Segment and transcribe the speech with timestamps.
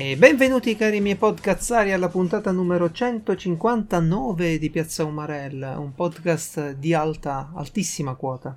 [0.00, 6.94] E benvenuti cari miei podcazzari alla puntata numero 159 di Piazza Umarella, un podcast di
[6.94, 8.56] alta, altissima quota.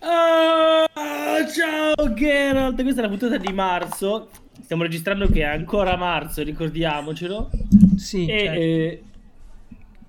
[0.00, 0.84] Ah,
[1.50, 4.28] ciao Geralt, questa è la puntata di marzo.
[4.60, 7.48] Stiamo registrando che è ancora marzo, ricordiamocelo.
[7.96, 8.60] Sì, E, certo.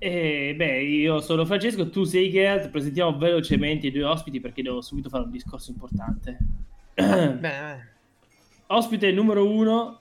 [0.00, 2.68] eh, e, beh, io sono Francesco, tu sei Geralt.
[2.68, 6.36] Presentiamo velocemente i due ospiti perché devo subito fare un discorso importante.
[6.92, 7.88] Bene, bene.
[8.66, 10.00] Ospite numero uno.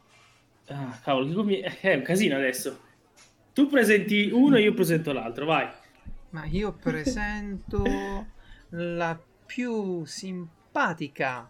[0.68, 2.80] Ah, cavolo, commi- è un casino adesso.
[3.54, 5.68] Tu presenti uno e io presento l'altro, vai.
[6.32, 7.84] Ma io presento
[8.70, 11.50] la più simpatica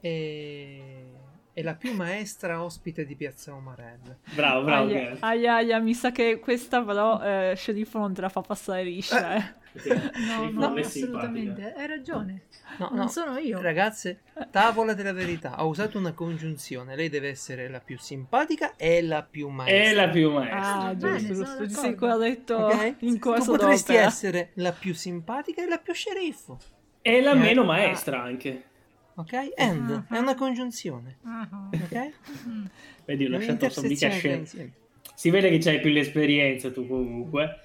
[0.00, 1.04] e,
[1.52, 4.16] e la più maestra ospite di Piazza Umarella.
[4.34, 8.28] Bravo, bravo Aia, aia, aia, mi sa che questa però eh, sceriffo non te la
[8.28, 9.36] fa passare liscia.
[9.36, 9.54] Eh.
[9.74, 11.74] No, Sì, no, assolutamente.
[11.76, 12.42] Hai ragione.
[12.78, 13.60] No, non no, sono io.
[13.60, 15.62] Ragazze, tavola della verità.
[15.64, 16.94] Ho usato una congiunzione.
[16.94, 19.90] Lei deve essere la più simpatica e la più maestra.
[19.90, 20.74] È la più maestra.
[20.76, 21.68] Ah, giusto, giusto.
[21.68, 22.94] Sei ancora detto Ok?
[23.00, 24.08] in Tu corso potresti d'opera.
[24.08, 26.58] essere la più simpatica e la più sceriffo.
[27.02, 27.66] È la Eh, meno ah.
[27.66, 28.62] maestra anche.
[29.16, 29.52] Ok?
[29.56, 31.18] And è una congiunzione.
[31.24, 32.10] Ah, Ok?
[33.06, 34.72] Vedi, ho lasciato mica insieme.
[35.14, 37.60] Si vede che c'hai più l'esperienza tu comunque.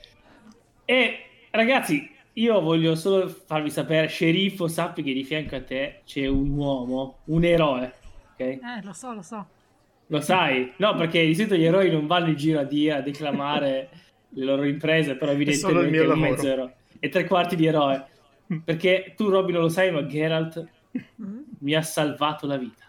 [0.86, 6.28] E ragazzi, io voglio solo farvi sapere, sceriffo, sappi che di fianco a te c'è
[6.28, 7.94] un uomo, un eroe.
[8.34, 8.40] Ok?
[8.40, 9.48] Eh, lo so, lo so.
[10.08, 10.74] Lo sai?
[10.78, 13.90] No, perché di solito gli eroi non vanno in giro a dire, a declamare
[14.30, 16.76] le loro imprese, però evidentemente è un mezzo eroe.
[17.00, 18.06] E tre quarti di eroe.
[18.66, 20.68] Perché tu, Robby, non lo sai, ma Geralt
[21.22, 21.42] Mm.
[21.60, 22.88] mi ha salvato la vita.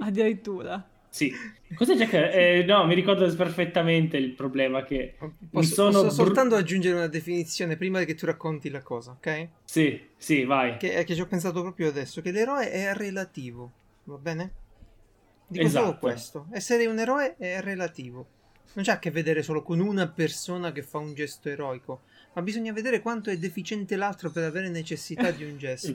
[0.00, 0.86] Addirittura.
[1.10, 1.32] Sì.
[1.74, 2.12] Cos'è Jack?
[2.14, 7.08] Eh, no, mi ricordo perfettamente il problema che mi Posso, sono posso soltanto aggiungere una
[7.08, 9.48] definizione prima che tu racconti la cosa, ok?
[9.64, 10.76] Sì, sì, vai.
[10.76, 13.72] Che, che ci ho pensato proprio adesso, che l'eroe è relativo,
[14.04, 14.52] va bene?
[15.48, 15.98] Dico solo Esatto.
[15.98, 18.26] questo, essere un eroe è relativo.
[18.74, 22.02] Non c'ha a che vedere solo con una persona che fa un gesto eroico,
[22.34, 25.88] ma bisogna vedere quanto è deficiente l'altro per avere necessità di un gesto.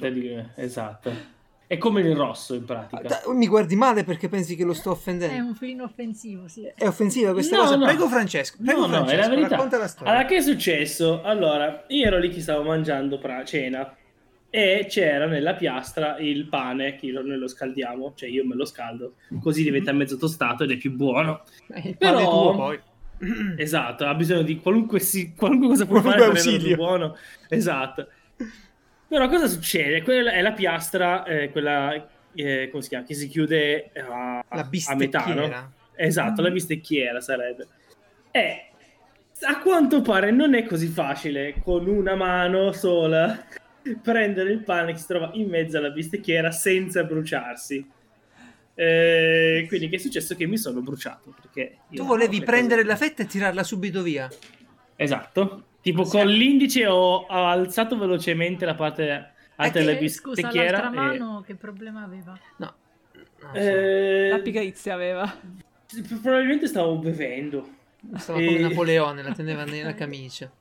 [0.56, 1.35] Esatto.
[1.68, 3.02] È come il rosso in Ah, pratica.
[3.02, 5.48] da- Mi guardi male perché pensi che lo sto È offendendo?
[5.48, 6.64] un filino offensivo, sì.
[6.76, 7.76] È offensiva questa No, cosa?
[7.76, 7.86] no.
[7.86, 9.50] Prego Francesco, prego No, no, è Francesco, la verità.
[9.56, 10.12] racconta la storia.
[10.14, 11.22] Allora, che è successo?
[11.24, 13.96] Allora, io ero lì che stavo mangiando pra- cena
[14.50, 19.14] e c'era nella piastra il pane che noi lo scaldiamo, cioè io me lo scaldo,
[19.42, 21.44] così diventa mezzo tostato ed è più buono.
[21.74, 22.80] Eh, il Però- pane tuo poi.
[23.58, 26.76] Esatto, ha bisogno di qualunque, si- qualunque cosa puoi Qualunque fare per renderlo ausilio.
[26.76, 27.18] più buono.
[27.50, 28.08] Esatto.
[29.08, 30.02] Però cosa succede?
[30.02, 31.94] Quella è la piastra, eh, quella,
[32.34, 33.06] eh, come si chiama?
[33.06, 35.74] Che si chiude a, La a metà, no?
[35.96, 37.68] Esatto, la bistecchiera sarebbe.
[38.32, 38.70] E
[39.42, 43.46] a quanto pare non è così facile con una mano sola
[44.02, 47.92] prendere il pane che si trova in mezzo alla bistecchiera senza bruciarsi.
[48.78, 50.36] Eh, quindi che è successo?
[50.36, 51.34] Che mi sono bruciato.
[51.40, 54.30] Perché Tu volevi prendere cose- la fetta e tirarla subito via.
[54.98, 55.64] Esatto.
[55.86, 56.18] Tipo Sì.
[56.18, 60.80] con l'indice ho, ho alzato velocemente la parte alta della Eh, scusa, bistecchiera.
[60.82, 62.36] l'altra e- mano che problema aveva?
[62.58, 62.74] No.
[63.40, 63.54] So.
[63.54, 65.32] Eh, La pigrizia aveva.
[66.22, 67.70] probabilmente stavo bevendo.
[68.16, 70.52] Stava eh, come Napoleone, la teneva nella camicia.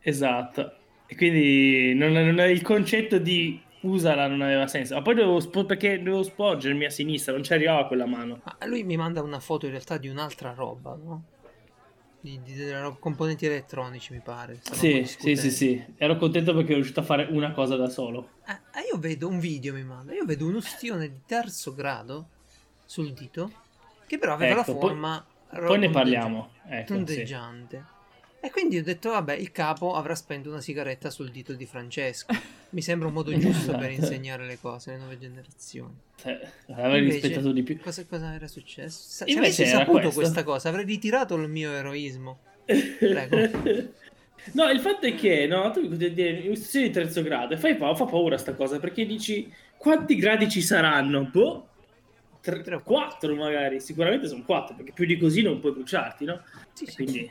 [0.00, 0.72] Esatto.
[1.06, 4.94] E quindi non, non- il concetto di usala non aveva senso.
[4.94, 8.40] Ma poi dovevo, spo- perché dovevo sporgermi a sinistra, non ci arrivava quella mano.
[8.42, 11.24] Ma lui mi manda una foto in realtà di un'altra roba, no?
[12.26, 14.58] Di, di- roba- componenti elettronici, mi pare.
[14.60, 15.84] Sì, sì, sì, sì.
[15.96, 18.30] Ero contento perché ero riuscito a fare una cosa da solo.
[18.48, 20.12] Eh, io vedo un video, mi manda.
[20.12, 22.30] Io vedo un ustione di terzo grado
[22.84, 23.52] sul dito,
[24.08, 26.50] che però aveva Ecco, la poi- forma Poi ne parliamo.
[26.66, 27.24] Ecco, sì.
[28.40, 32.32] E quindi ho detto, vabbè, il capo avrà spento una sigaretta sul dito di Francesco.
[32.70, 34.04] Mi sembra un modo giusto per Esatto.
[34.12, 35.94] insegnare le cose alle nuove generazioni.
[36.24, 36.38] Eh,
[36.72, 37.78] Avrei Invece- rispettato di più.
[37.80, 38.98] Cosa, cosa era successo?
[39.08, 40.20] Se Invece avessi saputo questo.
[40.20, 42.38] questa cosa, avrei ritirato il mio eroismo.
[42.64, 43.94] Prego.
[44.52, 48.38] No, il fatto è che no, tu istruzioni di terzo grado e fai fa paura
[48.38, 51.24] sta cosa perché dici quanti gradi ci saranno?
[51.24, 51.66] Boh,
[52.42, 56.24] tre, Tre o quattro magari, sicuramente sono quattro perché più di così non puoi bruciarti,
[56.26, 56.42] no?
[56.74, 57.28] Sì, sì, quindi.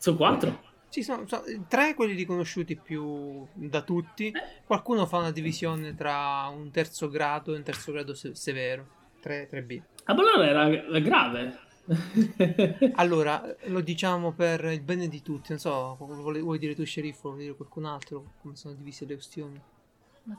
[0.00, 0.62] Sono quattro.
[0.88, 4.32] Ci sono, sono tre quelli riconosciuti più da tutti.
[4.64, 8.98] Qualcuno fa una divisione tra un terzo grado e un terzo grado se- severo.
[9.20, 9.82] 3, 3B.
[10.04, 11.58] Ah, ma allora era grave.
[12.94, 15.46] Allora, lo diciamo per il bene di tutti.
[15.50, 18.32] Non so, vuoi, vuoi dire tu, sceriffo, vuoi dire qualcun altro?
[18.40, 19.60] Come sono divise le ustioni?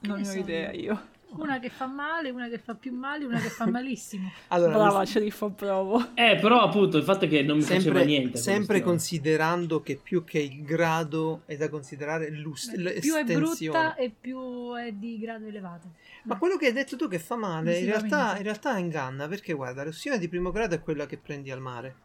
[0.02, 1.02] Non ne ho idea io.
[1.38, 4.30] Una che fa male, una che fa più male, una che fa malissimo.
[4.50, 6.10] Allora, Brava, lo- sceriffo, provo.
[6.16, 8.38] Eh, però appunto il fatto è che non mi faceva sempre, niente.
[8.38, 12.80] sempre considerando che più che il grado è da considerare l'us- più
[13.16, 13.40] è l'estensione.
[13.80, 15.92] brutta e più è di grado elevato.
[16.24, 19.54] Ma quello che hai detto tu che fa male, in realtà, in realtà inganna, perché
[19.54, 21.96] guarda, l'ossina di primo grado è quella che prendi al mare,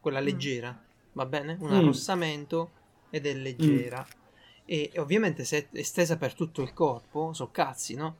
[0.00, 0.24] quella Mm.
[0.24, 1.56] leggera, va bene?
[1.60, 1.74] Un Mm.
[1.74, 2.70] arrossamento
[3.10, 4.06] ed è leggera.
[4.64, 8.16] E, e ovviamente se è estesa per tutto il corpo, so cazzi, no?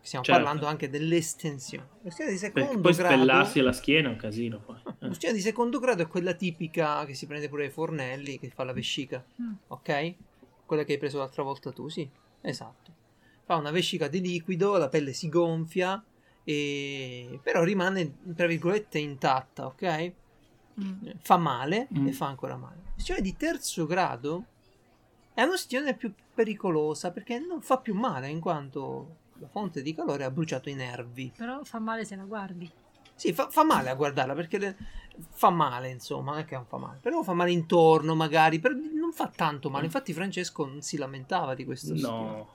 [0.00, 0.40] Stiamo Certo.
[0.42, 1.86] parlando anche dell'estensione.
[2.02, 3.14] L'ossina di secondo poi grado...
[3.14, 4.76] spellarsi la schiena è un casino poi.
[4.86, 5.06] Eh.
[5.06, 8.64] L'ossina di secondo grado è quella tipica che si prende pure ai fornelli, che fa
[8.64, 9.22] la vescica.
[9.42, 9.52] Mm.
[9.68, 10.14] ok?
[10.64, 12.08] Quella che hai preso l'altra volta tu, sì,
[12.40, 12.92] esatto.
[13.44, 16.02] Fa una vescica di liquido, la pelle si gonfia,
[16.44, 17.38] e...
[17.42, 20.12] però rimane, tra virgolette, intatta, ok?
[20.80, 21.08] Mm.
[21.20, 22.06] Fa male Mm.
[22.06, 22.76] e fa ancora male.
[22.94, 24.44] L'ustione di terzo grado
[25.34, 30.24] è un'ustione più pericolosa perché non fa più male in quanto la fonte di calore
[30.24, 31.32] ha bruciato i nervi.
[31.36, 32.70] Però fa male se la guardi.
[33.14, 34.76] Sì, fa, fa male a guardarla perché le-
[35.30, 36.98] fa male, insomma, non è che non fa male.
[37.02, 39.86] Però fa male intorno, magari, però non fa tanto male.
[39.86, 42.08] Infatti Francesco non si lamentava di questo stile.
[42.08, 42.48] No.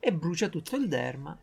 [0.00, 1.36] E brucia tutto il derma.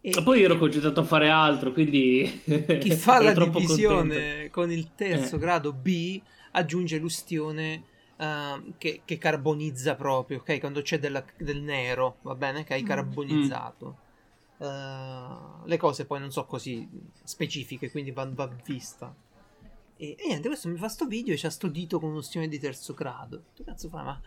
[0.00, 2.42] E Ma poi io ero concentrato a fare altro, quindi...
[2.80, 4.50] chi fa la divisione contento.
[4.52, 5.38] con il terzo Eh.
[5.38, 6.20] grado B
[6.52, 7.82] aggiunge l'ustione
[8.16, 10.58] ehm, che, che carbonizza proprio, ok?
[10.60, 12.64] Quando c'è della- del nero, va bene?
[12.64, 12.86] Che hai Mm.
[12.86, 13.96] carbonizzato.
[14.58, 14.66] Eh,
[15.64, 16.88] le cose poi non so così
[17.24, 19.14] specifiche, quindi va, va vista.
[19.98, 22.58] E, e niente, questo mi fa sto video e c'ha sto dito con un'ustione di
[22.58, 23.44] terzo grado.
[23.54, 24.20] Tu cazzo fa, ma...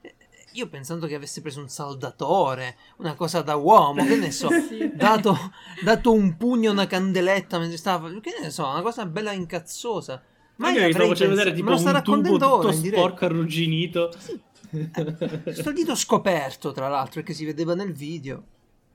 [0.00, 0.14] eh,
[0.52, 4.90] Io pensando che avesse preso un saldatore, una cosa da uomo, che ne so, Sì.
[4.92, 5.36] dato,
[5.82, 10.22] dato un pugno, una candeletta mentre stava, che ne so, una cosa bella incazzosa.
[10.60, 14.12] Ma io che stavo facendo vedere tipo un tubo tutto sporco arrugginito.
[15.52, 18.44] Sto dito scoperto, tra l'altro, perché si vedeva nel video.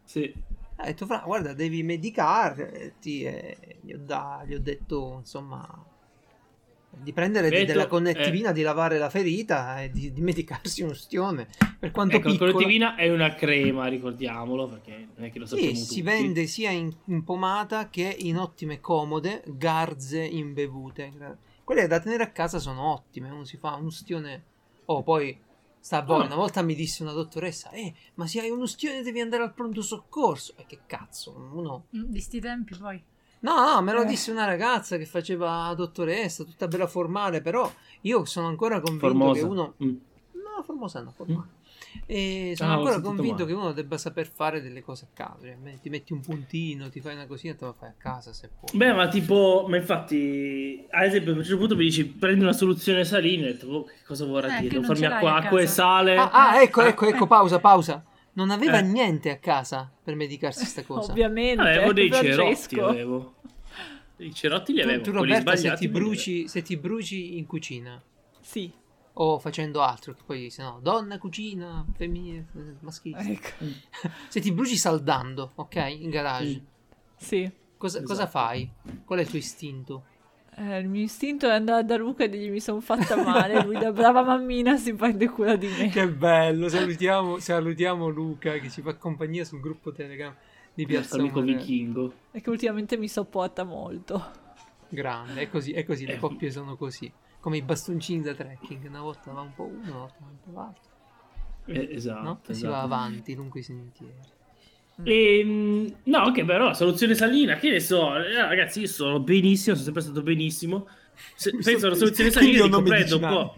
[0.04, 0.32] Sì.
[0.78, 3.24] Ha detto, fra, guarda, devi medicarti.
[3.24, 5.68] E gli ho, da- gli ho detto, insomma,
[6.98, 8.54] di prendere de- Detto, della connettivina, eh.
[8.54, 11.48] di lavare la ferita e di, di medicarsi un ostione.
[11.80, 12.52] Per quanto Ecco, la piccolo.
[12.54, 15.94] collettivina è una crema, ricordiamolo, perché non è che lo sappiamo Sì, tutti.
[15.94, 21.12] si vende sia in, in pomata che in ottime comode garze imbevute.
[21.66, 23.30] Quelle da tenere a casa sono ottime.
[23.30, 24.44] Uno si fa un ustione.
[24.86, 25.38] Oh, poi
[25.80, 26.26] sta a voi.
[26.28, 29.54] Una volta mi disse una dottoressa: Eh, ma se hai un ustione devi andare al
[29.54, 30.54] pronto soccorso.
[30.56, 31.32] E che cazzo?
[31.54, 31.88] Uno.
[31.98, 33.04] Mm, Di sti tempi poi.
[33.40, 34.06] No, no, me lo Eh.
[34.06, 37.42] disse una ragazza che faceva dottoressa, tutta bella formale.
[37.42, 37.70] Però
[38.02, 39.40] io sono ancora convinto Formosa.
[39.42, 39.74] che uno.
[39.84, 39.96] Mm.
[40.34, 41.50] No, formosa no, formale.
[42.06, 43.46] E sono Ah, ancora convinto male.
[43.46, 45.44] che uno debba saper fare delle cose a caso.
[45.44, 48.34] Cioè, ti metti un puntino, ti fai una cosina e te lo fai a casa
[48.34, 48.78] se puoi.
[48.78, 52.54] Beh, ma tipo, ma infatti, ad esempio, a un certo punto mi dici prendi una
[52.54, 54.74] soluzione salina, e ho detto, "Oh, che cosa vorrà Eh, dire?
[54.76, 56.16] Devo non farmi acqua, acqua e sale.
[56.18, 58.04] Ah, ah, ecco, Ah, ecco, ecco, pausa, pausa.
[58.34, 58.84] Non aveva Eh.
[58.84, 61.12] niente a casa per medicarsi sta cosa.
[61.12, 61.62] Ovviamente.
[61.62, 63.36] avevo dei cerotti, avevo.
[64.18, 67.46] I cerotti li Tu, avevo, tu, quelli Roberta, se ti, bruci, se ti bruci in
[67.46, 68.02] cucina
[68.40, 68.72] Sì,
[69.18, 72.46] o facendo altro, che poi se no, donna, cucina, femminile,
[72.82, 73.20] maschile.
[73.20, 73.66] ecco.
[74.30, 76.64] Se ti bruci saldando, ok, in garage.
[77.16, 77.50] Sì.
[77.78, 78.12] cosa, Esatto.
[78.14, 78.70] cosa fai?
[79.06, 80.04] Qual è il tuo istinto?
[80.58, 83.62] Eh, il mio istinto è andare da Luca e dirgli mi sono fatta male.
[83.64, 85.90] Lui da brava mammina si prende cura di me.
[85.90, 90.34] Che bello, salutiamo, salutiamo Luca che ci fa compagnia sul gruppo Telegram
[90.74, 90.86] di.
[90.86, 92.14] Piazza Amico vichingo.
[92.32, 94.44] E che ultimamente mi sopporta molto.
[94.90, 96.20] Grande, è così, è così, le Eh.
[96.20, 97.12] coppie sono così.
[97.46, 100.38] Come i bastoncini da trekking, una volta va un po' uno, una volta va un
[100.44, 100.92] po' l'altro,
[101.68, 102.24] Eh, esatto.
[102.24, 102.40] no?
[102.42, 102.72] E si esatto.
[102.74, 104.14] va avanti lungo i sentieri.
[105.04, 109.76] Ehm, no, che però la soluzione salina, che ne so, eh, ragazzi, io sono benissimo,
[109.76, 110.88] sono sempre stato benissimo.
[111.36, 113.56] Se- penso so- alla soluzione salina, dico, prendo un, po',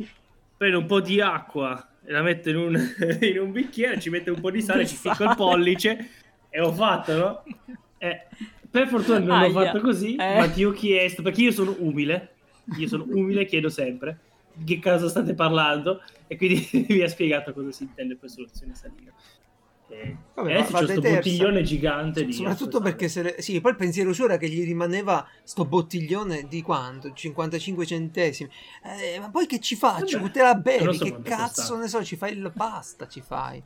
[0.57, 2.75] prendo un po' di acqua e la metto in un,
[3.21, 6.09] in un bicchiere, ci metto un po' di sale, ci ficco il pollice
[6.49, 7.43] e ho fatto, no?
[7.99, 8.27] Eh,
[8.69, 9.71] per fortuna non l'ho Aia.
[9.71, 10.35] fatto così, Eh.
[10.37, 12.35] ma ti ho chiesto, perché io sono umile,
[12.77, 14.19] io sono umile chiedo sempre
[14.53, 18.73] di che cosa state parlando e quindi mi ha spiegato cosa si intende per soluzione
[18.75, 19.13] salina.
[19.89, 23.71] E Vabbè, va- adesso c'è questo bottiglione gigante di Soprattutto perché se le- sì, poi
[23.71, 27.13] il pensiero suo era che gli rimaneva sto bottiglione di quanto?
[27.13, 28.49] 55 centesimi.
[28.83, 30.19] Eh, ma poi che ci faccio?
[30.19, 30.97] Vabbè, Te la bevi?
[30.97, 33.63] che cazzo ne so, ci fai la pasta, ci fai.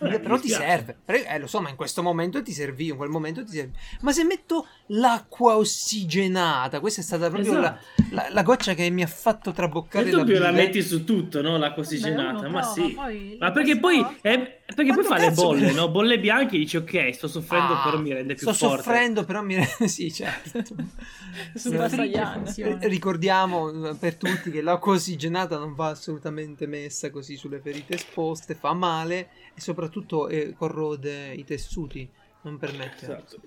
[0.00, 0.98] Eh, Eh, però ti serve.
[1.06, 3.72] Eh, lo so, ma in questo momento ti servì, in quel momento ti servì.
[4.00, 8.14] Ma se metto l'acqua ossigenata, questa è stata proprio la, Esatto.
[8.14, 11.56] la- la goccia che mi ha fatto traboccare la più la metti su tutto, no?
[11.56, 12.92] L'acqua Beh, ossigenata, uno ma prova, sì.
[12.94, 15.88] poi Ma la perché poi è, Perché poi fa le bolle, no?
[15.90, 18.82] Bolle bianche e dici ok, sto soffrendo, Ah, però mi rende più sto forte.
[18.82, 19.86] soffrendo, però mi rende...
[19.88, 20.74] sì, certo.
[21.54, 22.52] Super Sì, Saiyan.
[22.56, 27.94] Eh, Ricordiamo eh, per tutti che l'acqua ossigenata non va assolutamente messa così sulle ferite
[27.94, 32.08] esposte, fa male e soprattutto eh, corrode i tessuti,
[32.42, 33.04] non permette.
[33.04, 33.40] Esatto.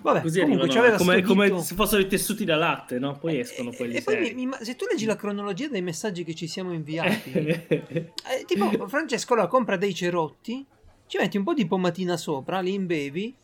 [0.00, 3.16] Vabbè, Così comunque arrivano, come, sto come dito- se fossero i tessuti da latte, no?
[3.18, 6.24] Poi escono E- quelli e, poi mi- mi- se tu leggi la cronologia dei messaggi
[6.24, 7.30] che ci siamo inviati,
[7.70, 8.12] eh,
[8.46, 10.64] tipo Francesco la compra dei cerotti,
[11.06, 13.34] ci metti un po' di pomatina sopra, li imbevi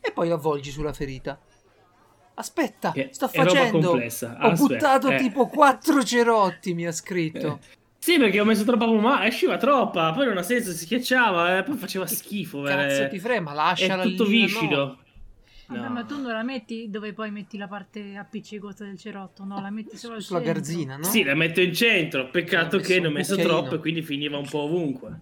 [0.00, 1.38] e poi avvolgi sulla ferita.
[2.34, 3.90] Aspetta, Che sto facendo.
[4.40, 5.16] Ho buttato eh.
[5.18, 7.60] tipo quattro cerotti, mi ha scritto.
[8.02, 11.62] Sì, perché ho messo troppa pomata, esciva troppa, poi non ha senso, si schiacciava, eh,
[11.62, 12.62] poi faceva schifo.
[12.62, 13.08] Cazzo eh.
[13.08, 14.46] ti frema, È lasciala tutto lì, no.
[14.46, 14.98] viscido.
[15.66, 15.88] Vabbè, No.
[15.88, 19.60] ma tu non la metti dove poi metti la parte appiccicosa del cerotto, no?
[19.60, 20.60] La metti solo Sulla centro.
[20.60, 21.04] garzina, no?
[21.04, 22.28] Sì, la metto in centro.
[22.28, 25.20] Peccato che ne ho messo troppo e quindi finiva un po' ovunque.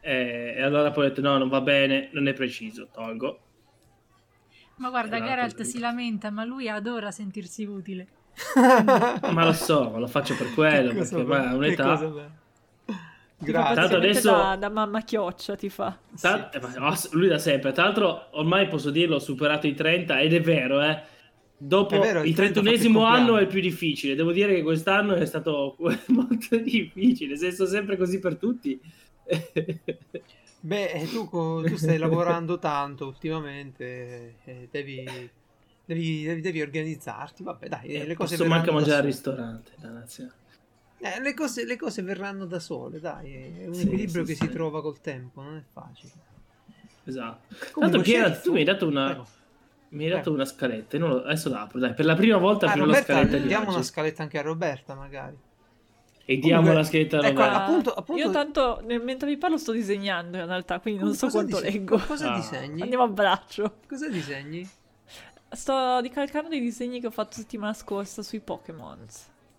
[0.00, 3.38] Eh, e allora poi ho detto: no, non va bene, non è preciso, tolgo.
[4.78, 8.08] Ma guarda, Geralt si lamenta, ma lui adora sentirsi utile.
[8.56, 12.30] Ma lo so, ma lo faccio per quello, perché ma è un'età.
[13.38, 13.96] Grazie.
[13.96, 15.98] Adesso- da, da mamma chioccia ti fa.
[16.20, 17.72] Ta- eh, ma- oh, lui da sempre.
[17.72, 21.02] Tra l'altro, ormai posso dirlo, ho superato i 30 ed è vero, eh.
[21.56, 24.14] Dopo È vero, il il 30 fa 31esimo più anno è il più difficile.
[24.14, 25.76] Devo dire che quest'anno è stato
[26.08, 27.36] molto difficile.
[27.36, 28.80] Se sono sempre così per tutti.
[30.60, 35.04] Beh, eh, tu, tu stai lavorando tanto ultimamente, eh, devi,
[35.84, 37.42] devi, devi- devi organizzarti.
[37.42, 39.72] Vabbè, dai, eh, le cose da mangiare al ristorante.
[39.80, 40.32] dannazione.
[40.98, 44.38] Eh, le, cose, le cose verranno da sole, dai, è un Sì, equilibrio sì, che
[44.38, 44.46] sì.
[44.46, 46.12] si trova col tempo, non è facile.
[47.04, 47.46] Esatto.
[47.48, 49.04] Tra l'altro, Comunque, Chiara, sceriffo- tu mi hai dato una.
[49.06, 49.26] Prego.
[49.90, 50.36] Mi hai dato Prego.
[50.36, 50.98] una scaletta.
[50.98, 51.92] non lo- Adesso la apro, dai.
[51.94, 53.74] Per la prima volta Ah, apro la Roberta, scaletta di diamo oggi.
[53.74, 55.36] una scaletta anche a Roberta, magari.
[56.26, 57.64] E diamo Comunque, la scaletta a ecco, Roberta.
[57.64, 61.28] appunto- appunto- Io tanto, nel- mentre vi parlo sto disegnando in realtà, quindi non so
[61.28, 61.98] quanto dise- leggo.
[61.98, 62.36] Cosa Ah.
[62.36, 62.80] disegni?
[62.80, 63.76] Andiamo a braccio.
[63.86, 64.66] Cosa disegni?
[65.54, 69.06] Sto ricalcando dei disegni che ho fatto settimana scorsa sui Pokémon.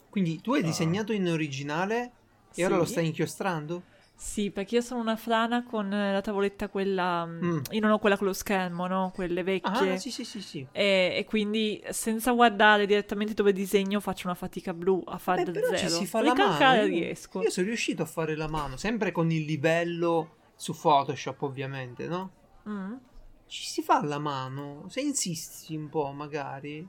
[0.09, 0.65] Quindi tu hai Ah.
[0.65, 2.11] disegnato in originale
[2.53, 2.79] e ora Sì.
[2.79, 3.81] lo stai inchiostrando?
[4.17, 7.25] Sì, perché io sono una frana con la tavoletta quella...
[7.25, 7.59] mm, Mm.
[7.71, 9.11] Io non ho quella con lo schermo, no?
[9.13, 9.91] Quelle vecchie.
[9.93, 10.65] Ah, sì, sì, sì, sì.
[10.71, 15.51] E, e quindi senza guardare direttamente dove disegno faccio una fatica blu a fare Beh,
[15.51, 15.89] da però zero.
[15.89, 16.93] ci si fa la Ricalcare mano.
[16.93, 17.41] Io- riesco.
[17.41, 22.31] Io sono riuscito a fare la mano, sempre con il livello su Photoshop, ovviamente, no?
[22.69, 22.93] Mm.
[23.47, 26.87] Ci si fa la mano, se insisti un po', magari.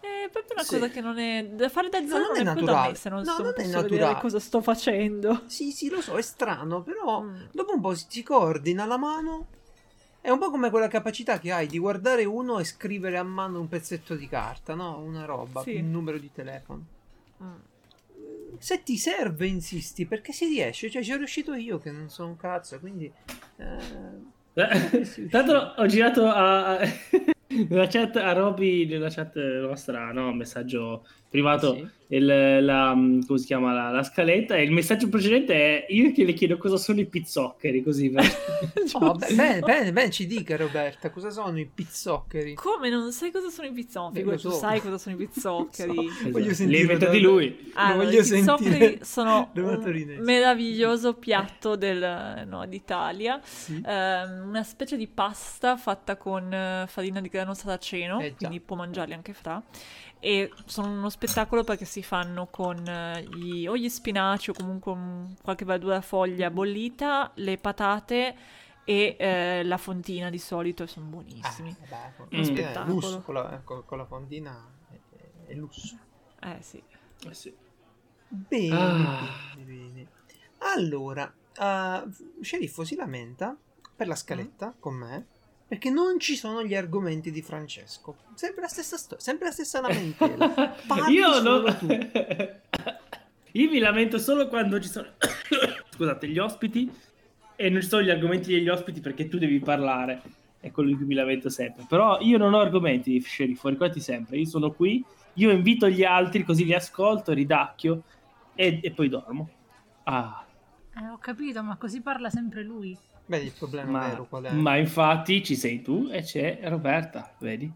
[0.00, 0.74] È proprio una Sì.
[0.74, 2.88] cosa che non è da fare da No, zero non non, è naturale.
[2.90, 3.88] me se non No, sto non è posso naturale.
[3.88, 5.42] vedere cosa sto facendo.
[5.46, 7.42] Sì, sì, lo so, è strano, però Mm.
[7.52, 9.46] dopo un po' si si coordina la mano.
[10.20, 13.60] È un po' come quella capacità che hai di guardare uno e scrivere a mano
[13.60, 14.98] un pezzetto di carta, no?
[15.00, 15.76] Una roba, Sì.
[15.76, 16.84] un numero di telefono.
[17.42, 17.56] Mm.
[18.58, 20.90] Se ti serve, insisti, perché si riesce.
[20.90, 23.10] Cioè, ci sono riuscito io che non so un cazzo, quindi...
[23.56, 26.80] eh, Eh, Tanto ho girato a, a-
[27.68, 31.88] nella chat a Roby, nella chat nostra, no, messaggio privato, Sì.
[32.16, 36.24] il- la, come si chiama, la, la scaletta e il messaggio precedente è io che
[36.24, 38.08] le chiedo cosa sono i pizzoccheri, così.
[38.10, 38.24] per-
[38.94, 42.54] Oh, beh, bene, bene, bene, ci dica Roberta, cosa sono i pizzoccheri?
[42.54, 44.24] Come non sai cosa sono i Eh, pizzoccheri?
[44.30, 44.50] tu so.
[44.52, 45.92] sai cosa sono i pizzoccheri?
[45.94, 46.00] So.
[46.02, 46.30] Esatto.
[46.30, 47.70] Voglio sentire da- lui.
[47.74, 53.38] Ah, Lo no, voglio i pizzoccheri sentire sono un meraviglioso piatto del, no, d'Italia.
[53.42, 53.82] Sì.
[53.84, 58.76] Ehm, una specie di pasta fatta con eh, farina di grano saraceno, Eh, quindi può
[58.76, 59.62] mangiarli anche fra.
[60.20, 64.92] E sono uno spettacolo perché si fanno con eh, gli, o gli spinaci o comunque
[64.92, 68.36] un- qualche verdura foglia bollita, le patate
[68.84, 71.70] e eh, la fontina di solito sono buonissimi.
[71.70, 72.94] Ah, vabbè, con- Uno è spettacolo.
[72.94, 75.96] lusso, con la, con- con la fondina è, è lusso.
[76.40, 76.82] Eh sì.
[77.28, 77.54] Eh sì.
[78.28, 79.54] Bene, Ah.
[79.54, 80.06] bene, bene.
[80.74, 82.10] Allora, uh,
[82.42, 83.56] Sceriffo si lamenta
[83.94, 85.26] per la scaletta con me
[85.68, 88.16] perché non ci sono gli argomenti di Francesco.
[88.34, 90.48] Sempre la stessa storia, sempre la stessa lamentela.
[90.86, 91.78] Parli Io solo non...
[91.78, 91.86] tu.
[93.52, 95.08] Io mi lamento solo quando ci sono
[95.94, 96.90] scusate, gli ospiti
[97.54, 100.22] e non ci sono gli argomenti degli ospiti perché tu devi parlare.
[100.58, 101.84] È quello di cui mi lamento sempre.
[101.86, 104.38] Però io non ho argomenti, sceriffo, ricordati sempre.
[104.38, 108.02] Io sono qui, io invito gli altri, così li ascolto, ridacchio
[108.54, 109.48] e, e poi dormo.
[110.04, 110.44] Ah,
[110.96, 112.96] Eh, ho capito, ma così parla sempre lui.
[113.28, 114.52] Vedi il problema ma, vero qual è?
[114.52, 117.70] ma infatti ci sei tu e c'è Roberta, vedi?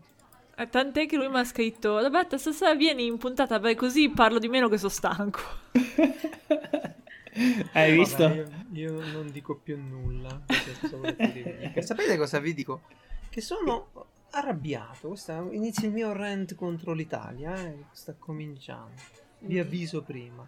[0.57, 4.39] Eh, Tant'è che lui mi ha scritto Roberta stasera vieni in puntata perché così parlo
[4.39, 5.41] di meno che sono stanco.
[7.73, 8.29] Hai visto?
[8.29, 10.43] Vabbè, io, io non dico più nulla.
[11.81, 12.83] Sapete cosa vi dico?
[13.31, 15.09] Che sono arrabbiato.
[15.09, 17.55] Questa, inizia il mio rant contro l'Italia.
[17.55, 19.01] Eh, sta cominciando.
[19.39, 20.47] Vi avviso prima.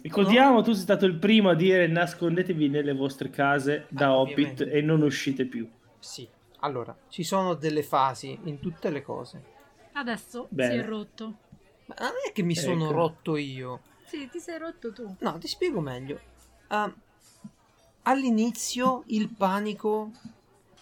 [0.00, 4.38] Ricordiamo, tu sei stato il primo a dire nascondetevi nelle vostre case da Ah, Hobbit
[4.38, 4.70] ovviamente.
[4.70, 5.68] e non uscite più.
[5.98, 6.28] Sì.
[6.60, 9.42] Allora, ci sono delle fasi in tutte le cose.
[9.92, 10.72] Adesso Bene.
[10.72, 11.24] si è rotto.
[11.86, 12.92] Ma non è che mi sono Ecco.
[12.92, 13.80] rotto io.
[14.04, 15.16] Sì, ti sei rotto tu.
[15.20, 16.20] No, ti spiego meglio.
[16.68, 16.92] Ah,
[18.02, 20.10] all'inizio il panico,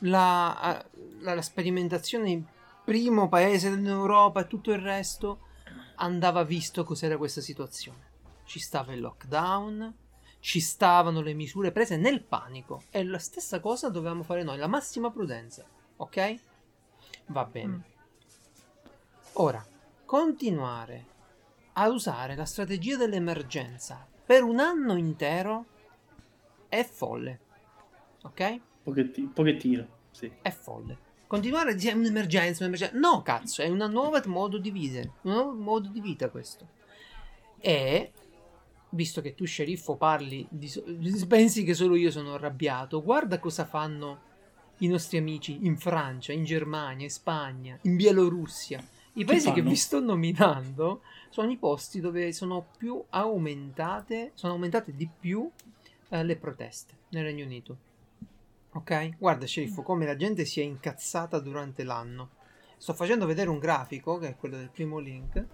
[0.00, 0.84] la, ah,
[1.20, 2.44] la- la sperimentazione in
[2.84, 5.40] primo paese dell'Europa e tutto il resto
[5.96, 8.08] andava visto cos'era questa situazione.
[8.50, 9.94] Ci stava il lockdown,
[10.40, 12.82] ci stavano le misure prese nel panico.
[12.90, 15.64] E la stessa cosa dovevamo fare noi, la massima prudenza.
[15.98, 16.40] Ok?
[17.26, 17.74] Va bene.
[17.76, 17.80] Mm.
[19.34, 19.64] Ora,
[20.04, 21.06] continuare
[21.74, 25.66] a usare la strategia dell'emergenza per un anno intero
[26.68, 27.38] è folle.
[28.22, 28.60] Ok?
[28.82, 30.28] Pochetti- pochettino, sì.
[30.42, 30.98] È folle.
[31.28, 32.98] Continuare a dire un'emergenza, un'emergenza.
[32.98, 35.12] No, cazzo, è una nuova modo di vivere.
[35.20, 36.78] Un nuovo modo di vita questo.
[37.60, 38.12] E,
[38.90, 40.84] visto che tu, sceriffo, parli so-
[41.26, 44.28] pensi che solo io sono arrabbiato, guarda cosa fanno
[44.78, 48.82] i nostri amici in Francia, in Germania, in Spagna, in Bielorussia.
[49.14, 49.70] I paesi che fanno?
[49.70, 55.48] vi sto nominando sono i posti dove sono più aumentate, sono aumentate di più
[56.08, 57.76] eh, le proteste nel Regno Unito.
[58.72, 59.16] Ok?
[59.18, 62.30] Guarda, sceriffo, come la gente si è incazzata durante l'anno.
[62.76, 65.44] Sto facendo vedere un grafico, che è quello del primo link,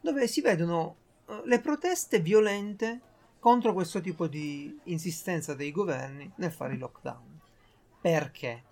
[0.00, 0.96] dove si vedono
[1.44, 3.00] le proteste violente
[3.38, 7.40] contro questo tipo di insistenza dei governi nel fare i lockdown.
[8.00, 8.62] Perché?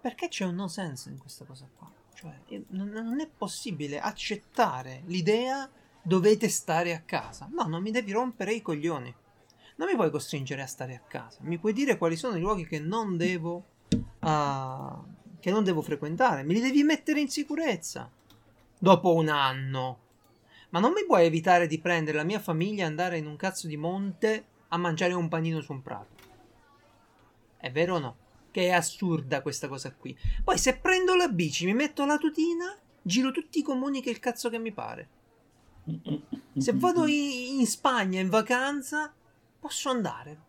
[0.00, 1.90] Perché c'è un no senso in questa cosa qua.
[2.14, 2.32] Cioè,
[2.68, 5.68] non, non è possibile accettare l'idea
[6.02, 7.48] dovete stare a casa.
[7.52, 9.14] No, non mi devi rompere i coglioni.
[9.76, 11.38] Non mi puoi costringere a stare a casa.
[11.42, 13.64] Mi puoi dire quali sono i luoghi che non devo.
[14.20, 15.02] ah,
[15.40, 16.42] che non devo frequentare.
[16.44, 18.10] Me li devi mettere in sicurezza.
[18.78, 19.98] Dopo un anno.
[20.76, 23.66] Ma non mi puoi evitare di prendere la mia famiglia e andare in un cazzo
[23.66, 26.14] di monte a mangiare un panino su un prato.
[27.56, 28.16] È vero o no?
[28.50, 30.14] Che è assurda questa cosa qui.
[30.44, 34.18] Poi se prendo la bici, mi metto la tutina, giro tutti i comuni che il
[34.18, 35.08] cazzo che mi pare.
[36.58, 39.14] Se vado in, Spagna in vacanza,
[39.58, 40.40] posso andare.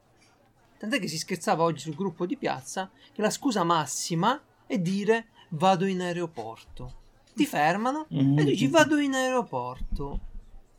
[0.78, 5.28] Tant'è che si scherzava oggi sul gruppo di piazza che la scusa massima è dire
[5.52, 7.06] vado in aeroporto.
[7.38, 10.20] Ti fermano e tu dici vado in aeroporto.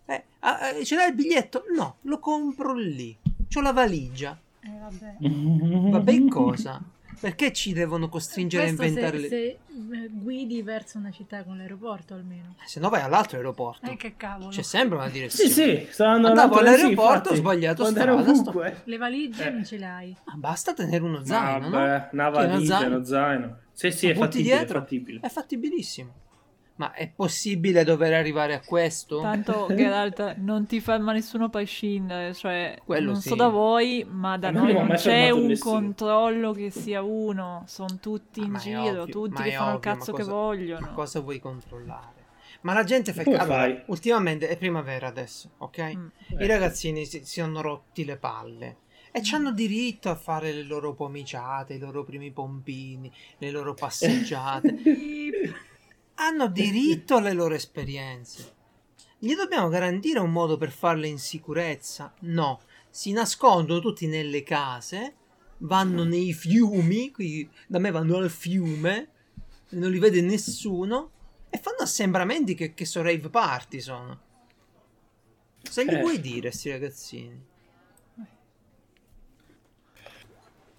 [0.07, 1.62] Eh, ah, eh, ce l'hai il biglietto?
[1.75, 3.17] No, lo compro lì.
[3.49, 4.37] C'ho la valigia.
[4.61, 5.91] Eh, vabbè.
[5.91, 6.83] Vabbè, cosa?
[7.21, 9.29] Perché ci devono costringere a Questo inventare se, le...
[9.29, 9.47] se
[10.05, 12.55] eh, guidi verso una città con l'aeroporto almeno.
[12.64, 13.90] Se no vai all'altro aeroporto.
[13.90, 14.51] Eh, che cavolo.
[14.51, 15.51] C'è sempre una Sì, direzione.
[15.51, 18.73] sì, sto andando Andavo all'aeroporto, sì, ho sbagliato strada, sto-.
[18.85, 19.51] Le valigie Eh.
[19.51, 20.16] non ce le hai.
[20.27, 22.09] Ma basta tenere uno zaino, Vabbè, no?
[22.12, 22.94] una è valigia, zaino.
[22.97, 23.59] uno zaino.
[23.73, 24.79] Sì, sì, è fattibile, è dietro?
[24.81, 25.21] fattibile.
[25.21, 26.12] È fattibilissimo.
[26.79, 29.21] Ma è possibile dover arrivare a questo?
[29.21, 33.31] Tanto Geralt non ti ferma nessuno a prescindere, cioè Quello non sì.
[33.31, 35.73] so da voi, ma da me noi non c'è un nessuno.
[35.75, 39.75] controllo che sia uno, sono tutti Ah, in è giro, ovvio, tutti che fanno il
[39.77, 40.87] ovvio, cazzo che cosa- vogliono.
[40.87, 42.17] Ma cosa vuoi controllare?
[42.61, 43.23] Ma la gente fa...
[43.23, 43.83] Allora, fai?
[43.87, 45.95] ultimamente è primavera adesso, ok?
[45.97, 46.07] Mm.
[46.41, 48.77] I ragazzini si, si sono rotti le palle.
[49.11, 54.77] E hanno diritto a fare le loro pomiciate, i loro primi pompini, le loro passeggiate.
[56.20, 58.54] hanno diritto alle loro esperienze.
[59.18, 62.12] Gli dobbiamo garantire un modo per farle in sicurezza?
[62.20, 65.14] No, si nascondono tutti nelle case,
[65.59, 69.09] vanno nei fiumi, qui da me vanno al fiume,
[69.70, 71.11] non li vede nessuno
[71.50, 74.20] e fanno assembramenti che, che so rave party sono.
[75.62, 76.00] Se gli Eh.
[76.00, 77.46] vuoi dire, sti ragazzini?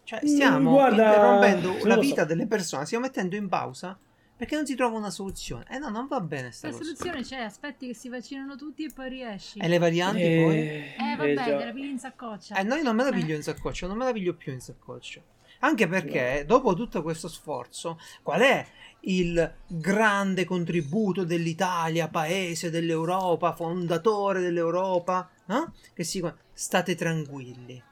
[0.04, 2.28] Cioè, Mm, stiamo guarda, interrompendo non la vita so.
[2.28, 3.98] delle persone, stiamo mettendo in pausa
[4.40, 5.66] perché non si trova una soluzione.
[5.70, 6.86] Eh no, non va bene sta La cosa.
[6.86, 9.60] soluzione c'è, aspetti che si vaccinano tutti e poi riesci.
[9.60, 10.58] E le varianti poi?
[10.58, 11.44] Eh, Eh vabbè, già.
[11.58, 12.56] te la pigli in saccoccia.
[12.56, 13.36] Eh, no, io non me la piglio Eh.
[13.36, 15.20] in saccoccia, non me la piglio più in saccoccia.
[15.62, 18.66] Anche perché, dopo tutto questo sforzo, qual è
[19.02, 25.30] il grande contributo dell'Italia, paese dell'Europa, fondatore dell'Europa?
[25.48, 25.74] no?
[25.94, 26.24] Che si
[26.54, 27.84] state tranquilli,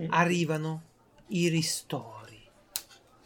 [0.00, 0.06] Mm.
[0.10, 0.82] arrivano
[1.28, 2.25] i ristori.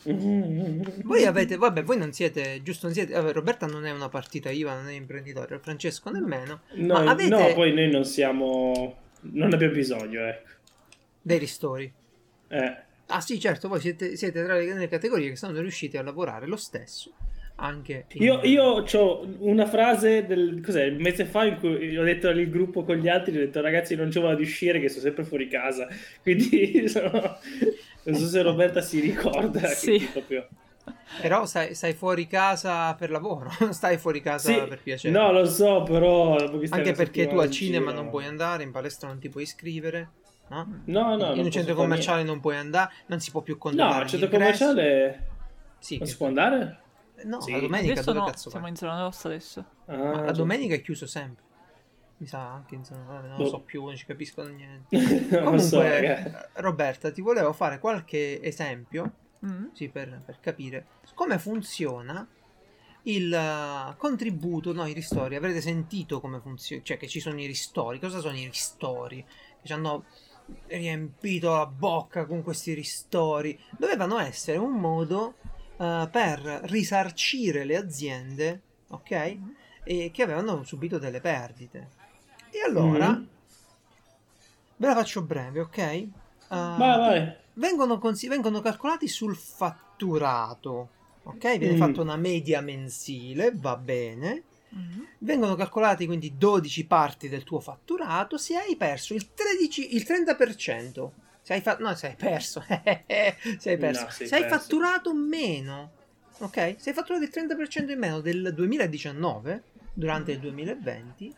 [1.05, 4.51] Voi avete, vabbè, voi non siete, giusto, non siete, vabbè, Roberta non è una partita
[4.51, 8.97] IVA, non è imprenditore, Francesco nemmeno, No, ma avete no, poi noi non siamo...
[9.23, 10.51] Non abbiamo bisogno, ecco.
[11.21, 11.93] dei ristori.
[12.49, 12.77] Eh.
[13.07, 16.47] Ah sì, certo, voi siete, siete tra le, le categorie che sono riusciti a lavorare
[16.47, 17.13] lo stesso
[17.61, 22.03] anche in- Io, io ho una frase del cos'è, un mese fa in cui ho
[22.03, 24.89] detto al gruppo con gli altri, ho detto ragazzi non c'è modo di uscire che
[24.89, 25.87] sono sempre fuori casa,
[26.23, 27.39] quindi sono-
[28.05, 29.67] non so se Roberta si ricorda.
[29.69, 29.99] Sì.
[30.13, 30.49] proprio...
[31.21, 35.13] Però stai, stai fuori casa per lavoro, non stai fuori casa Sì, per piacere.
[35.13, 36.37] no, lo so, però...
[36.71, 39.43] Anche perché tu al in cinema giro- non puoi andare, in palestra non ti puoi
[39.43, 40.11] iscrivere,
[40.49, 40.83] no?
[40.87, 44.03] No, no, in un centro commerciale non puoi andare, non si può più controllare No,
[44.03, 45.29] al centro commerciale
[45.79, 46.79] Sì, non si può andare?
[47.25, 47.51] No, Sì.
[47.53, 48.73] la domenica Adesso dove no, cazzo siamo vai?
[48.73, 49.65] in zona rossa adesso.
[49.87, 51.45] Ah, Ma la domenica è chiuso sempre.
[52.21, 53.49] Mi sa anche in zona non lo Boh.
[53.49, 54.95] so più, non ci capisco niente.
[55.41, 56.49] lo so, Comunque, raga.
[56.55, 59.13] Roberta, ti volevo fare qualche esempio,
[59.45, 59.69] Mm.
[59.73, 62.29] sì, per, per capire come funziona
[63.05, 65.35] il eh, contributo, no, i ristori.
[65.35, 67.99] Avrete sentito come funziona, cioè che ci sono i ristori.
[67.99, 69.25] Cosa sono i ristori?
[69.63, 70.05] Che ci hanno
[70.67, 73.59] riempito la bocca con questi ristori.
[73.79, 75.37] Dovevano essere un modo
[75.79, 79.39] eh, per risarcire le aziende, ok?
[79.85, 81.89] E che avevano subito delle perdite.
[82.51, 83.29] E allora, Mhm.
[84.77, 85.79] ve la faccio breve, ok?
[85.79, 86.09] Eh,
[86.49, 87.37] Vai, vai.
[87.55, 90.89] vengono, consi- vengono calcolati sul fatturato,
[91.25, 91.59] ok?
[91.59, 91.79] Viene Mm.
[91.79, 94.43] fatta una media mensile, va bene.
[94.75, 95.03] Mm.
[95.19, 101.13] Vengono calcolati quindi 12 parti del tuo fatturato se hai perso il 13, il 30%.
[101.43, 102.63] Se hai, fa- no, se hai perso,
[103.59, 104.05] se hai perso.
[104.05, 104.49] No, se hai perso.
[104.59, 105.91] fatturato meno,
[106.39, 106.77] ok?
[106.79, 111.35] Se hai fatturato il 30% in meno del 2019 durante il 2020,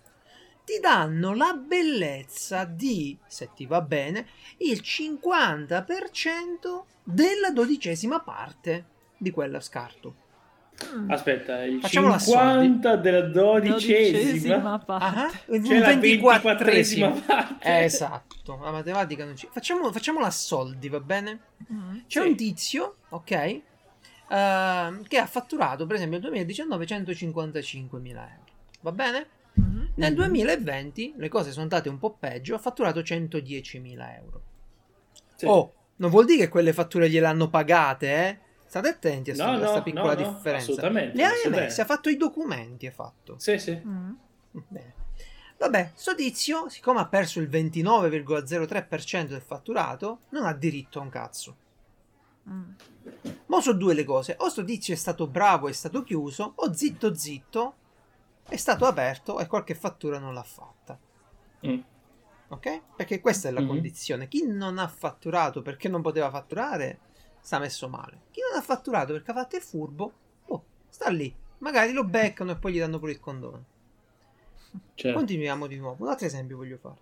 [0.65, 4.27] ti danno la bellezza di, se ti va bene,
[4.59, 8.85] il 50% della dodicesima parte
[9.17, 10.17] di quella scarto.
[10.97, 11.11] Mm.
[11.11, 14.79] Aspetta, il Facciamola a 50 della Dodicesima dodicesima.
[14.81, 15.61] parte.
[15.61, 16.33] C'è la 24esimo.
[16.33, 17.69] 24esima parte.
[17.69, 19.49] Eh, esatto, la matematica non ci...
[19.51, 21.41] Facciamo, facciamola a soldi, va bene?
[21.73, 21.99] Mm.
[22.09, 22.27] C'è Sì.
[22.29, 23.61] un tizio, ok,
[24.29, 28.31] ehm, che ha fatturato, per esempio, nel 2019 155.000 euro.
[28.81, 29.27] Va bene?
[29.61, 29.82] Mm.
[29.95, 30.17] Nel Mhm.
[30.17, 34.43] 2020 le cose sono andate un po' peggio, ha fatturato 110.000 euro.
[35.37, 35.47] Sì.
[35.47, 38.39] Oh, non vuol dire che quelle fatture gliel'hanno pagate, eh?
[38.67, 40.71] State attenti a No, sta- a questa no, piccola no, no, differenza.
[40.73, 43.35] assolutamente, Le emesse, ha fatto i documenti, ha fatto.
[43.39, 43.79] Sì, sì.
[43.87, 44.11] Mm.
[44.69, 44.95] Bene.
[45.59, 51.09] Vabbè, sto tizio, siccome ha perso il 29,03% del fatturato, non ha diritto a un
[51.11, 51.57] cazzo.
[52.49, 52.71] Mm.
[53.47, 54.35] Ma sono due le cose.
[54.39, 57.75] O sto tizio è stato bravo e è stato chiuso, o zitto zitto
[58.49, 60.99] è stato aperto e qualche fattura non l'ha fatta.
[61.67, 61.81] Mm.
[62.49, 62.83] Ok?
[62.97, 63.67] Perché questa è la Mhm.
[63.67, 64.29] condizione.
[64.29, 66.99] Chi non ha fatturato perché non poteva fatturare,
[67.41, 68.23] sta messo male.
[68.31, 70.13] Chi non ha fatturato perché ha fatto il furbo,
[70.47, 71.35] oh, sta lì.
[71.59, 73.65] Magari lo beccano e poi gli danno pure il condono.
[74.95, 75.17] Certo.
[75.17, 76.05] Continuiamo di nuovo.
[76.05, 76.97] Un altro esempio voglio fare.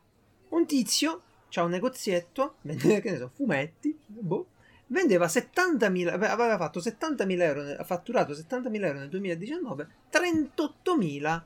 [0.51, 4.47] Un tizio c'ha un negozietto, vende, che ne so, fumetti, boh,
[4.91, 11.43] vendeva 70.000, ave- aveva fatto 70.000 euro, ha fatturato 70.000 euro nel 2019, 38.000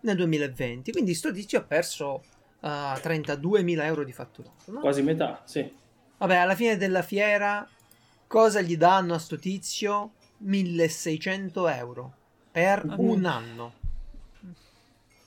[0.00, 0.92] nel 2020.
[0.92, 2.22] Quindi sto tizio ha perso
[2.60, 4.70] uh, 32.000 euro di fatturato.
[4.72, 4.80] no?
[4.80, 5.70] Quasi metà, sì.
[6.18, 7.66] Vabbè, alla fine della fiera,
[8.26, 10.12] cosa gli danno a sto tizio?
[10.38, 12.14] 1600 euro
[12.50, 12.94] per Ah.
[12.98, 13.74] un anno.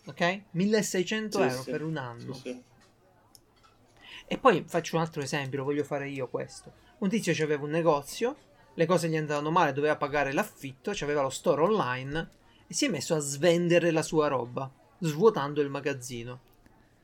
[0.05, 0.41] Ok?
[0.51, 1.71] 1600 Sì, euro sì.
[1.71, 2.33] per un anno.
[2.33, 2.61] Sì, sì.
[4.25, 6.71] E poi faccio un altro esempio, lo voglio fare io questo.
[6.99, 8.35] Un tizio aveva un negozio,
[8.73, 12.29] le cose gli andavano male, doveva pagare l'affitto, aveva lo store online
[12.67, 16.39] e si è messo a svendere la sua roba, svuotando il magazzino.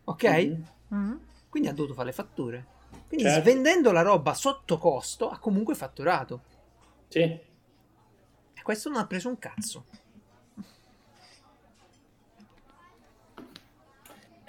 [0.05, 0.23] Ok?
[0.23, 0.65] Mhm.
[0.93, 1.17] Mm.
[1.49, 2.65] Quindi ha dovuto fare le fatture.
[3.08, 3.41] Quindi Certo.
[3.41, 6.41] svendendo la roba sotto costo ha comunque fatturato.
[7.08, 7.19] Sì.
[7.19, 9.86] E questo non ha preso un cazzo.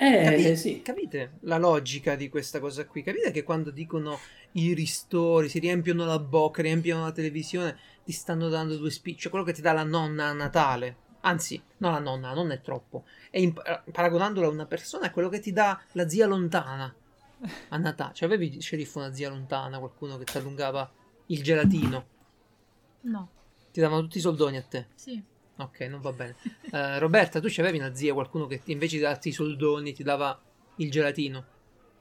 [0.03, 0.81] Eh, Capi- sì.
[0.83, 3.03] Capite la logica di questa cosa qui?
[3.03, 4.19] Capite che quando dicono
[4.53, 9.45] i ristori, si riempiono la bocca, riempiono la televisione, ti stanno dando due spicci, quello
[9.45, 10.97] che ti dà la nonna a Natale.
[11.21, 13.05] Anzi, no la nonna, la nonna è troppo.
[13.31, 16.93] E in- eh, paragonandola a una persona è quello che ti dà la zia lontana
[17.69, 18.15] a Natale.
[18.15, 20.91] Cioè avevi, sceriffo, una zia lontana, qualcuno che ti allungava
[21.27, 22.07] il gelatino.
[23.03, 23.29] No,
[23.73, 24.87] Ti davano tutti i soldoni a te.
[24.95, 25.23] sì.
[25.65, 26.37] Ok, non va bene.
[26.71, 30.03] Eh, Roberta, tu c'avevi una zia, qualcuno che ti- invece di darti i soldoni ti
[30.03, 30.41] dava
[30.77, 31.49] il gelatino?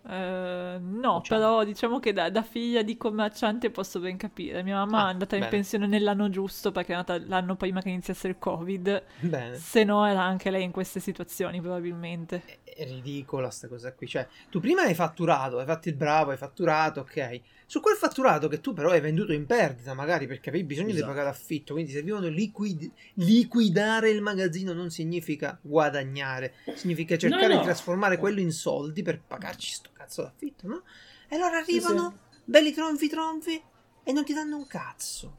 [0.01, 4.63] Eh, no, però diciamo che da, da figlia di commerciante posso ben capire.
[4.63, 5.47] Mia mamma Ah, è andata in bene.
[5.47, 9.03] pensione nell'anno giusto perché è nata l'anno prima che iniziasse il Covid.
[9.21, 9.65] Bene.
[9.65, 12.43] Se no era anche lei in queste situazioni probabilmente.
[12.43, 14.07] È, è ridicola sta cosa qui.
[14.07, 17.41] Cioè, tu prima hai fatturato, hai fatto il bravo, hai fatturato, ok.
[17.69, 21.05] Su quel fatturato che tu però hai venduto in perdita, magari perché avevi bisogno Esatto.
[21.05, 27.53] di pagare affitto, quindi servivano liquid- liquidare il magazzino non significa guadagnare, significa cercare No,
[27.53, 27.59] no.
[27.59, 30.81] di trasformare quello in soldi per pagarci sto cazzo d'affitto, no?
[31.29, 33.61] E allora Sì, arrivano belli tronfi tronfi
[34.03, 35.37] e non ti danno un cazzo.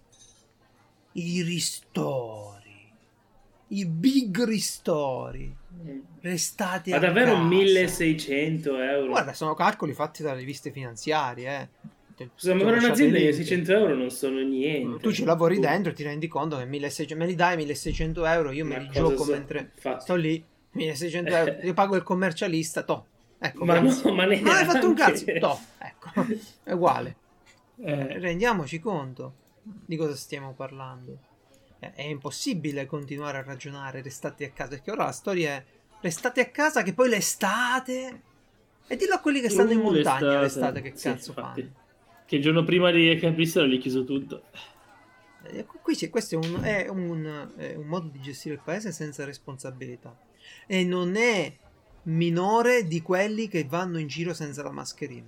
[1.15, 2.93] I ristori,
[3.71, 5.53] i big ristori,
[6.21, 7.43] restate Ma davvero casa.
[7.45, 9.09] 1600 euro?
[9.09, 11.69] Guarda, sono calcoli fatti dalle riviste finanziarie, eh.
[12.35, 15.01] Scusa, ma per un'azienda che 600 euro non sono niente.
[15.01, 15.61] Tu ci lavori Boh.
[15.63, 18.81] dentro e ti rendi conto che 1600, me li dai 1600 euro, io me Ma
[18.83, 20.01] li cosa gioco so- mentre infatti.
[20.03, 23.07] sto lì, 1600 euro, io pago il commercialista, to.
[23.39, 24.11] Ecco, Ma grazie.
[24.11, 24.45] no, ma neanche.
[24.45, 25.61] Non hai fatto un cazzo, to.
[25.79, 26.27] Ecco,
[26.65, 27.17] è uguale.
[27.83, 31.19] Eh, Rendiamoci conto di cosa stiamo parlando.
[31.79, 35.65] È, impossibile continuare a ragionare, restate a casa, perché ora la storia è
[36.03, 38.23] restate a casa che poi l'estate...
[38.87, 40.41] E dillo a quelli che stanno in uh, montagna l'estate.
[40.41, 41.61] l'estate, che Sì, cazzo infatti.
[41.63, 41.80] fanno.
[42.31, 44.45] Che il giorno prima di che aprissero gli chiuso tutto.
[45.43, 45.67] Eh,
[46.09, 50.17] questo è, un, è un- è un modo di gestire il paese senza responsabilità.
[50.69, 51.53] E non è
[52.05, 55.27] minore di quelli che vanno in giro senza la mascherina.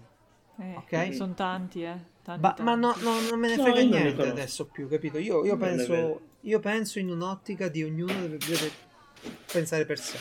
[0.61, 1.13] Eh, Ok.
[1.13, 1.99] Sono tanti, eh.
[2.23, 2.63] Tanti, Ba- tanti.
[2.63, 5.19] ma no, no, non me ne No, frega ne niente adesso più, capito?
[5.19, 8.71] Io, io penso, io penso in un'ottica di ognuno deve, deve
[9.51, 10.19] pensare per sé.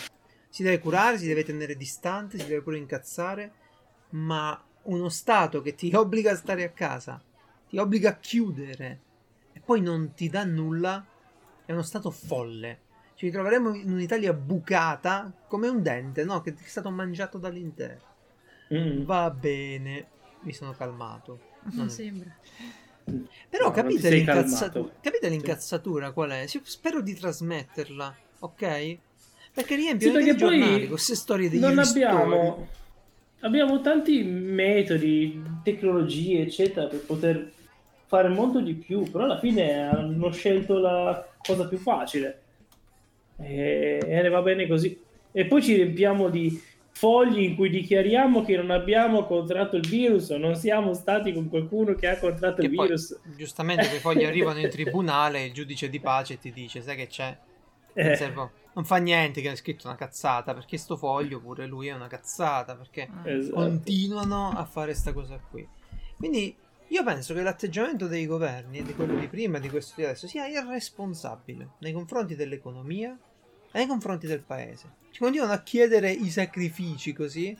[0.49, 3.51] Si deve curare, si deve tenere distante, si deve pure incazzare,
[4.13, 7.21] ma uno Stato che ti obbliga a stare a casa,
[7.67, 8.99] ti obbliga a chiudere
[9.53, 11.05] e poi non ti dà nulla,
[11.65, 12.79] è uno Stato folle.
[13.15, 16.41] Ci ritroveremo in un'Italia bucata come un dente, no?
[16.41, 18.01] Che è stato mangiato dall'interno.
[18.73, 19.03] Mm.
[19.05, 20.07] Va bene,
[20.43, 21.39] mi sono calmato.
[21.75, 21.89] Non Mm.
[21.89, 22.29] sembra.
[23.49, 26.47] Però No, capite, l'incazzatura, capite l'incazzatura qual è?
[26.47, 28.97] Spero di trasmetterla, ok?
[29.53, 32.67] Perché riempiono Sì, perché i giornali poi con queste storie degli non abbiamo
[33.41, 37.51] abbiamo tanti metodi, tecnologie, eccetera, per poter
[38.07, 42.41] fare molto di più, però alla fine hanno scelto la cosa più facile
[43.37, 44.99] e, e va bene così.
[45.31, 46.61] E poi ci riempiamo di
[46.93, 51.47] fogli in cui dichiariamo che non abbiamo contratto il virus o non siamo stati con
[51.47, 53.17] qualcuno che ha contratto Che il poi, virus.
[53.37, 57.35] giustamente quei fogli arrivano in tribunale, il giudice di pace ti dice, sai che c'è?
[57.93, 61.65] Non, Eh, serve- non fa niente che hai scritto una cazzata, perché sto foglio pure
[61.67, 63.55] lui è una cazzata, perché esatto.
[63.55, 65.67] continuano a fare sta cosa qui.
[66.17, 66.55] Quindi
[66.87, 70.27] io penso che l'atteggiamento dei governi, di quello di prima e di questo di adesso,
[70.27, 73.17] sia irresponsabile nei confronti dell'economia
[73.71, 74.99] e nei confronti del paese.
[75.11, 77.57] Ci continuano a chiedere i sacrifici così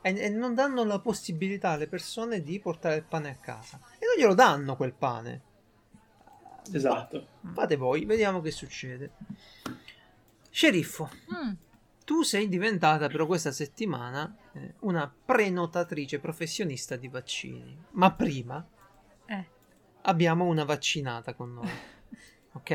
[0.00, 3.78] e, e non danno la possibilità alle persone di portare il pane a casa.
[3.98, 5.42] E non glielo danno quel pane.
[6.76, 7.26] Esatto.
[7.52, 9.10] Fate voi, vediamo che succede.
[10.50, 11.52] Sceriffo, Mm.
[12.04, 17.76] tu sei diventata però questa settimana eh, una prenotatrice professionista di vaccini.
[17.92, 18.66] Ma prima
[19.26, 19.46] Eh.
[20.02, 21.68] abbiamo una vaccinata con noi.
[22.58, 22.70] Ok?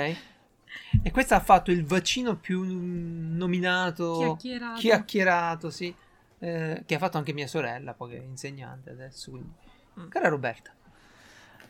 [1.03, 4.79] E questa ha fatto il vaccino più nominato, Chiacchierato.
[4.79, 5.93] chiacchierato, sì.
[6.39, 9.32] eh, che ha fatto anche mia sorella, poi che è insegnante adesso.
[9.32, 9.51] Quindi.
[9.99, 10.08] Mm.
[10.08, 10.71] Cara Roberta,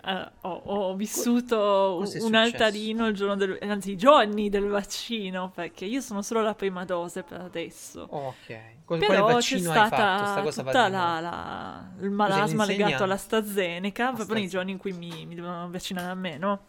[0.05, 1.55] Eh, ho, ho vissuto
[1.99, 2.35] cosa è un successo?
[2.35, 6.83] altarino il giorno del, anzi i giorni del vaccino perché io sono solo la prima
[6.83, 8.05] dose per adesso.
[8.09, 8.59] ok.
[8.83, 14.77] Qual- Però c'è stata tutta la, la- il malasma legato all'AstraZeneca proprio nei giorni in
[14.77, 16.63] cui mi, mi dovevano vaccinare a me, no?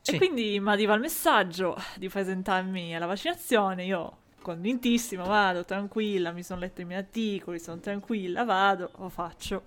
[0.00, 0.14] Sì.
[0.14, 6.42] E quindi mi arriva il messaggio di presentarmi alla vaccinazione, io convintissima vado, tranquilla, mi
[6.42, 9.62] sono letto i miei articoli, sono tranquilla, vado, lo faccio.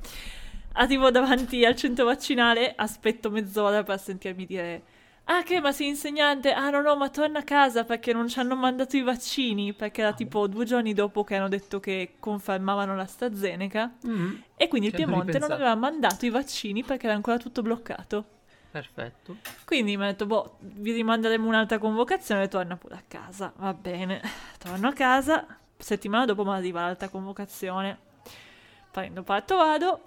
[0.73, 4.83] Arrivo davanti al centro vaccinale, aspetto mezz'ora per sentirmi dire
[5.25, 6.51] Ah che, ma sei insegnante?
[6.51, 10.01] Ah no no, ma torna a casa perché non ci hanno mandato i vaccini, perché
[10.01, 14.93] era tipo due giorni dopo che hanno detto che confermavano l'AstraZeneca Mm, e quindi il
[14.93, 18.25] Ci hanno Piemonte non aveva mandato i vaccini perché era ancora tutto bloccato.
[18.71, 19.37] perfetto.
[19.65, 23.53] Quindi mi ha detto, boh, vi rimanderemo un'altra convocazione e torna pure a casa.
[23.57, 24.21] Va bene,
[24.59, 25.45] torno a casa,
[25.77, 27.97] settimana dopo mi arriva l'altra convocazione.
[28.91, 30.01] Prendo parto, vado,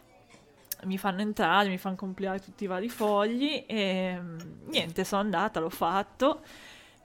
[0.86, 5.60] mi fanno entrare, mi fanno compilare tutti i vari fogli e mm, niente, sono andata,
[5.60, 6.40] l'ho fatto.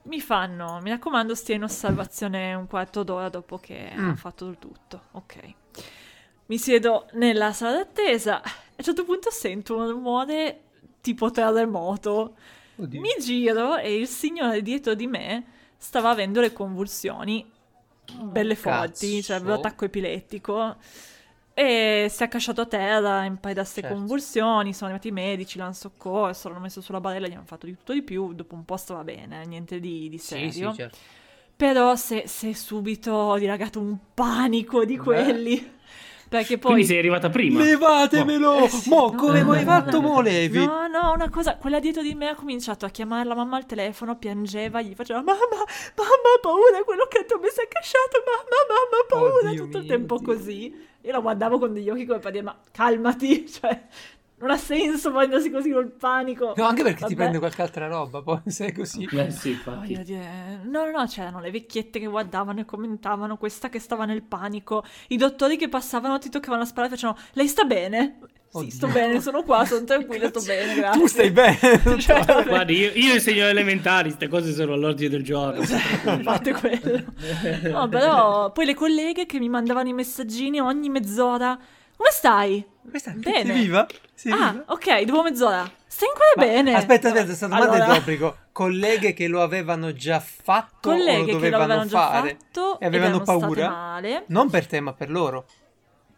[0.04, 4.10] Mi fanno, mi raccomando, stia in osservazione un quarto d'ora dopo che Mm.
[4.10, 5.02] ho fatto il tutto.
[5.12, 5.54] Ok.
[6.48, 10.62] Mi siedo nella sala d'attesa a un certo punto sento un rumore
[11.02, 12.36] tipo terremoto.
[12.78, 13.00] Oddio.
[13.00, 15.46] Mi giro e il signore dietro di me
[15.78, 17.50] stava avendo le convulsioni
[18.24, 20.76] belle forti, cioè aveva attacco epilettico.
[21.62, 23.96] E si è accasciato a terra in paio da queste Certo.
[23.96, 24.74] convulsioni.
[24.74, 27.94] Sono arrivati i medici, l'hanno soccorso, l'hanno messo sulla barella, gli hanno fatto di tutto
[27.94, 28.34] di più.
[28.34, 30.72] Dopo un po' stava bene, niente di, di Sì, serio.
[30.72, 30.98] sì, certo.
[31.56, 35.04] Però se, se subito dilagato un panico di Beh.
[35.04, 35.80] quelli.
[36.28, 36.72] Perché poi.
[36.72, 37.62] Quindi sei arrivata prima.
[37.62, 38.64] Levatemelo!
[38.64, 40.08] Eh sì, Mo, no, come no, no, fatto, no.
[40.08, 40.66] mo levi?
[40.66, 43.66] No, no, una cosa, quella dietro di me ha cominciato a chiamare la mamma al
[43.66, 45.38] telefono, piangeva, gli faceva mamma,
[45.96, 49.92] mamma, paura, quello che mi si è casciato, mamma, mamma, paura, Oddio tutto il mio,
[49.94, 50.34] tempo oddio.
[50.34, 50.90] così.
[51.04, 53.88] Io la guardavo con degli occhi come per dire, ma calmati, cioè,
[54.42, 56.54] non ha senso prendersi così col panico.
[56.56, 57.16] No, anche perché ti Vabbè.
[57.16, 59.08] prende qualche altra roba, poi sei così.
[59.12, 59.94] Eh sì, infatti.
[60.64, 64.84] no, no, no, c'erano le vecchiette che guardavano e commentavano, questa che stava nel panico,
[65.10, 68.20] i dottori che passavano, ti toccavano la spalla e facevano, lei sta bene?
[68.52, 68.72] Sì, Oddio.
[68.72, 71.00] sto bene, sono qua, sono tranquilla, sto bene, grazie.
[71.02, 71.58] Tu stai bene?
[72.00, 72.48] Cioè, vabbè.
[72.50, 75.62] Guardi, io, io insegno elementari, queste cose sono all'ordine del giorno.
[75.64, 77.04] Fate quello.
[77.72, 81.58] No, però poi le colleghe che mi mandavano i messaggini ogni mezz'ora.
[81.96, 82.66] Come stai?
[82.90, 83.46] Questa Bene.
[83.54, 83.86] Sei viva?
[84.14, 84.64] Sei Ah, viva?
[84.68, 85.70] ok, dopo mezz'ora.
[85.88, 86.74] Stai ancora Ma- bene?
[86.74, 88.38] Aspetta, aspetta, questa domanda Allora, è d'obbligo.
[88.52, 92.80] Colleghe che lo avevano già fatto Colleghe lo che lo dovevano avevano già fare fatto
[92.80, 94.00] e avevano paura?
[94.28, 95.46] Non per te, ma per loro.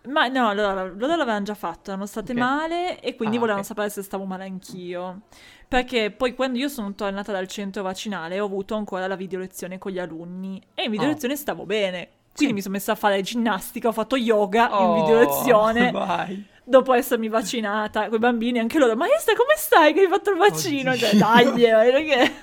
[0.05, 2.37] Ma no, allora, loro l'avevano già fatto, erano state Ok.
[2.37, 3.67] male e quindi Ah, volevano ok.
[3.69, 5.21] sapere se stavo male anch'io.
[5.67, 9.77] Perché poi quando io sono tornata dal centro vaccinale ho avuto ancora la video lezione
[9.77, 11.11] con gli alunni e in video Oh.
[11.11, 12.09] lezione stavo bene.
[12.35, 12.53] Quindi Sì.
[12.53, 16.45] mi sono messa a fare ginnastica, ho fatto yoga in Oh, video lezione Vai.
[16.63, 18.05] Dopo essermi vaccinata.
[18.07, 20.91] Con i bambini anche loro, maestra come stai che hai fatto il vaccino?
[20.91, 21.07] Oddio.
[21.07, 22.33] Cioè, dai, eh, perché...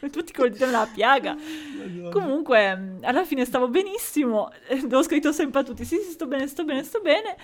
[0.12, 1.34] Tutti col dito nella piaga.
[1.34, 2.10] Madonna.
[2.10, 4.50] Comunque, alla fine stavo benissimo.
[4.68, 7.36] eh, Ho scritto sempre a tutti: Sì, sì, sto bene, sto bene, sto bene.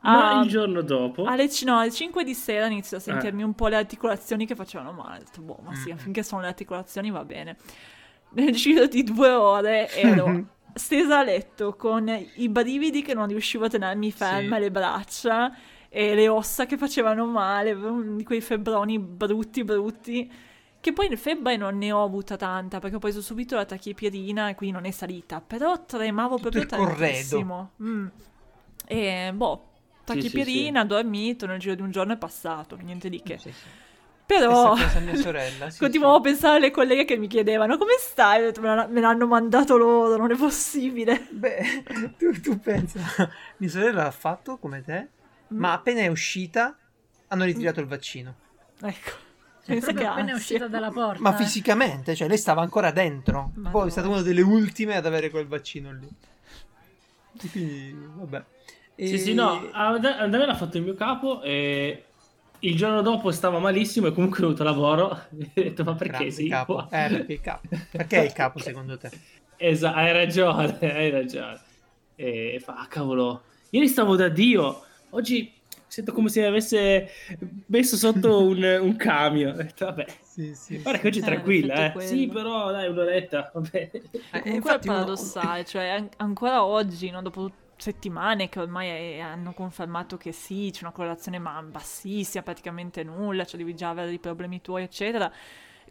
[0.00, 3.02] Ma Ah, il giorno dopo, alle, no, alle 5 di sera inizio a Eh.
[3.02, 5.16] sentirmi un po' le articolazioni che facevano male.
[5.18, 5.96] Ho detto, boh, ma sì, Mm.
[5.96, 7.56] finché sono le articolazioni va bene.
[8.34, 10.44] Nel giro di due ore ero
[10.78, 14.62] stesa a letto con i brividi che non riuscivo a tenermi ferma, Sì.
[14.62, 15.56] le braccia
[15.88, 17.76] e le ossa che facevano male,
[18.24, 20.30] quei febbroni brutti, brutti.
[20.80, 24.54] Che poi febbre non ne ho avuta tanta perché ho preso subito la tachipirina e
[24.54, 25.40] quindi non è salita.
[25.40, 27.70] Però tremavo Tutto proprio il tantissimo.
[27.82, 28.06] Mm.
[28.86, 29.68] E boh,
[30.04, 33.38] Sì, sì, tachipirina, dormito, nel giro di un giorno è passato, niente di che.
[33.38, 33.66] Sì, sì.
[34.28, 34.76] Però
[35.14, 35.70] sorella.
[35.70, 36.18] sì, continuavo sì.
[36.18, 38.42] a pensare alle colleghe che mi chiedevano come stai?
[38.42, 41.26] Detto, Me, l'hanno- me l'hanno mandato loro, non è possibile.
[41.30, 41.84] Beh,
[42.18, 43.00] tu, tu pensa,
[43.56, 45.08] mia sorella l'ha fatto come te,
[45.52, 45.58] Mm.
[45.60, 46.76] ma appena è uscita
[47.28, 48.34] hanno ritirato il vaccino.
[48.82, 49.12] Ecco,
[49.64, 51.22] pensa che appena è uscita dalla porta.
[51.22, 51.36] Ma eh.
[51.38, 53.52] fisicamente, cioè lei stava ancora dentro.
[53.54, 53.70] Madonna.
[53.70, 56.06] Poi è stata una delle ultime ad avere quel vaccino lì.
[57.50, 58.44] Quindi, vabbè.
[58.94, 62.04] E- Sì, sì, no, a a me l'ha fatto il mio capo e
[62.60, 65.20] il giorno dopo stava malissimo e comunque è venuto a lavoro.
[65.54, 66.48] E ho detto, ma perché sì?
[66.48, 66.74] capo.
[66.74, 67.68] qua?" Eh, perché il capo.
[67.90, 69.10] Perché è il capo secondo te?
[69.56, 71.60] Esatto, hai ragione, hai ragione.
[72.14, 75.52] E fa, ah, cavolo, ieri stavo da Dio, oggi
[75.86, 77.08] sento come se mi avesse
[77.66, 79.52] messo sotto un, un camion.
[79.52, 80.78] Ho detto, vabbè, Sì, sì.
[80.78, 82.00] guarda che oggi è Eh, tranquilla, eh.
[82.00, 83.90] Sì, però dai, un'oretta, vabbè.
[83.92, 88.88] Eh, Comunque infatti è uno- paradossale, cioè an- ancora oggi, no, dopo settimane che ormai
[88.88, 93.88] eh, hanno confermato che sì, c'è una correlazione ma bassissima, praticamente nulla, cioè devi già
[93.90, 95.32] avere dei problemi tuoi, eccetera.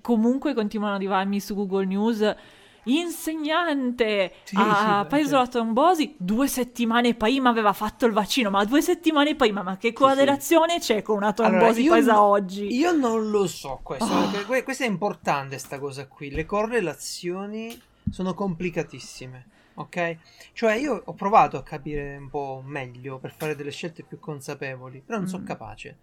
[0.02, 2.36] Comunque continuano ad arrivarmi su Google News
[2.84, 5.38] insegnante Sì, ha sì, preso certo.
[5.38, 9.92] la trombosi due settimane prima aveva fatto il vaccino ma due settimane prima ma che
[9.92, 14.06] correlazione c'è con una Allora, trombosi io presa no- oggi Io non lo so questo,
[14.06, 14.28] Ah.
[14.32, 16.30] perché que- questa è importante sta cosa qui.
[16.32, 17.78] Le correlazioni
[18.10, 19.46] sono complicatissime,
[19.78, 20.18] ok?
[20.54, 25.02] Cioè io ho provato a capire un po' meglio per fare delle scelte più consapevoli,
[25.02, 25.46] però non sono Mm.
[25.46, 25.98] capace.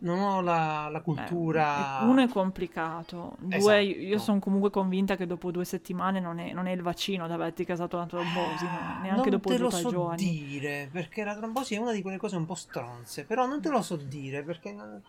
[0.00, 2.00] Non ho la, la cultura...
[2.00, 3.80] Eh, uno è complicato, due Esatto.
[3.82, 7.30] io sono comunque convinta che dopo due settimane non è, non è il vaccino ad
[7.30, 8.96] averti causato una trombosi, no?
[9.02, 10.16] neanche non dopo te due lo o tre so giorni.
[10.24, 13.68] dire, perché la trombosi è una di quelle cose un po' stronze, però non te
[13.68, 14.72] lo so dire, perché...
[14.72, 15.02] non-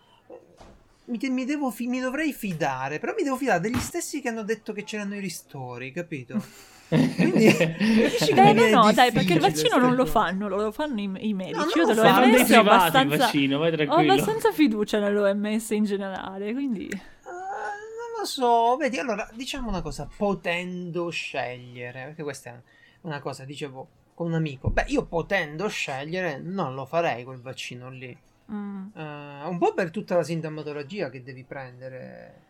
[1.06, 4.42] Mi, mi devo fi- mi dovrei fidare, però mi devo fidare degli stessi che hanno
[4.42, 6.42] detto che c'erano i ristori, capito?
[6.88, 7.46] Quindi
[8.32, 11.58] mi no, no, dai, perché il vaccino non lo fanno, lo fanno i, i medici.
[11.58, 15.84] non Io lo dell'OMS ho privati il abbastanza, vaccino, vai ho abbastanza fiducia nell'OMS in
[15.84, 16.88] generale, quindi...
[16.92, 22.60] Ah, non lo so, vedi, allora diciamo una cosa, potendo scegliere, perché questa è
[23.02, 27.90] una cosa, dicevo con un amico, beh, io potendo scegliere non lo farei quel vaccino
[27.90, 28.16] lì.
[28.52, 28.86] Mm.
[28.94, 32.42] Eh, un po' per tutta la sintomatologia che devi prendere.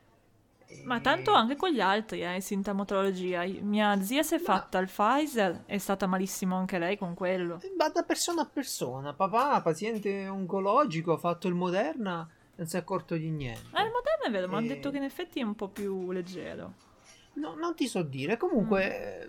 [0.84, 3.44] Ma E- tanto anche con gli altri, eh, sintomatologia.
[3.60, 7.60] Mia zia si è Ma- fatta il Pfizer, è stata malissimo anche lei con quello.
[7.76, 9.12] Va da persona a persona.
[9.14, 13.60] Papà, paziente oncologico, ha fatto il Moderna, non si è accorto di niente.
[13.76, 15.68] Eh, il Moderna è vero, ma hanno E- detto che in effetti è un po'
[15.68, 16.72] più leggero.
[17.34, 18.36] No, non ti so dire.
[18.36, 19.28] Comunque, eh,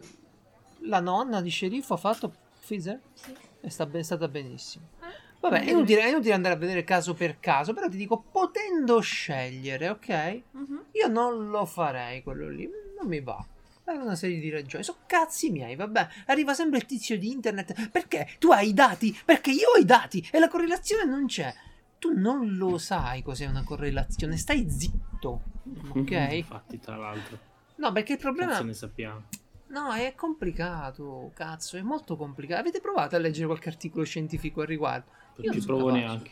[0.88, 2.99] la nonna di sceriffo ha fatto Pfizer?
[3.13, 3.36] Sì.
[3.60, 4.88] È, sta- è stata benissimo.
[5.01, 8.23] Eh, Vabbè, è inutile, è inutile andare a vedere caso per caso, però ti dico,
[8.31, 10.41] potendo scegliere, ok?
[10.51, 10.83] Mhm.
[10.91, 13.45] Io non lo farei quello lì, non mi va.
[13.83, 14.83] Per una serie di ragioni.
[14.83, 16.07] Sono cazzi miei, vabbè.
[16.25, 17.89] Arriva sempre il tizio di internet.
[17.89, 18.27] Perché?
[18.38, 19.17] Tu hai i dati?
[19.23, 21.53] Perché io ho i dati e la correlazione non c'è.
[21.97, 25.41] Tu non lo sai cos'è una correlazione, stai zitto.
[25.95, 26.12] Ok?
[26.31, 27.38] Infatti, tra l'altro,
[27.75, 28.51] No, perché il problema.
[28.51, 29.23] cazzo ne sappiamo.
[29.67, 32.60] No, è complicato, cazzo, è molto complicato.
[32.62, 35.12] Avete provato a leggere qualche articolo scientifico al riguardo?
[35.39, 36.32] Io Non ci provo neanche.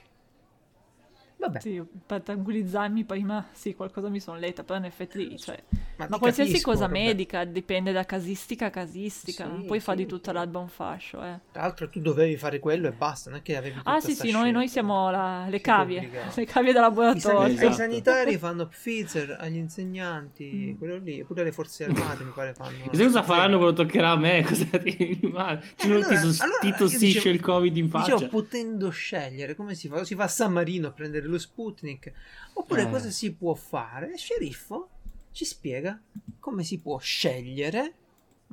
[1.38, 5.62] Vabbè, Sì, per tranquillizzarmi prima, sì, qualcosa mi sono letta, però in effetti, cioè,
[5.98, 7.06] ma, ma qualsiasi capisco, cosa Roberto.
[7.08, 10.70] medica dipende da casistica a casistica, Sì, non puoi fare sì, di tutta l'alba un
[10.70, 11.40] fascio, eh.
[11.52, 14.16] Tra l'altro tu dovevi fare quello e basta, non è che avevi tutta Ah sì
[14.16, 17.40] sì, noi, noi siamo la- le cavie, le cavie da I, laboratorio.
[17.40, 17.68] sani- Esatto.
[17.68, 20.78] ai sanitari fanno Pfizer, agli insegnanti, Mm.
[20.78, 21.86] quello lì, pure le forze
[22.18, 22.78] armate mi pare fanno.
[22.90, 24.44] Chissà cosa faranno quando toccherà a me?
[24.48, 25.62] Cosa ti rimane?
[25.84, 28.14] Allora- allora ti tossisce dicevo- il covid in faccia?
[28.14, 30.04] Dicevo, potendo scegliere come si fa?
[30.04, 32.12] Si va a San Marino a prendere lo Sputnik?
[32.54, 32.90] Oppure Eh.
[32.90, 34.12] cosa si può fare?
[34.12, 34.90] Il sceriffo
[35.32, 36.00] ci spiega
[36.40, 37.94] come si può scegliere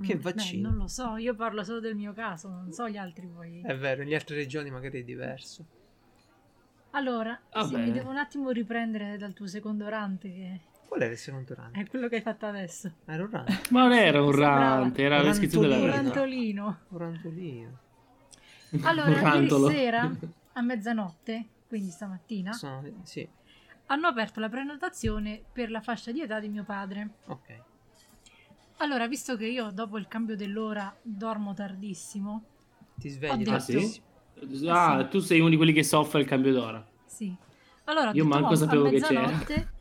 [0.03, 0.69] che Mm, Beh, vaccino.
[0.71, 3.61] non lo so, io parlo solo del mio caso, non so gli altri voi.
[3.63, 5.65] È vero, nelle altre regioni magari è diverso.
[6.95, 7.79] Allora, sì, Vabbè.
[7.85, 11.71] mi devo un attimo riprendere dal tuo secondo rante, che Qual era il secondo run?
[11.73, 12.93] è quello che hai fatto adesso.
[13.07, 13.45] Era un run.
[13.71, 16.79] Ma non era un Sembrava- rant, era la Un descrizione Un della rantolino.
[16.89, 16.99] realtà.
[16.99, 17.79] rantolino.
[18.73, 18.87] Un rantolino.
[18.89, 20.11] Allora, Un ieri sera,
[20.55, 23.27] a mezzanotte, quindi stamattina, Sono- sì,
[23.87, 27.15] hanno aperto la prenotazione per la fascia di età di mio padre.
[27.29, 27.63] ok.
[28.79, 32.45] Allora, visto che io dopo il cambio dell'ora dormo tardissimo,
[32.97, 33.73] Ti svegli detto- Ah sì?
[33.73, 34.71] tardissimo.
[34.71, 35.09] Ah, sì.
[35.09, 36.87] tu sei uno di quelli che soffre il cambio d'ora.
[37.07, 37.35] sì.
[37.85, 39.73] Allora, Io detto, manco "Oh, sapevo a che c'era." mezzanotte,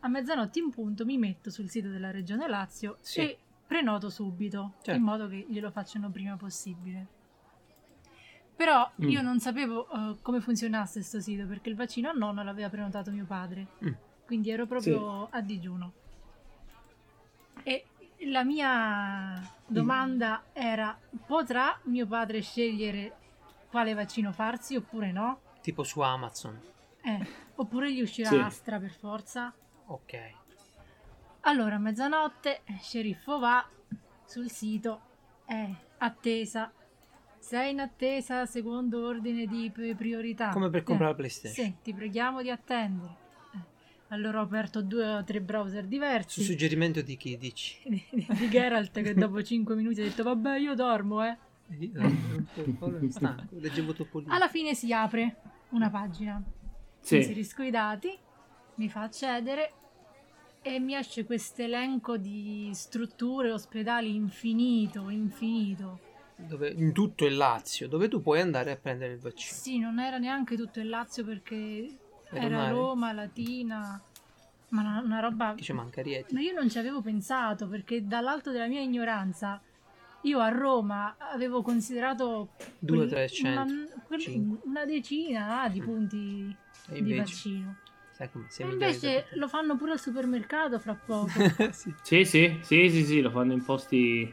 [0.00, 3.20] a mezzanotte in punto mi metto sul sito della Regione Lazio Sì.
[3.20, 4.90] e prenoto subito, Certo.
[4.98, 7.06] in modo che glielo facciano prima possibile.
[8.56, 9.08] Però Mm.
[9.08, 13.10] io non sapevo eh, come funzionasse questo sito perché il vaccino a nonno l'aveva prenotato
[13.10, 13.66] mio padre.
[13.84, 13.92] Mm.
[14.24, 15.92] Quindi ero proprio a digiuno.
[17.62, 17.84] E
[18.30, 23.14] la mia domanda era: potrà mio padre scegliere
[23.68, 25.40] quale vaccino farsi oppure no?
[25.60, 26.58] Tipo su Amazon.
[27.02, 27.26] Eh,
[27.56, 28.36] oppure gli uscirà Sì.
[28.36, 29.52] Astra per forza?
[29.86, 30.32] Ok.
[31.42, 33.64] Allora, a mezzanotte, eh, sceriffo va
[34.24, 35.00] sul sito,
[35.44, 36.72] è attesa.
[37.46, 40.48] Sei in attesa secondo ordine di pri- priorità.
[40.48, 41.64] Come per Eh, comprare la PlayStation.
[41.64, 43.14] Sì, ti preghiamo di attendere.
[43.54, 43.58] Eh,
[44.08, 46.42] Allora ho aperto due o tre browser Su diversi.
[46.42, 47.76] suggerimento di chi dici?
[47.86, 51.36] di, di Geralt che dopo 5 minuti ha detto vabbè io dormo eh.
[51.68, 52.04] Eh, no,
[52.64, 54.32] un po' stanco, leggevo Topolino.
[54.34, 55.36] Alla fine si apre
[55.68, 56.42] una pagina.
[56.98, 57.18] Sì.
[57.18, 58.10] Inserisco i dati,
[58.74, 59.72] mi fa accedere
[60.62, 66.00] e mi esce questo elenco di strutture, ospedali infinito, infinito.
[66.36, 69.58] Dove, in tutto il Lazio, dove tu puoi andare a prendere il vaccino.
[69.58, 71.88] Sì, non era neanche tutto il Lazio perché
[72.30, 72.68] Era era.
[72.68, 74.00] Roma, Latina,
[74.68, 75.54] ma una, una roba...
[75.56, 76.34] Che ci manca Rieti.
[76.34, 79.60] Ma io non ci avevo pensato perché dall'alto della mia ignoranza
[80.22, 83.88] io a Roma avevo considerato Due o quel- tre centri,
[84.64, 86.56] una, decina ah, di punti
[86.88, 87.76] E di invece, vaccino.
[88.12, 91.40] sai come E invece lo fanno pure al supermercato fra poco.
[91.72, 91.94] sì.
[92.02, 94.32] Sì, sì, sì, sì, sì, lo fanno in posti...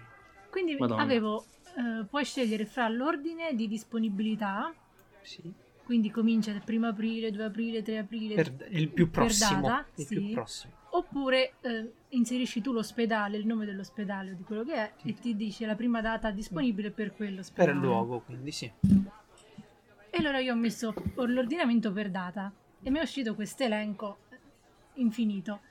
[0.49, 1.01] Quindi Madonna.
[1.01, 1.45] avevo,
[1.75, 4.73] eh, puoi scegliere fra l'ordine di disponibilità,
[5.21, 5.41] Sì.
[5.83, 9.61] quindi comincia dal 1 aprile, 2 aprile, 3 aprile, Per il più prossimo.
[9.61, 10.15] data, il sì.
[10.15, 10.73] più prossimo.
[10.91, 15.09] oppure eh, inserisci tu l'ospedale, il nome dell'ospedale o di quello che è Sì.
[15.09, 17.71] e ti dice la prima data disponibile per quell'ospedale.
[17.71, 18.71] Per il luogo, quindi sì.
[20.09, 22.53] E allora io ho messo l'ordinamento per data
[22.83, 24.17] e mi è uscito questo elenco
[24.95, 25.61] infinito.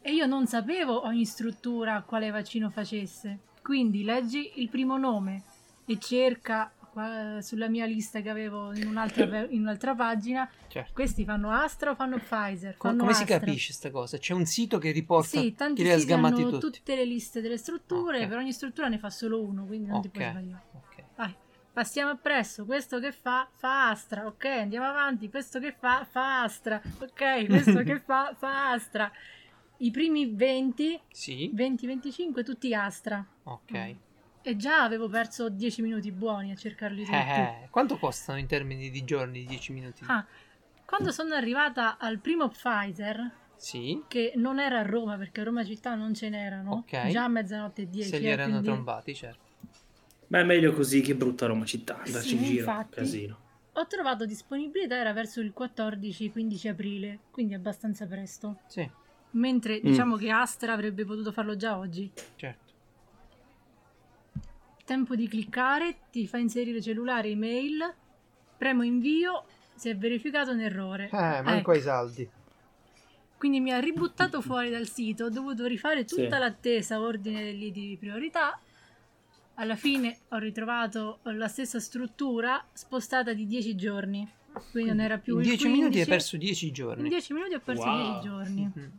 [0.00, 3.38] E io non sapevo ogni struttura quale vaccino facesse.
[3.66, 5.42] Quindi leggi il primo nome
[5.86, 10.48] e cerca qua- sulla mia lista che avevo in un'altra, in un'altra pagina.
[10.68, 10.92] Certo.
[10.92, 12.76] Questi fanno Astra o fanno Pfizer?
[12.78, 13.38] Fanno come si Astra.
[13.40, 14.18] capisce sta cosa?
[14.18, 16.58] C'è un sito che riporta Sì, tanti che li ha sgamati tutti.
[16.60, 18.28] tutte le liste delle strutture, Ok.
[18.28, 20.62] per ogni struttura ne fa solo uno, quindi non ti puoi sbagliare.
[20.72, 21.02] ok.
[21.16, 21.34] Vai,
[21.72, 22.64] passiamo appresso.
[22.64, 24.26] Questo che fa, fa Astra.
[24.26, 25.28] Ok, andiamo avanti.
[25.28, 26.80] Questo che fa, fa Astra.
[27.00, 29.10] Ok, questo che fa, fa Astra.
[29.78, 33.24] I primi 20, Sì, 20-25, tutti Astra.
[33.44, 33.96] ok.
[34.42, 37.16] E già avevo perso 10 minuti buoni a cercarli tutti.
[37.16, 40.04] Eh, eh, quanto costano in termini di giorni 10 minuti?
[40.08, 40.24] Ah,
[40.84, 45.64] quando sono arrivata al primo Pfizer, Sì, che non era a Roma, perché a Roma
[45.64, 47.10] città non ce n'erano, Ok.
[47.10, 48.10] già a mezzanotte e 10.
[48.10, 49.44] se li eh, erano quindi trombati, certo.
[50.28, 53.00] Ma è meglio così che brutta Roma città, andarci Sì, in giro, infatti.
[53.00, 53.38] casino.
[53.74, 58.56] Ho trovato disponibilità, era verso il 14-15 aprile, quindi abbastanza presto.
[58.68, 58.88] Sì,
[59.32, 59.84] Mentre Mm.
[59.84, 62.10] diciamo che Astra avrebbe potuto farlo già oggi.
[62.36, 62.64] certo.
[64.84, 67.92] Tempo di cliccare, ti fa inserire cellulare, email,
[68.56, 71.06] premo invio, si è verificato un errore.
[71.06, 71.10] Eh,
[71.42, 71.70] manco Ecco.
[71.72, 72.30] ai saldi.
[73.36, 76.38] Quindi mi ha ributtato fuori dal sito, ho dovuto rifare tutta Sì.
[76.38, 78.58] l'attesa ordine degli di priorità.
[79.54, 84.26] Alla fine ho ritrovato la stessa struttura spostata di 10 giorni.
[84.70, 86.08] Quindi non era più in il 10 minuti hai 15.
[86.10, 87.08] perso 10 In giorni.
[87.08, 87.96] 10 minuti ho perso Wow.
[88.20, 88.72] 10 giorni.
[88.74, 88.92] Mhm,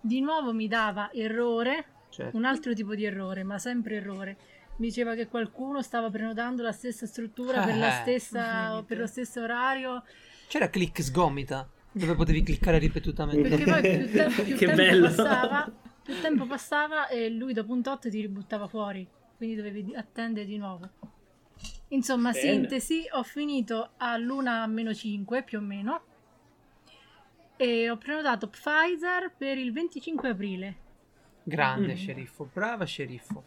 [0.00, 2.36] Di nuovo mi dava errore, certo.
[2.36, 4.36] un altro tipo di errore, ma sempre errore.
[4.76, 9.06] Mi diceva che qualcuno stava prenotando la stessa struttura per, la Eh, stessa, per lo
[9.06, 10.02] stesso orario.
[10.48, 11.68] C'era click sgomita.
[11.92, 13.48] Dove potevi cliccare ripetutamente.
[13.48, 15.06] Perché poi più, te- più Che tempo bello.
[15.08, 15.72] passava,
[16.02, 19.06] più tempo passava e lui dopo un tot ti ributtava fuori.
[19.36, 20.88] Quindi dovevi attendere di nuovo.
[21.88, 22.52] Insomma, Bene.
[22.52, 26.02] sintesi, ho finito all'una meno 5 più o meno.
[27.62, 30.74] E ho prenotato Pfizer per il 25 aprile.
[31.42, 31.96] Grande Mm.
[31.96, 33.44] sceriffo, brava sceriffo.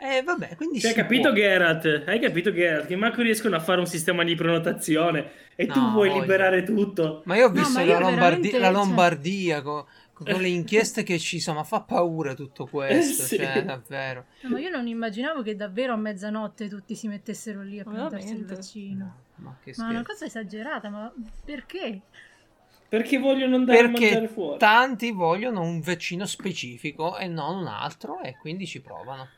[0.00, 1.32] E vabbè, quindi Cioè, hai capito può.
[1.38, 2.04] Geralt?
[2.06, 2.86] Hai capito Geralt?
[2.86, 6.20] Che manco riescono a fare un sistema di prenotazione e tu No, vuoi voglio.
[6.20, 7.22] liberare tutto.
[7.24, 10.48] Ma io ho No, visto la, io Lombardi- veramente, la cioè- Lombardia con, con le
[10.48, 13.36] inchieste che ci sono, ma fa paura tutto questo, Eh, sì.
[13.38, 14.26] cioè, davvero.
[14.42, 18.34] No, ma io non immaginavo che davvero a mezzanotte tutti si mettessero lì a prenotarsi
[18.34, 19.16] il vaccino.
[19.36, 21.12] Ma che Ma è una cosa esagerata, ma
[21.44, 22.02] perché?
[22.88, 24.58] Perché vogliono andare a mangiare Perché fuori.
[24.58, 29.28] tanti vogliono un vaccino specifico e non un altro e quindi ci provano.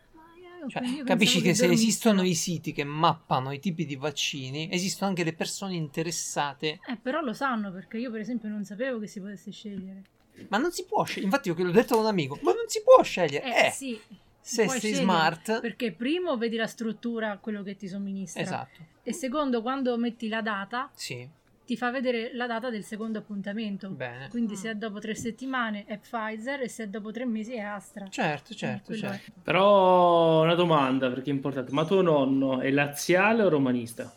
[0.69, 5.09] Cioè, io capisci che se esistono i siti che mappano i tipi di vaccini, esistono
[5.09, 9.07] anche le persone interessate, Eh, però lo sanno perché io, per esempio, non sapevo che
[9.07, 10.03] si potesse scegliere.
[10.49, 11.25] ma non si può scegliere.
[11.27, 13.45] Infatti, io che l'ho detto a un amico, ma non si può scegliere.
[13.55, 13.99] Eh, Eh, sì.
[14.39, 18.43] se sei scegliere, smart, Perché primo vedi la struttura, quello che ti somministra.
[18.43, 21.27] esatto, E secondo, quando metti la data, sì,
[21.71, 23.91] ti fa vedere la data del secondo appuntamento.
[23.91, 24.29] bene.
[24.29, 27.61] Quindi se è dopo tre settimane è Pfizer e se è dopo tre mesi è
[27.61, 28.09] Astra.
[28.09, 29.31] Certo, certo, certo.
[29.41, 31.71] Però una domanda, perché è importante.
[31.71, 34.13] Ma tuo nonno è laziale o romanista?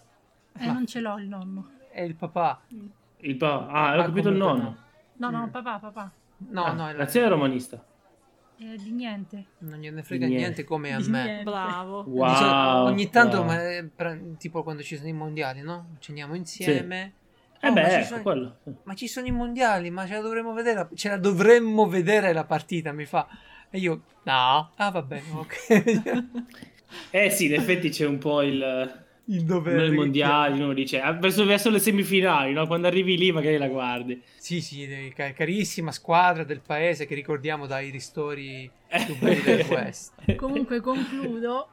[0.58, 1.70] Eh, Ma- non ce l'ho il nonno.
[1.92, 2.60] È il papà.
[3.18, 4.78] Il pa- ah, ho Ah, capito il nonno.
[5.18, 5.50] No, no, Mm.
[5.50, 6.12] papà, papà.
[6.50, 7.86] No, Ah, no, è laziale o romanista?
[8.58, 9.46] Eh, di niente.
[9.60, 10.44] non gliene frega Niente.
[10.44, 11.24] niente come a Di me.
[11.24, 11.44] niente.
[11.44, 12.04] Bravo.
[12.08, 12.86] Wow.
[12.88, 13.46] ogni tanto, wow.
[13.46, 13.90] ma, eh,
[14.40, 15.90] tipo quando ci sono i mondiali, no?
[16.00, 17.14] Ceniamo insieme.
[17.64, 18.60] Eh Oh, ma, beh, ci ecco, sono, quello.
[18.84, 20.90] ma ci sono i mondiali, ma ce la dovremmo vedere.
[20.96, 23.26] Ce la dovremmo vedere la partita, mi fa.
[23.70, 24.74] E io, no.
[24.76, 25.56] Ah, va bene, ok.
[27.10, 29.06] Eh sì, in effetti c'è un po' il...
[29.26, 29.78] il dovere.
[29.78, 32.68] Nel mondiali uno dice ah, verso, verso le semifinali, no?
[32.68, 34.22] Quando arrivi lì magari la guardi.
[34.36, 38.70] Sì, sì, eh, ca- carissima squadra del paese che ricordiamo dai ristori
[39.06, 40.14] più belli del West.
[40.36, 41.70] Comunque concludo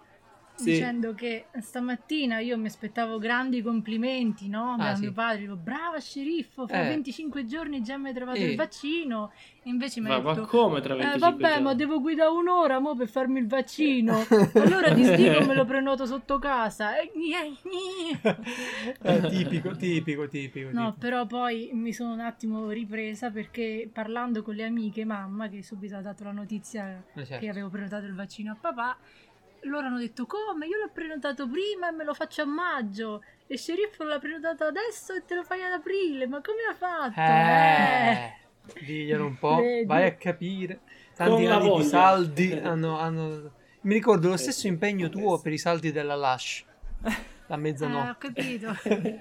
[0.63, 0.71] Sì.
[0.73, 4.75] dicendo che stamattina io mi aspettavo grandi complimenti, no?
[4.79, 5.03] Da Ah, sì.
[5.03, 6.89] mio padre, dico, brava sceriffo, fra Eh.
[6.89, 8.51] 25 giorni già mi hai trovato Eh.
[8.51, 9.33] il vaccino.
[9.63, 10.47] E invece mi Ma, ma detto...
[10.47, 11.63] come tra Eh, 25 vabbè, giorni?
[11.65, 14.19] ma devo guidare un'ora mo per farmi il vaccino.
[14.55, 16.99] Allora ti dico me lo prenoto sotto casa.
[16.99, 17.57] E gne.
[19.03, 20.71] Eh, tipico, tipico, tipico.
[20.73, 20.97] No, tipico.
[20.99, 25.97] però poi mi sono un attimo ripresa perché parlando con le amiche, mamma, che subito
[25.97, 27.45] ha dato la notizia Eh, certo.
[27.45, 28.97] che avevo prenotato il vaccino a papà,
[29.63, 30.67] loro hanno detto come?
[30.67, 33.23] Io l'ho prenotato prima e me lo faccio a maggio.
[33.47, 36.27] E sceriffo l'ha prenotato adesso e te lo fai ad aprile.
[36.27, 37.21] Ma come ha fatto?
[37.21, 38.33] Eh,
[38.85, 39.87] diglielo un po', Vedi?
[39.87, 40.81] vai a capire.
[41.17, 41.85] Con Tanti anni di voglia.
[41.85, 43.53] saldi hanno, hanno-
[43.83, 46.65] Mi ricordo lo Eh, stesso impegno tuo per i saldi della Lush.
[47.03, 47.19] La Eh,
[47.55, 48.33] ho mezzanotte.
[48.33, 48.77] capito.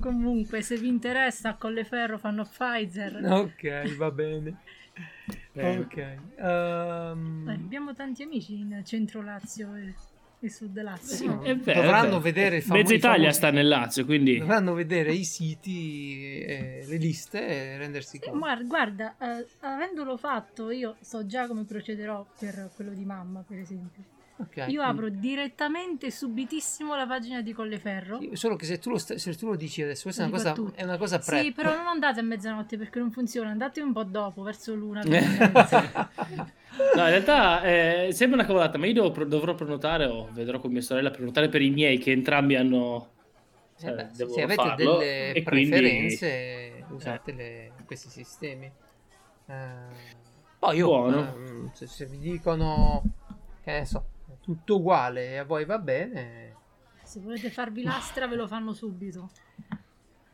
[0.00, 3.24] Comunque, se vi interessa, a Colleferro fanno Pfizer.
[3.24, 4.56] ok, va bene.
[5.52, 5.78] Eh.
[5.78, 5.96] Ok.
[6.36, 9.94] ehm, Eh, abbiamo tanti amici in centro Lazio e,
[10.40, 11.16] e sud Lazio.
[11.16, 11.42] sì, no?
[11.42, 12.20] È vero, dovranno è vero.
[12.20, 17.44] vedere famo- Mezza Italia sta nel Lazio, quindi Dovranno vedere i siti, e le liste
[17.46, 18.38] e rendersi Sì, conto.
[18.38, 23.58] guarda, guarda, eh, avendolo fatto, io so già come procederò per quello di mamma, per
[23.58, 24.02] esempio.
[24.40, 24.66] Ok.
[24.68, 28.18] Io apro direttamente, subitissimo, la pagina di Colleferro.
[28.20, 30.36] Sì, Solo che se tu lo, sta- se tu lo dici adesso, questa è una
[30.36, 31.42] cosa, è una cosa prep.
[31.42, 35.02] Sì, però non andate a mezzanotte perché non funziona, andate un po' dopo, verso l'una.
[35.08, 36.56] Eh.
[36.94, 40.70] No, in realtà eh, sembra una cavolata, ma io devo- dovrò prenotare o vedrò con
[40.70, 43.10] mia sorella prenotare per i miei che entrambi hanno
[43.76, 48.70] Eh cioè, beh, devo se avete farlo, delle e quindi- preferenze, usate le- questi sistemi.
[49.46, 49.54] Eh,
[50.58, 51.34] poi io, Buono.
[51.34, 53.02] ehm, se, se vi dicono,
[53.64, 54.04] che ne so,
[54.48, 56.54] tutto uguale e a voi va bene,
[57.02, 59.28] Se volete farvi l'astra ve lo fanno subito.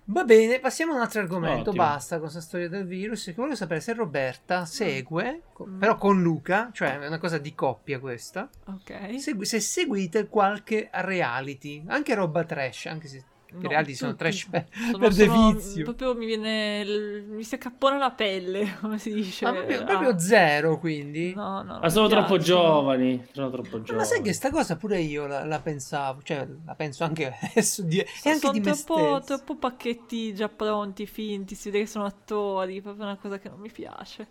[0.05, 0.61] va bene.
[0.61, 1.71] Passiamo a un altro argomento.
[1.71, 1.85] Ottimo.
[1.85, 3.25] Basta con questa storia del virus.
[3.25, 7.55] Che volevo sapere se Roberta segue, co- però con Luca, cioè è una cosa di
[7.57, 8.49] coppia questa.
[8.67, 9.19] Ok.
[9.19, 13.25] segui- se seguite qualche reality, anche roba trash, anche se
[13.61, 15.85] No, reality sono trash per, Sono- per sono- defizio.
[15.85, 16.85] proprio mi viene.
[17.29, 19.45] mi si accappona la pelle, come si dice.
[19.45, 19.85] Ma proprio, Ah.
[19.85, 21.33] proprio zero, quindi.
[21.35, 21.79] No, no.
[21.79, 23.97] Ma sono troppo giovani, sono troppo giovani.
[23.99, 27.83] Ma sai che sta cosa pure io la, la pensavo, cioè la penso anche adesso
[27.83, 32.05] di, e anche sono di troppo, troppo pacchetti già pronti, finti, si vede che sono
[32.05, 34.27] attori, proprio una cosa che non mi piace.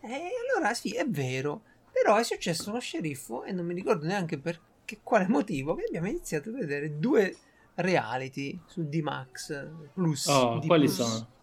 [0.00, 4.38] E allora sì, è vero, però è successo uno sceriffo e non mi ricordo neanche
[4.38, 7.34] per che quale motivo che abbiamo iniziato a vedere due
[7.76, 10.26] reality su D-Max Plus.
[10.26, 10.66] Oh, D+.
[10.66, 11.34] quali sono?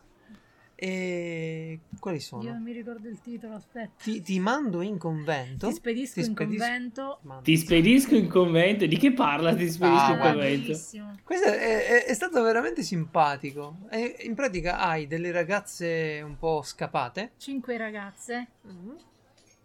[0.75, 2.43] E quali Io sono?
[2.43, 3.91] non mi ricordo il titolo, aspetta.
[4.03, 5.67] Ti, ti mando in convento.
[5.67, 7.19] Ti spedisco Ti in spedisco- convento.
[7.21, 7.43] Mando.
[7.43, 8.85] Ti spedisco in convento.
[8.85, 9.53] Di che parla?
[9.55, 10.67] Ti spedisco Ah, in convento.
[10.67, 11.15] bellissimo.
[11.23, 13.77] Questo è, è- è stato veramente simpatico.
[13.91, 18.47] E in pratica hai delle ragazze un po' scappate, Cinque ragazze.
[18.67, 18.89] Mm.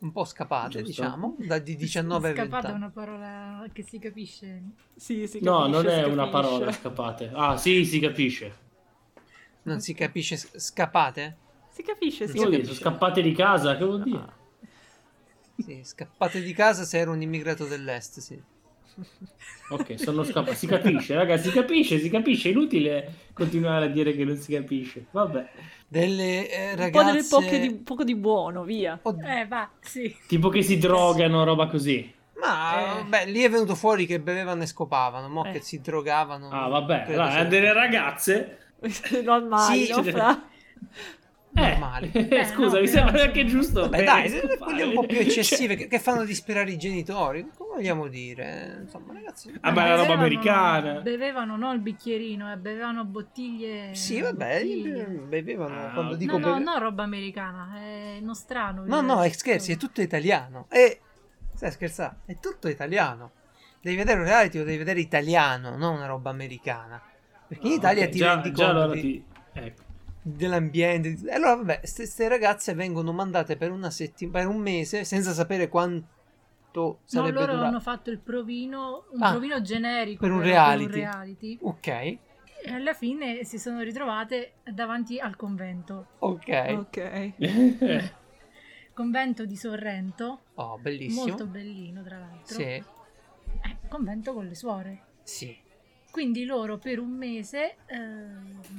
[0.00, 1.02] Un po' scappate, Giusto.
[1.02, 2.80] diciamo, da di 19 a 20 Scappata è anni.
[2.80, 4.62] una parola che si capisce.
[4.94, 7.30] Sì, si No, capisce, non è una parola, scappate.
[7.34, 8.66] Ah, sì, si capisce.
[9.62, 11.36] Non si capisce scappate?
[11.70, 12.44] Si capisce, si dire?
[12.44, 12.64] capisce.
[12.74, 13.76] Sono scappate di casa?
[13.76, 14.18] Che vuol dire?
[14.18, 14.32] Ah.
[15.58, 18.40] Sì, scappate di casa se ero un immigrato dell'est, sì.
[19.70, 20.56] Ok, sono scappati.
[20.56, 22.48] Si capisce, ragazzi, si capisce, si capisce.
[22.48, 25.06] È inutile continuare a dire che non si capisce.
[25.10, 25.48] Vabbè.
[25.86, 27.28] Delle eh, Un ragazze...
[27.28, 28.98] po' delle di, poco di buono, via.
[29.02, 30.14] Od- Eh, va, sì.
[30.26, 32.12] Tipo che si drogano, roba così.
[32.40, 33.04] Ma Eh.
[33.04, 35.52] beh, lì è venuto fuori che bevevano e scopavano, mo Eh.
[35.52, 36.48] che si drogavano.
[36.50, 37.04] Ah, vabbè.
[37.08, 38.58] Allora, delle ragazze.
[39.24, 40.48] Normali, Sì, no, cioè- Fra?
[41.58, 42.10] Normali.
[42.38, 43.80] Eh, scusa, no, mi sembra anche giusto.
[43.82, 47.48] Vabbè, eh, dai, quelle un po' più Cioè- eccessive che, che fanno disperare i genitori.
[47.56, 48.78] Come vogliamo dire?
[48.82, 49.52] Insomma, ragazzi.
[49.60, 51.00] Ah, ma è la roba Bevevano- americana.
[51.00, 53.94] Bevevano non il bicchierino, eh, bevevano bottiglie.
[53.94, 55.04] Sì, vabbè, bottiglie.
[55.04, 58.84] bevevano Ah, quando dico No, no, beve- no, roba americana, è nostrano.
[58.86, 60.66] No, no, è scherzi, è tutto italiano.
[60.70, 61.00] E
[61.54, 62.16] stai scherzando?
[62.26, 63.32] È tutto italiano.
[63.80, 67.00] Devi vedere un reality o devi vedere italiano, non una roba americana.
[67.46, 69.24] Perché in Italia Ah, Ok, ti già, rendi già conto allora ti...
[69.52, 69.82] Ecco.
[70.36, 71.16] Dell'ambiente.
[71.28, 75.68] E allora, vabbè, queste ragazze vengono mandate per una settimana, per un mese, senza sapere
[75.68, 76.06] quanto
[77.10, 77.66] No, sarebbe loro durato.
[77.66, 81.00] hanno fatto il provino, un Ah, provino generico per un però, reality.
[81.00, 81.58] reality.
[81.62, 81.86] Ok,
[82.64, 86.06] E alla fine si sono ritrovate davanti al convento.
[86.20, 86.48] ok.
[86.78, 87.32] Ok.
[88.94, 91.26] Convento di Sorrento, Oh, bellissimo.
[91.28, 92.56] molto bellino tra l'altro.
[92.56, 92.84] Sì, Eh,
[93.88, 95.02] convento con le suore.
[95.22, 95.56] sì.
[96.18, 97.96] Quindi loro per un mese eh,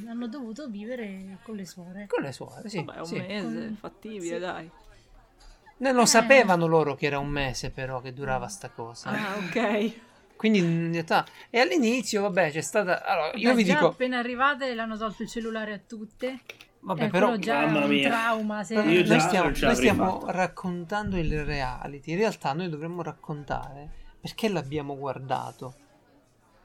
[0.10, 2.06] hanno dovuto vivere con le suore.
[2.10, 2.84] Con le suore, sì.
[2.84, 3.16] Vabbè, un sì.
[3.18, 4.40] mese, Con- fattibile, sì.
[4.40, 4.70] dai.
[5.78, 6.06] Non lo Eh.
[6.06, 9.10] sapevano loro che era un mese, però, che durava sta cosa.
[9.12, 9.94] Ah, ok.
[10.36, 11.26] Quindi in realtà.
[11.50, 13.06] E all'inizio, vabbè, c'è stata.
[13.06, 13.88] Allora, io Beh, vi dico.
[13.88, 16.42] appena arrivate l'hanno tolto il cellulare a tutte.
[16.82, 17.38] Vabbè, Eh, però.
[17.38, 18.10] già Mamma è un mia.
[18.10, 18.64] trauma.
[18.66, 18.74] Se...
[18.74, 22.12] Io già noi stiamo, noi stiamo raccontando il reality.
[22.12, 25.76] In realtà, noi dovremmo raccontare perché l'abbiamo guardato.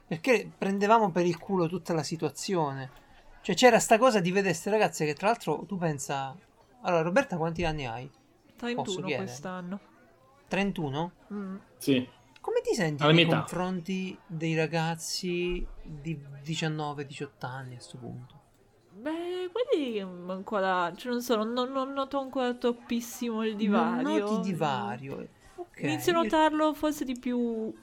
[0.06, 2.90] Perché prendevamo per il culo tutta la situazione.
[3.40, 6.36] Cioè, c'era sta cosa di vedere queste ragazze che, tra l'altro, tu pensa.
[6.82, 8.10] Allora, Roberta, quanti anni hai?
[8.56, 9.16] 31 chiedere?
[9.16, 9.80] quest'anno.
[10.48, 11.12] 31?
[11.32, 11.56] Mm.
[11.78, 12.08] Sì.
[12.40, 13.40] Come ti senti Alla nei mia età.
[13.44, 18.40] confronti dei ragazzi di 19-18 anni a questo punto?
[18.92, 24.18] Beh, quelli ancora, cioè non so, non, non noto ancora troppissimo il Non divario.
[24.18, 25.28] noti divario.
[25.56, 25.80] Ok.
[25.82, 27.74] Inizio a notarlo forse di più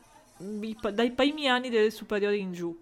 [0.94, 2.78] dai primi anni delle superiori in giù.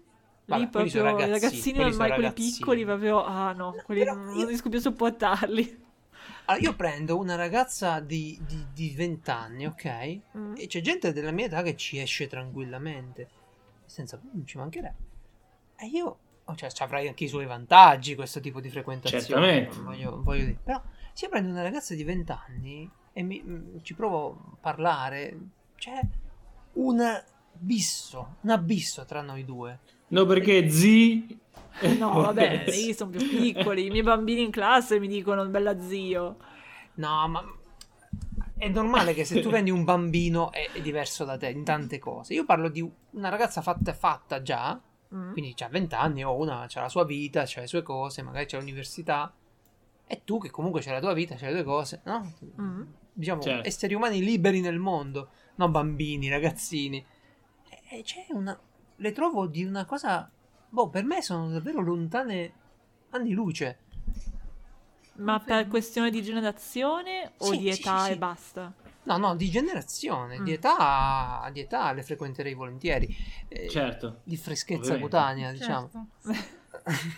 [0.46, 4.36] Vabbè, Lì sono proprio i ragazzini, ormai quelli piccoli proprio, ah no, quelli Però non,
[4.36, 5.88] io- riesco più a sopportarli.
[6.46, 10.18] Allora, io prendo una ragazza di, di, di 20 anni, ok?
[10.36, 10.54] Mm.
[10.56, 13.28] E c'è gente della mia età che ci esce tranquillamente.
[13.84, 15.08] Senza non ci mancherebbe.
[15.76, 16.18] E io.
[16.44, 19.46] oh, cioè, ci avrai anche i suoi vantaggi questo tipo di frequentazione.
[19.46, 19.80] Certamente.
[19.80, 20.58] Voglio, voglio dire.
[20.62, 20.82] Però,
[21.12, 25.38] se io prendo una ragazza di 20 anni e mi, mm, ci provo a parlare,
[25.76, 26.00] c'è
[26.72, 27.22] un
[27.60, 28.36] abisso.
[28.42, 29.78] Un abisso tra noi due.
[30.08, 31.38] No, perché zi...
[31.98, 36.36] No, vabbè, io sono più piccoli, i miei bambini in classe mi dicono bella zio.
[36.94, 37.44] No, ma
[38.56, 41.98] è normale che se tu vendi un bambino è, è diverso da te in tante
[41.98, 42.34] cose.
[42.34, 44.80] Io parlo di una ragazza fatta e fatta già,
[45.12, 45.32] Mm.
[45.32, 48.46] quindi ha 20 anni o una, c'ha la sua vita, c'ha le sue cose, magari
[48.46, 49.34] c'è l'università.
[50.06, 52.32] E tu che comunque c'hai la tua vita, c'hai le tue cose, no?
[52.60, 52.82] Mm.
[53.12, 53.66] Diciamo, Certo.
[53.66, 57.04] esseri umani liberi nel mondo, non bambini, ragazzini.
[57.90, 58.58] E, c'è una...
[58.96, 60.30] Le trovo di una cosa...
[60.68, 62.52] Boh, per me sono davvero lontane
[63.10, 63.78] anni luce.
[65.14, 68.10] Ma per questione di generazione o Sì, di età sì, sì.
[68.12, 68.72] e basta?
[69.02, 70.54] No, no, di generazione, di Mm.
[70.54, 73.08] età, di età le frequenterei volentieri.
[73.48, 74.20] Eh, Certo.
[74.22, 75.08] Di freschezza Ovviamente.
[75.08, 75.90] cutanea, diciamo.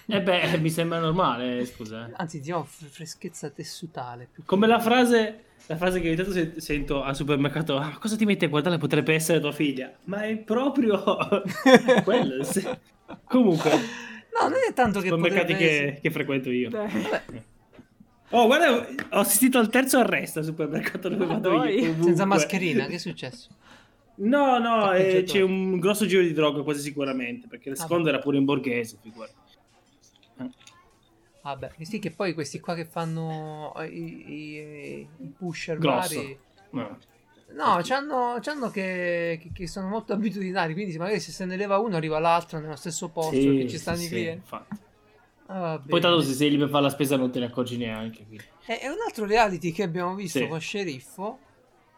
[0.06, 2.08] E beh, mi sembra normale, scusa.
[2.08, 2.12] eh.
[2.16, 4.28] Anzi, diciamo fre- freschezza tessutale.
[4.44, 8.24] Come la frase, la frase che ogni tanto se- sento al supermercato, ah, cosa ti
[8.24, 8.78] metti a guardare?
[8.78, 9.92] Potrebbe essere tua figlia.
[10.04, 11.02] Ma è proprio
[12.04, 12.42] quello.
[12.44, 12.78] se-
[13.24, 16.70] Comunque, No, non è tanto che supermercati che, essere- che frequento io.
[16.70, 17.50] Beh,
[18.34, 21.82] Oh, guarda, ho assistito al terzo arresto al supermercato dove Ma vado io.
[21.82, 22.02] ovunque.
[22.04, 23.48] Senza mascherina, che è successo?
[24.14, 28.08] No, no, eh, c'è un grosso giro di droga quasi sicuramente, perché il Ah, secondo
[28.08, 29.32] era pure in borghese, figurati.
[31.43, 36.14] Vabbè, sì che poi questi qua che fanno eh, i, i- i pusher Grosso.
[36.16, 36.38] vari...
[36.70, 36.99] No.
[37.55, 41.78] No, c'hanno, c'hanno che, che- che sono molto abitudinari, quindi magari se se ne leva
[41.78, 44.38] uno arriva l'altro nello stesso posto che ci stanno sì, i sì, clienti.
[44.38, 44.76] infatti.
[45.47, 48.24] Ah, Poi tanto se sei lì per fare la spesa non te ne accorgi neanche.
[48.24, 48.45] quindi.
[48.64, 50.47] E e un altro reality che abbiamo visto Sì.
[50.47, 51.38] con Sceriffo.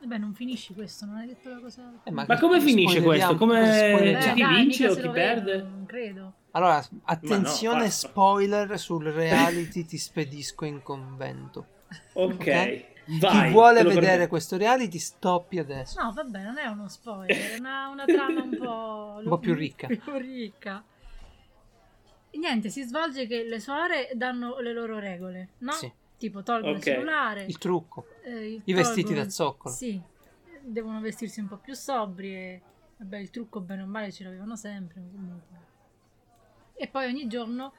[0.01, 1.93] Vabbè, non finisci questo, non hai detto la cosa...
[2.03, 3.37] eh, Ma che- come finisce questo?
[3.37, 5.59] Come- Eh, c'è chi vince o chi perde?
[5.63, 6.33] Non credo.
[6.57, 11.67] Allora, attenzione, no, spoiler sul reality Ti spedisco in convento.
[12.15, 12.85] Ok, Ok.
[13.19, 13.47] vai.
[13.47, 14.29] Chi vuole vedere permetto.
[14.29, 16.01] questo reality, stoppi adesso.
[16.01, 19.19] No, vabbè, non è uno spoiler, è una, una trama un po'...
[19.25, 19.87] Un po' più ricca.
[19.89, 20.83] più ricca.
[22.31, 25.73] E Niente, si svolge che le suore danno le loro regole, no?
[25.73, 25.91] Sì.
[26.17, 26.79] Tipo tolgono Ok.
[26.79, 28.07] il cellulare, Il trucco.
[28.25, 29.75] eh, I vestiti tolgono- da zoccolo.
[29.75, 30.01] Sì,
[30.61, 32.61] devono vestirsi un po' più sobrie.
[32.99, 35.73] Vabbè, il trucco bene o male ce l'avevano sempre, comunque.
[36.77, 37.72] E poi ogni giorno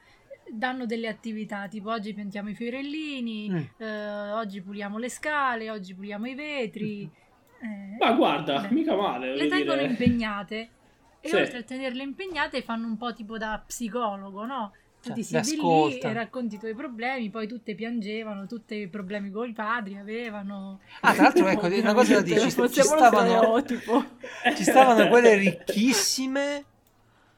[0.50, 3.62] danno delle attività, tipo oggi piantiamo i fiorellini, Mm.
[3.78, 7.02] eh, oggi puliamo le scale, oggi puliamo i vetri.
[7.02, 9.34] eh, Ma guarda, beh, mica male.
[9.34, 9.90] le tengono dire.
[9.90, 10.70] impegnate
[11.20, 11.34] e Sì.
[11.34, 14.72] oltre a tenerle impegnate fanno un po' tipo da psicologo, no?
[15.00, 18.88] Tu Cioè, ti siedi lì e racconti i tuoi problemi, poi tutte piangevano, tutti i
[18.88, 20.80] problemi con i padri avevano.
[21.00, 23.62] Ah, tra l'altro, ecco, una cosa da dire, ci, ci stavano,
[24.56, 26.64] ci stavano quelle ricchissime,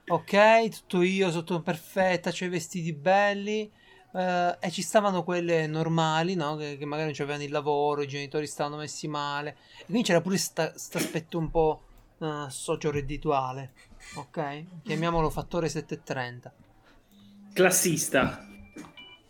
[0.09, 3.71] ok, tutto io sotto perfetta, c'ho i vestiti belli,
[4.15, 8.09] eh, e ci stavano quelle normali, no, che, che magari non avevano il lavoro, i
[8.09, 11.83] genitori stavano messi male, e quindi c'era pure sta, aspetto un po'
[12.19, 13.73] eh, socio-reddituale,
[14.15, 16.53] ok, chiamiamolo fattore 730.
[17.53, 18.47] Classista.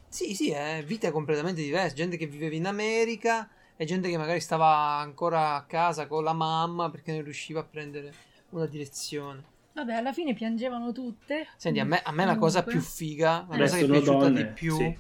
[0.09, 1.95] Sì, sì, è vite completamente diverse.
[1.95, 6.33] Gente che viveva in America e gente che magari stava ancora a casa con la
[6.33, 8.13] mamma perché non riusciva a prendere
[8.51, 9.57] una direzione.
[9.79, 11.47] Vabbè, alla fine piangevano tutte.
[11.57, 13.59] Senti, a me, a me la cosa più figa, la Eh.
[13.61, 14.99] cosa che è Sono piaciuta donne, di più sì.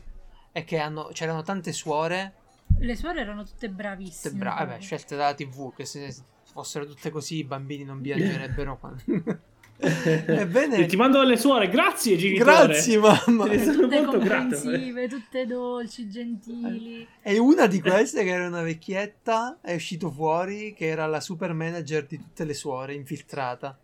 [0.53, 2.33] è che hanno- c'erano tante suore,
[2.79, 4.35] Le suore erano tutte tutte bravissime.
[4.39, 4.87] brave, vabbè, proprio.
[4.87, 6.15] scelte dalla TV, che se
[6.53, 8.79] fossero tutte così i bambini non piangerebbero.
[8.81, 9.03] quando-
[9.81, 12.67] Ebbene, Ti mando le suore, grazie genitore.
[12.67, 13.45] grazie mamma.
[13.49, 14.57] Te ne sono tutte molto grato.
[14.57, 17.07] comprensive, tutte dolci, gentili.
[17.23, 21.53] E una di queste, che era una vecchietta, è uscito fuori che era la super
[21.53, 23.79] manager di tutte le suore, infiltrata.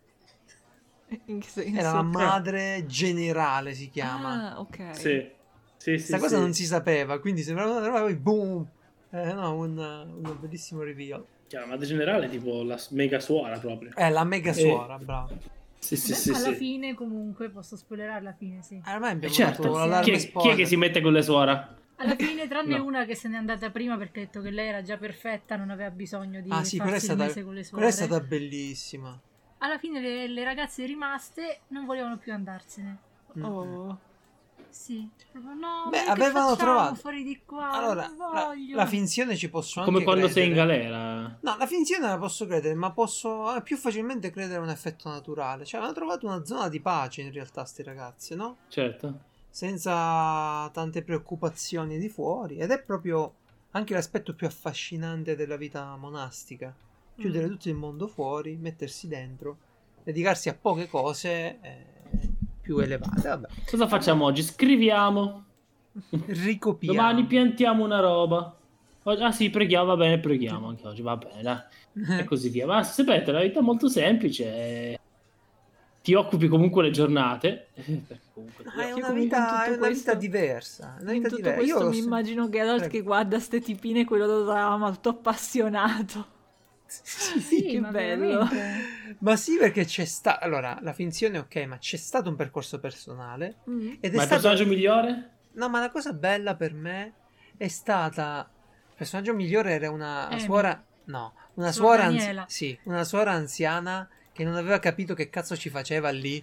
[1.27, 1.79] In che senso?
[1.79, 4.53] Era la madre generale, si chiama.
[4.55, 4.97] Ah, ok.
[4.97, 5.33] Sì.
[5.77, 6.41] Sì, sì, Questa cosa sì.
[6.43, 8.67] non si sapeva, quindi sembrava una roba, poi boom!
[9.11, 11.25] Eh, no, un, un bellissimo reveal.
[11.47, 13.91] Cioè, la madre generale è tipo la mega suora proprio.
[13.95, 15.37] È la mega suora, bravo.
[15.79, 16.31] Sì, sì, Beh, sì.
[16.31, 16.55] alla sì.
[16.55, 18.81] fine, comunque, posso spoilerare alla fine, sì.
[18.83, 19.79] Eh, ormai Eh, abbiamo certo, dato sì.
[19.81, 21.77] l'allarme chi è, chi è che si mette con le suora?
[21.97, 22.85] Alla fine, tranne No.
[22.85, 25.69] una che se n'è andata prima perché ha detto che lei era già perfetta, non
[25.69, 27.85] aveva bisogno di Ah sì, è, farsi il stata, mese con le suore.
[27.85, 29.21] quella è stata bellissima.
[29.65, 32.99] Alla fine le, le ragazze rimaste non volevano più andarsene.
[33.41, 33.99] Oh.
[34.69, 36.95] Sì, proprio no, Beh, avevano facciamo trovato.
[36.97, 37.71] fuori di qua.
[37.71, 40.83] Allora, la, la finzione ci posso anche Come quando sei in credere.
[40.89, 41.39] galera.
[41.41, 45.09] No, la finzione la posso credere, ma posso eh, più facilmente credere a un effetto
[45.09, 45.65] naturale.
[45.65, 48.57] Cioè, hanno trovato una zona di pace in realtà, sti ragazzi, no?
[48.69, 49.21] Certo.
[49.49, 52.57] Senza tante preoccupazioni di fuori.
[52.59, 53.35] Ed è proprio
[53.71, 56.75] anche l'aspetto più affascinante della vita monastica.
[57.17, 57.51] Chiudere Mm.
[57.51, 59.59] tutto il mondo fuori, mettersi dentro,
[60.03, 61.85] dedicarsi a poche cose eh,
[62.61, 63.29] più elevate.
[63.29, 64.43] Vabbè, Cosa facciamo oggi?
[64.43, 65.45] Scriviamo.
[66.27, 66.97] ricopiamo.
[66.97, 68.57] Domani piantiamo una roba.
[69.05, 72.19] Ah sì, preghiamo, va bene, preghiamo anche oggi, va bene, dai.
[72.21, 72.67] E così via.
[72.67, 74.45] Ma sapete, la vita è molto semplice.
[74.47, 74.99] eh.
[76.03, 77.69] Ti occupi comunque le giornate.
[78.35, 80.97] Comunque ti è una vita, è una questo- vita diversa.
[81.01, 81.59] Una In vita tutto diversa.
[81.61, 82.93] questo Io mi lo- immagino Geralt Prego.
[82.93, 86.27] che guarda ste tipine quello da drama, tutto appassionato.
[87.03, 88.29] Sì, Che ma bello.
[88.45, 89.17] veramente.
[89.21, 90.45] Ma sì, perché c'è stato.
[90.45, 93.57] Allora, la finzione, ok, ma c'è stato un percorso personale.
[93.69, 93.95] Mm.
[94.01, 94.29] Ed è Ma il stato.
[94.43, 95.31] personaggio migliore?
[95.53, 97.13] No, ma la cosa bella per me
[97.57, 98.49] è stata.
[98.91, 100.41] Il personaggio migliore era una Amy.
[100.41, 100.83] suora.
[101.07, 102.05] No, una Suor suora.
[102.05, 102.45] anzi-.
[102.47, 106.43] Sì, una suora anziana che non aveva capito che cazzo ci faceva lì.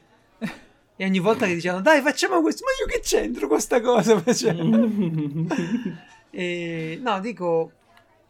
[0.98, 4.20] E ogni volta che dicevano, dai, facciamo questo, ma io che c'entro con sta cosa?
[4.22, 4.64] Faceva.
[6.30, 7.72] E, no, dico,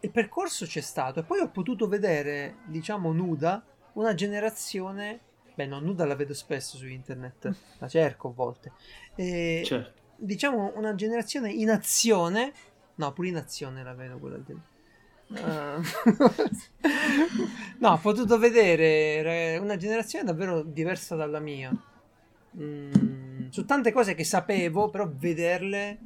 [0.01, 5.19] il percorso c'è stato e poi ho potuto vedere, diciamo, nuda una generazione.
[5.53, 8.71] Beh, no, nuda la vedo spesso su internet, la cerco a volte.
[9.15, 12.53] E, Cioè, diciamo, una generazione in azione.
[12.95, 14.59] No, pure in azione la vedo quella del.
[15.33, 15.81] Eh,
[17.79, 21.71] no, ho potuto vedere eh, una generazione davvero diversa dalla mia.
[22.57, 25.99] Mm, su tante cose che sapevo, però vederle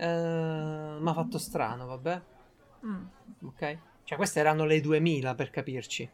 [0.00, 2.20] mi ha fatto strano, vabbè.
[2.86, 3.04] Mm.
[3.44, 3.78] Ok?
[4.04, 6.08] Cioè, queste erano le 2000 per capirci.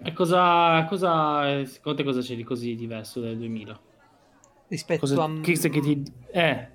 [0.00, 3.80] e cosa, cosa, secondo te cosa c'è di così diverso del 2000?
[4.68, 5.40] Rispetto Cosa, a.
[5.40, 6.68] che, che ti, eh,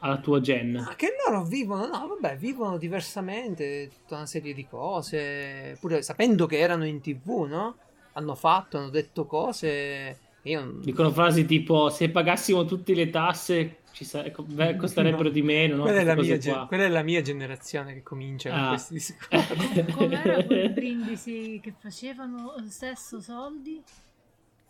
[0.00, 0.76] alla tua gen.
[0.76, 6.46] Ah, che loro vivono, no, vabbè, vivono diversamente tutta una serie di cose, pure sapendo
[6.46, 7.76] che erano in tv, no?
[8.12, 14.04] Hanno fatto, hanno detto cose Io Dicono frasi tipo se pagassimo tutte le tasse ci
[14.04, 15.28] sa- co- beh, costerebbero No.
[15.30, 15.82] di meno, no?
[15.82, 16.66] quella, è qua.
[16.68, 18.68] quella è la mia generazione che comincia con Ah.
[18.68, 19.84] questi discorsi.
[19.90, 23.82] Com'era quel brindisi che facevano sesso, soldi?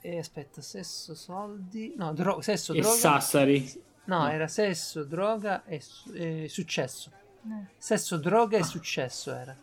[0.00, 1.92] E aspetta, sesso, soldi.
[1.94, 2.96] No, dro- sesso, E droga.
[2.96, 3.70] Sassari.
[4.04, 4.30] No, no.
[4.30, 7.10] era sesso, droga e, su- e successo.
[7.44, 7.64] Eh.
[7.76, 9.54] Sesso, droga e successo era.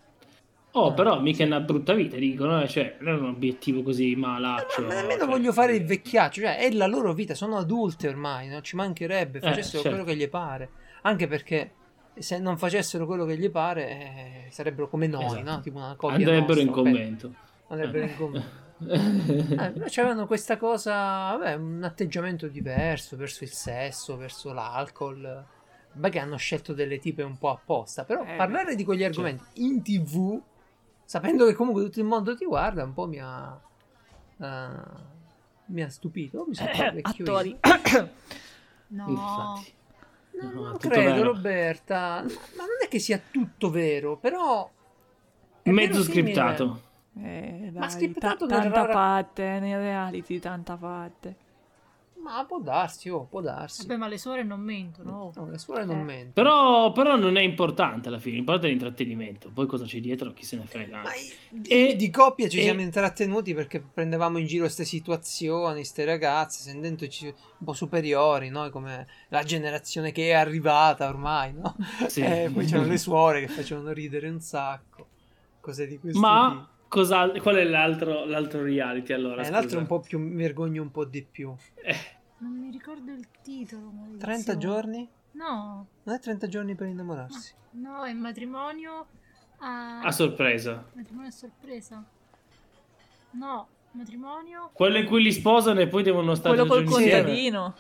[0.78, 0.94] Oh, Ah.
[0.94, 4.82] però mica è una brutta vita, dicono, eh, cioè, non è un obiettivo così malaccio.
[4.82, 5.28] Ma nemmeno cioè.
[5.28, 9.40] voglio fare il vecchiaccio, cioè è la loro vita, sono adulte ormai, non ci mancherebbe,
[9.40, 9.90] facessero certo.
[9.90, 10.70] quello che gli pare.
[11.04, 11.72] Anche perché
[12.18, 15.44] se non facessero quello che gli pare, eh, sarebbero come noi, Esatto.
[15.44, 15.60] no?
[15.62, 16.88] Tipo una coppia Andrebbero in nostra, ok?
[16.90, 17.34] convento.
[17.68, 18.64] Andrebbero in convento.
[18.78, 20.92] Eh, c'avevano questa cosa,
[21.38, 25.46] vabbè, un atteggiamento diverso verso il sesso, verso l'alcol.
[25.94, 28.04] Beh, che hanno scelto delle tipe un po' apposta.
[28.04, 30.42] Però Eh, parlare di quegli argomenti in tv,
[31.06, 33.60] sapendo che comunque tutto il mondo ti guarda, un po' mi ha.
[34.38, 34.68] eh,
[35.68, 36.46] mi ha stupito.
[36.48, 37.50] Mi sono fatto vecchio Attori.
[37.50, 38.10] io.
[38.88, 39.74] No, Infatti.
[40.42, 41.24] No, No, non credo, vero.
[41.32, 42.22] Roberta.
[42.22, 44.70] Ma non è che sia tutto vero, però.
[45.64, 46.82] Mezzo scriptato.
[47.18, 51.36] Eh, Ma dai, scriptato ta- tanta rara- parte, nei reality, tanta parte.
[52.26, 53.86] Ma può darsi, oh, può darsi.
[53.86, 55.12] vabbè, ma le suore non mentono.
[55.12, 55.32] oh.
[55.36, 56.04] No, le suore non Eh.
[56.04, 56.32] mentono.
[56.34, 59.52] Però, però non è importante alla fine, l'importante è l'intrattenimento.
[59.54, 61.04] Poi cosa c'è dietro, chi se ne frega.
[61.52, 66.04] Di, E- di coppia ci e- siamo intrattenuti perché prendevamo in giro queste situazioni, queste
[66.04, 71.76] ragazze, sentendoci un po' superiori, noi come la generazione che è arrivata ormai, no?
[72.08, 72.22] Sì.
[72.22, 75.08] E poi c'erano le suore che facevano ridere un sacco,
[75.62, 79.44] cose di questo Ma cosa, qual è l'altro, l'altro reality allora?
[79.44, 79.48] tipo.
[79.48, 81.54] Eh, l'altro un po' più, mi vergogno un po' di più.
[81.84, 81.96] Eh,
[82.38, 83.90] Non mi ricordo il titolo.
[83.92, 84.18] maledizione.
[84.34, 85.10] 30 giorni?
[85.32, 87.54] No, Non è 30 giorni per innamorarsi.
[87.72, 89.08] no, è matrimonio
[89.60, 90.02] a...
[90.02, 90.86] a sorpresa.
[90.94, 92.04] Matrimonio a sorpresa.
[93.32, 94.70] No, matrimonio...
[94.74, 97.12] Quello in cui li sposano e poi devono stare Quello col insieme.
[97.22, 97.76] contadino.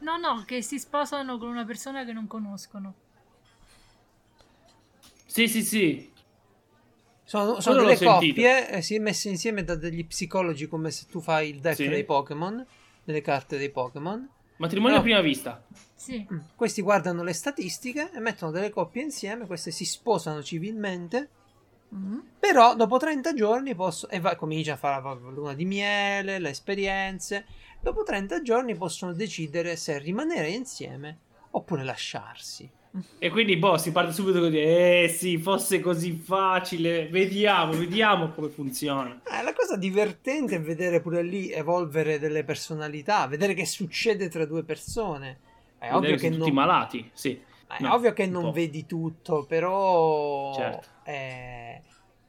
[0.00, 2.94] No, no, che si sposano con una persona che non conoscono.
[5.26, 6.12] Sì, sì, sì.
[7.24, 11.20] Sono, sono delle coppie eh, si è messe insieme da degli psicologi come se tu
[11.20, 11.86] fai il deck Sì.
[11.86, 12.66] dei Pokémon,
[13.04, 14.28] delle carte dei Pokémon.
[14.56, 15.00] Matrimonio No.
[15.00, 15.64] a prima vista.
[15.94, 16.26] Sì.
[16.32, 16.38] Mm.
[16.54, 21.30] Questi guardano le statistiche e mettono delle coppie insieme, queste si sposano civilmente,
[21.88, 22.24] Mhm.
[22.38, 24.12] però dopo 30 giorni possono...
[24.12, 27.46] E va, comincia a fare la luna di miele, le esperienze.
[27.80, 31.18] Dopo 30 giorni possono decidere se rimanere insieme
[31.52, 32.70] oppure lasciarsi.
[33.18, 38.30] E quindi, boh, si parte subito con dire, eh sì, fosse così facile, vediamo, vediamo
[38.32, 39.20] come funziona.
[39.22, 44.44] Eh, la cosa divertente è vedere pure lì evolvere delle personalità, vedere che succede tra
[44.44, 45.38] due persone.
[45.78, 47.40] È Vedere ovvio che che sono non, tutti malati, sì.
[47.66, 48.50] è No, ovvio che non po'.
[48.50, 50.88] vedi tutto, però Certo.
[51.02, 51.80] è,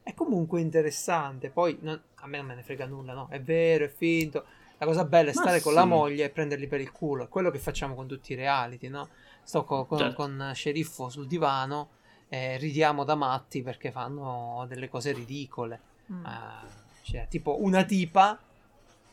[0.03, 1.49] è comunque interessante.
[1.49, 3.27] Poi non- a me non me ne frega nulla, no?
[3.29, 4.45] È vero, è finto.
[4.77, 5.77] La cosa bella è Ma stare con sì.
[5.77, 7.23] la moglie e prenderli per il culo.
[7.25, 9.09] È quello che facciamo con tutti i reality, no?
[9.43, 10.15] Sto co- con, Certo.
[10.15, 11.89] con Sceriffo sul divano
[12.29, 15.81] e ridiamo da matti perché fanno delle cose ridicole.
[16.11, 16.25] Mm.
[16.25, 16.65] Ah,
[17.03, 18.39] cioè, tipo una tipa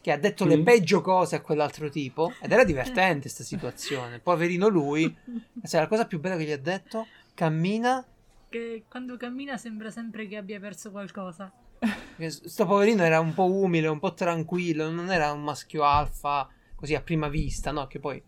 [0.00, 0.62] che ha detto le Mm.
[0.64, 4.20] peggio cose a quell'altro tipo ed era divertente sta situazione.
[4.20, 5.12] Poverino lui,
[5.62, 8.04] sai, la cosa più bella che gli ha detto, cammina,
[8.48, 11.52] Che quando cammina sembra sempre che abbia perso qualcosa.
[12.28, 16.94] sto poverino era un po' umile, un po' tranquillo, non era un maschio alfa così
[16.94, 17.86] a prima vista, no?
[17.86, 18.22] Che poi,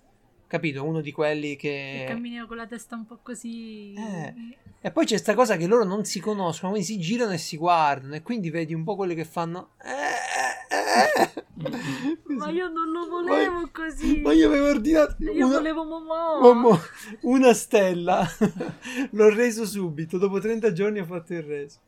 [0.50, 2.04] capito, uno di quelli Che che...
[2.08, 3.94] cammina con la testa un po' così.
[3.94, 4.34] Eh.
[4.80, 7.56] E poi c'è sta cosa che loro non si conoscono, quindi si girano e si
[7.56, 9.70] guardano e quindi vedi un po' quelli che fanno...
[9.80, 12.34] Eh, eh, eh.
[12.34, 14.20] Ma io non lo volevo così.
[14.22, 16.40] Ma io avevo ordinato Io una, volevo Momo.
[16.40, 16.78] Momo,
[17.22, 18.26] una stella.
[19.10, 20.18] L'ho reso subito.
[20.18, 21.78] Dopo 30 giorni ho fatto il reso.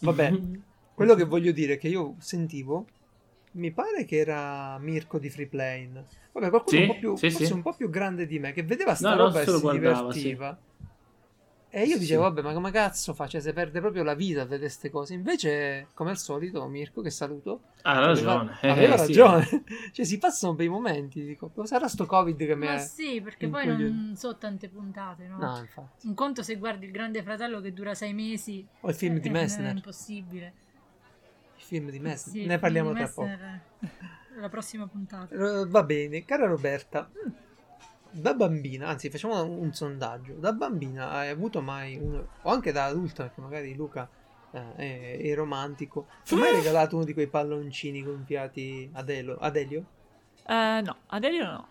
[0.00, 0.38] Vabbè,
[0.94, 2.86] quello che voglio dire è che io sentivo.
[3.52, 6.04] Mi pare che era Mirko di Freeplane.
[6.34, 7.52] Vabbè, qualcuno Sì, un po' più, sì, forse sì.
[7.52, 10.58] un po' più grande di me che vedeva sta No, roba e si guardava, divertiva.
[11.70, 11.98] E io Sì.
[11.98, 13.26] dicevo, vabbè, ma come cazzo fa?
[13.26, 15.14] Cioè, se perde proprio la vita a vedere queste cose.
[15.14, 18.56] Invece, come al solito, Mirko, che saluto, Ha ragione.
[18.60, 19.06] aveva, aveva eh, sì.
[19.06, 19.64] ragione.
[19.92, 21.24] cioè, si passano bei momenti.
[21.24, 22.78] Dico, sarà sto Covid che mi Ma è...
[22.78, 25.38] sì, perché poi non so tante puntate, no?
[25.38, 26.06] No, infatti.
[26.06, 28.64] Un conto se guardi il Grande Fratello che dura sei mesi.
[28.82, 29.74] O il film di eh, È Messner.
[29.74, 30.52] impossibile.
[31.56, 32.36] Il film di Messner.
[32.36, 33.22] Sì, ne parliamo tra poco.
[33.26, 33.88] Messner, eh,
[34.36, 35.66] La prossima puntata.
[35.66, 37.10] Va bene, cara Roberta.
[38.10, 40.34] Da bambina, anzi, facciamo un, un sondaggio.
[40.34, 44.08] Da bambina hai avuto mai uno, o anche da adulta, perché magari Luca
[44.52, 46.06] eh, è, è romantico.
[46.24, 49.84] Ti hai mai regalato uno di quei palloncini gonfiati ad, Elo- ad Elio?
[50.46, 51.68] Eh, no, Adelio no.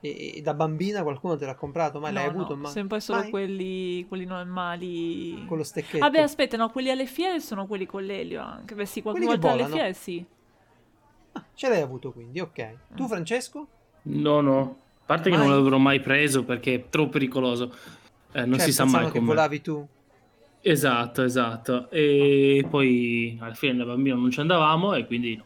[0.00, 2.00] E, e da bambina qualcuno te l'ha comprato?
[2.00, 2.54] Mai no, l'hai avuto?
[2.54, 3.30] no, Ma sempre solo mai?
[3.30, 5.44] quelli, quelli normali.
[5.46, 5.98] Con lo stecchetto.
[5.98, 8.74] Vabbè, aspetta, no, quelli alle fiere sono quelli con l'elio anche.
[8.74, 10.24] Beh, sì, qualche Quelli volta alle fiere sì.
[11.32, 12.76] Ah, ce l'hai avuto quindi, ok.
[12.94, 13.06] Tu, Mm.
[13.06, 13.66] Francesco?
[14.02, 14.60] No, no.
[15.02, 15.46] A parte che Mai?
[15.46, 17.74] non l'avrò mai preso perché è troppo pericoloso.
[18.32, 19.30] Eh, non Cioè, si sa pensavo mai che come.
[19.30, 19.88] volavi tu.
[20.62, 21.90] Esatto, esatto.
[21.90, 25.44] E poi alla fine da bambino non ci andavamo e quindi no.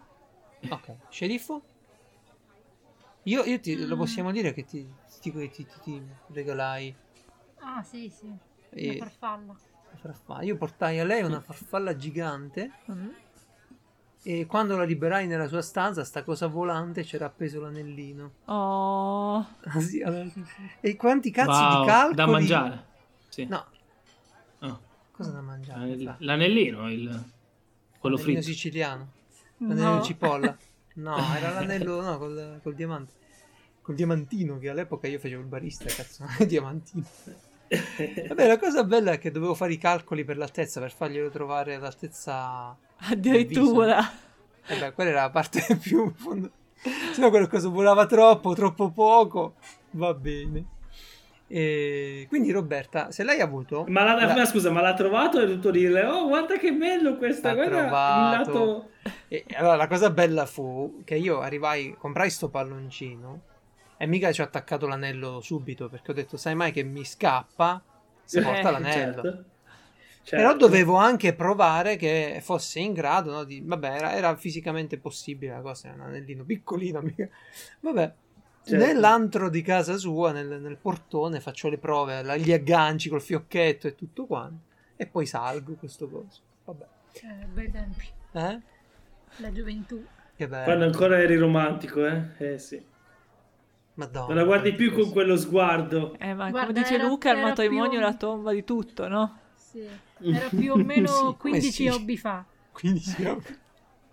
[0.70, 0.95] Ok.
[1.09, 1.62] Sceriffo?
[3.24, 3.99] Io, io ti, lo Mm.
[3.99, 4.87] possiamo dire che ti,
[5.20, 6.95] ti, ti- ti- ti regalai
[7.61, 8.26] Ah, sì, sì.
[8.26, 8.39] Una
[8.93, 9.53] eh, farfalla.
[9.93, 10.43] la farfalla.
[10.43, 13.09] Io portai a lei una farfalla gigante Mm.
[14.25, 18.33] E quando la liberai nella sua stanza, sta cosa volante c'era appeso l'anellino.
[18.47, 20.29] Oh, Ah, sì, allora-
[20.81, 22.14] E quanti cazzo Wow, di calcoli?
[22.16, 22.85] da mangiare.
[23.29, 23.45] Sì.
[23.47, 23.64] No,
[24.61, 24.79] Ah,
[25.12, 25.81] cosa da mangiare?
[25.81, 27.03] l'anell- l'anellino, il...
[27.99, 28.43] quello L'anellino fritto.
[28.43, 29.09] siciliano.
[29.59, 30.03] L'anello no.
[30.03, 30.57] cipolla.
[30.95, 33.12] No, era l'anello no, col, col diamante.
[33.83, 37.05] Col diamantino, che all'epoca io facevo il barista, cazzo, il diamantino.
[38.29, 41.75] Vabbè, la cosa bella è che dovevo fare i calcoli per l'altezza, per farglielo trovare
[41.75, 42.77] all'altezza...
[43.11, 43.99] Addirittura.
[44.67, 46.13] E beh, quella era la parte più...
[46.15, 46.51] fondo-
[47.13, 49.55] Se no quello cosa volava troppo, troppo poco,
[49.93, 50.65] va bene.
[51.47, 53.85] E quindi Roberta, se lei ha avuto...
[53.89, 57.17] Ma, la- la- ma scusa, ma l'ha trovato e tutto dirle, oh guarda che bello
[57.17, 58.53] questa, L'ha guarda il trovato.
[58.53, 58.89] lato...
[59.29, 63.41] E e allora la cosa bella fu che io arrivai, comprai sto palloncino
[63.99, 67.83] e mica ci ho attaccato l'anello subito perché ho detto, sai mai che mi scappa
[68.25, 69.23] se porta Eh, l'anello.
[69.23, 69.45] Certo.
[70.29, 70.66] Però Certo.
[70.66, 73.61] dovevo anche provare che fosse in grado, no, di...
[73.64, 77.01] Vabbè, era, era fisicamente possibile la cosa, era un anellino piccolino.
[77.03, 77.29] mica-
[77.81, 78.12] Vabbè,
[78.64, 78.85] Certo.
[78.87, 83.87] nell'antro di casa sua, nel, nel portone, faccio le prove, la- gli agganci col fiocchetto
[83.87, 84.62] e tutto quanto.
[84.97, 86.41] E poi salgo questo coso.
[86.64, 86.85] Vabbè.
[87.12, 88.07] Eh, bei tempi.
[88.33, 88.61] Eh?
[89.39, 90.03] La gioventù.
[90.37, 90.64] Che bello.
[90.64, 92.22] Quando ancora eri romantico, eh?
[92.39, 92.83] Eh sì.
[93.95, 94.27] Madonna.
[94.29, 96.16] Non la guardi più con quello sguardo.
[96.18, 99.07] Eh, ma Guarda, come dice era- Luca, il matrimonio più- è la tomba di tutto,
[99.07, 99.39] no?
[99.75, 99.89] Sì.
[100.31, 101.89] Era più o meno Sì, come 15 sì.
[101.89, 102.45] hobby fa.
[102.72, 103.43] 15 anni.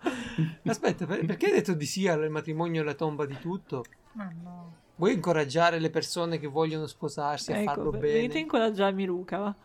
[0.66, 3.84] Aspetta, per- perché hai detto di sì al matrimonio e alla tomba di tutto?
[4.12, 4.80] Ma no.
[4.96, 8.40] Vuoi incoraggiare le persone che vogliono sposarsi a ecco, farlo ve- venite a bene?
[8.40, 9.56] incoraggiarmi Luca, va.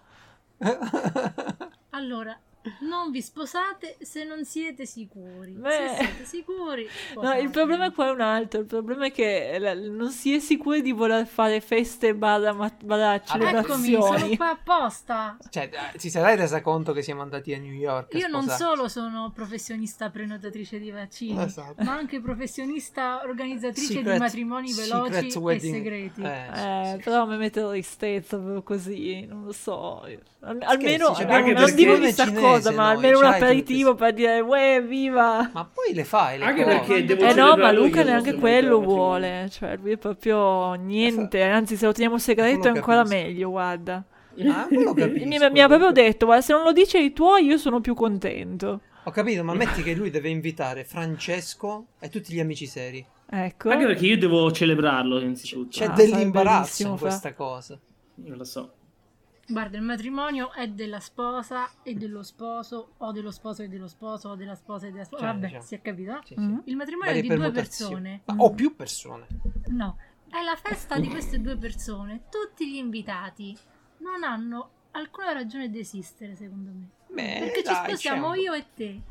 [1.90, 2.40] Allora,
[2.82, 5.52] non vi sposate se non siete sicuri.
[5.52, 5.70] Beh.
[5.70, 6.88] Se siete sicuri.
[7.22, 8.60] No, il problema è qua è un altro.
[8.62, 12.72] Il problema è che la- non si è sicuri di voler fare feste barra, ma-
[12.84, 14.38] barra Ah, Eccomi, sono celebrazioni.
[14.38, 15.38] qua apposta.
[15.50, 18.14] cioè, eh, ti sarai resa conto che siamo andati a New York?
[18.14, 21.84] a Io non solo sono professionista prenotatrice di vaccini, Esatto.
[21.84, 25.74] ma anche professionista organizzatrice Secret- di matrimoni veloci secret e wedding.
[25.74, 26.22] segreti.
[26.22, 27.04] Eh, sì, Eh, sì.
[27.04, 30.02] però mi mette tristezza proprio così, non lo so.
[30.42, 34.14] Al- almeno, cioè, non perché- dico questa cinese, cosa, ma noi, almeno un aperitivo per
[34.14, 35.50] dire, uè, viva!
[35.54, 36.76] Ma poi le fai le Anche cose.
[36.78, 41.76] perché devo Eh no, ma Luca neanche quello vuole, cioè lui è proprio niente, anzi
[41.78, 43.16] se lo teniamo segreto è ancora capisco.
[43.16, 44.04] meglio, guarda.
[44.40, 47.58] Ah, Mi, capisco, mi ha proprio detto, guarda, se non lo dice ai tuoi io
[47.58, 48.82] sono più contento.
[49.06, 53.04] Ho capito, ma metti che lui deve invitare Francesco e tutti gli amici seri.
[53.30, 53.70] Ecco.
[53.70, 55.70] Anche perché io devo celebrarlo innanzitutto.
[55.78, 57.80] C'è Ah, dell'imbarazzo in questa cosa.
[58.24, 58.74] Io lo so.
[59.50, 64.30] Guarda, il matrimonio è della sposa e dello sposo, o dello sposo e dello sposo,
[64.30, 65.24] o della sposa e della sposa.
[65.24, 65.64] Cioè, Vabbè, diciamo.
[65.64, 66.20] si è capito?
[66.26, 66.40] Sì, sì.
[66.42, 66.58] Mm.
[66.66, 68.22] Il matrimonio Varie è di due persone.
[68.26, 69.28] Ma- o più persone.
[69.68, 69.98] No,
[70.30, 72.24] è la festa di queste due persone.
[72.30, 73.58] Tutti gli invitati
[74.00, 76.88] non hanno alcuna ragione di esistere, secondo me.
[77.10, 79.02] Beh, Perché dai, ci sposiamo un- io e te.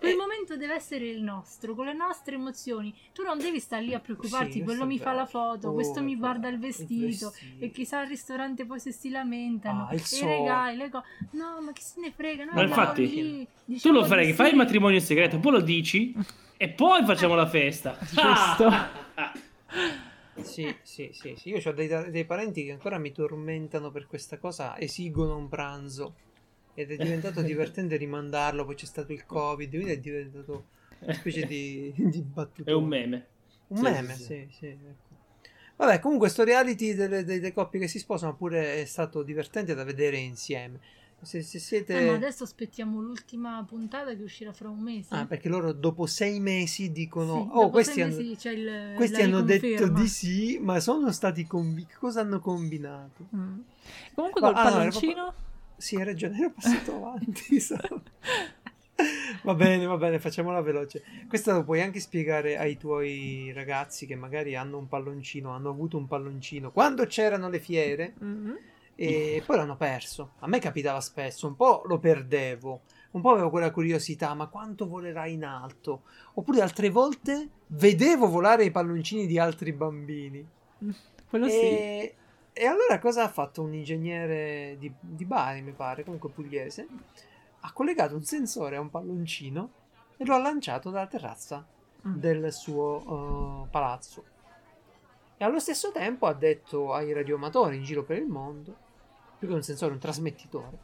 [0.00, 0.16] Quel Eh.
[0.16, 2.92] momento deve essere il nostro, con le nostre emozioni.
[3.12, 6.02] Tu non devi stare lì a preoccuparti, Sì, quello mi fa la foto, Oh, questo
[6.02, 7.64] mi guarda il Il vestito, vestito.
[7.64, 10.36] e chissà al ristorante poi se si lamentano, Ah, il e i sole.
[10.38, 11.04] regali, le cose.
[11.32, 12.44] No, ma chi se ne frega?
[12.44, 15.52] Noi Ma infatti, lì, Tu diciamo lo freghi, di fai il matrimonio in segreto, poi
[15.52, 16.14] lo dici
[16.56, 17.98] e poi facciamo la festa.
[18.10, 18.66] Giusto.
[18.66, 19.32] Ah!
[20.42, 21.50] Sì, sì, sì, sì.
[21.50, 26.14] Io ho dei, dei parenti che ancora mi tormentano per questa cosa, esigono un pranzo.
[26.80, 30.64] Ed è diventato divertente rimandarlo, poi c'è stato il Covid, quindi è diventato
[31.00, 32.70] una specie di, di battuta.
[32.70, 33.26] È un meme.
[33.68, 34.66] Un Sì, meme, sì, sì, sì.
[34.66, 35.08] ecco.
[35.76, 39.84] Vabbè, comunque sto reality delle, delle coppie che si sposano pure è stato divertente da
[39.84, 40.78] vedere insieme.
[41.22, 41.98] Se, se siete...
[41.98, 45.14] Eh, ma adesso aspettiamo l'ultima puntata che uscirà fra un mese.
[45.14, 47.34] Ah, perché loro dopo sei mesi dicono...
[47.34, 48.16] Sì, oh, questi hanno...
[48.16, 51.92] mesi c'è il- Questi la hanno detto di sì, ma sono stati convinti.
[51.98, 53.26] Cosa hanno combinato?
[53.36, 53.58] Mm.
[54.14, 55.34] Comunque Ma- col ah, no, palloncino...
[55.80, 57.58] Sì, hai ragione, ero passato avanti.
[57.58, 57.76] so.
[59.44, 61.02] va bene, va bene, facciamola veloce.
[61.26, 65.96] Questo lo puoi anche spiegare ai tuoi ragazzi che magari hanno un palloncino, hanno avuto
[65.96, 68.58] un palloncino quando c'erano le fiere Mhm.
[68.94, 70.32] e poi l'hanno perso.
[70.40, 72.82] A me capitava spesso, un po' lo perdevo.
[73.12, 76.02] Un po' avevo quella curiosità, ma quanto volerà in alto?
[76.34, 80.46] Oppure altre volte vedevo volare i palloncini di altri bambini.
[81.28, 82.12] Quello sì.
[82.52, 86.86] E, allora cosa ha fatto un ingegnere di, di Bari, mi pare, comunque pugliese?
[87.60, 89.70] Ha collegato un sensore a un palloncino
[90.16, 91.64] e lo ha lanciato dalla terrazza.
[92.06, 92.16] Mm.
[92.16, 94.24] del suo eh, palazzo.
[95.36, 98.76] E allo stesso tempo ha detto ai radioamatori in giro per il mondo,
[99.38, 100.78] più che un sensore, un trasmettitore,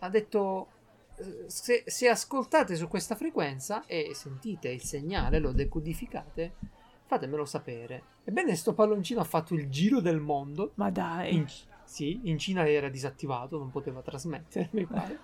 [0.00, 0.68] ha detto
[1.16, 6.54] eh, se, se ascoltate su questa frequenza e sentite il segnale, lo decodificate,
[7.10, 8.02] fatemelo sapere.
[8.22, 10.70] Ebbene, sto palloncino ha fatto il giro del mondo.
[10.74, 11.34] Ma dai.
[11.34, 11.46] In,
[11.82, 15.18] sì, in Cina era disattivato, non poteva trasmettere, mi pare.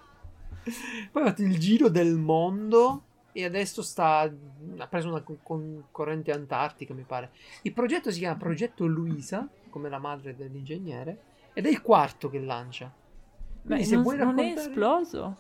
[1.12, 4.20] Poi ha fatto il giro del mondo e adesso sta
[4.78, 7.30] ha preso una con- concorrente antartica, mi pare.
[7.62, 11.20] Il progetto si chiama Progetto Luisa, come la madre dell'ingegnere,
[11.52, 12.92] ed è il quarto che lancia.
[13.62, 15.36] Beh, Quindi se non, vuoi non è raccontare- esploso?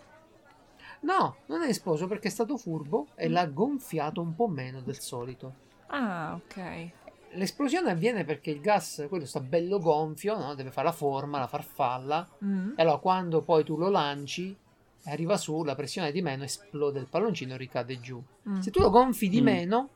[1.00, 4.98] No, non è esploso perché è stato furbo e l'ha gonfiato un po' meno del
[5.00, 5.64] solito.
[5.98, 6.90] Ah, ok.
[7.32, 10.54] L'esplosione avviene perché il gas, quello sta bello gonfio, no?
[10.54, 12.28] deve fare la forma, la farfalla.
[12.44, 12.70] Mm.
[12.76, 14.56] E allora quando poi tu lo lanci,
[15.04, 18.22] arriva su, la pressione è di meno, esplode il palloncino e ricade giù.
[18.48, 18.60] Mm.
[18.60, 19.44] Se tu lo gonfi di Mm.
[19.44, 19.88] meno,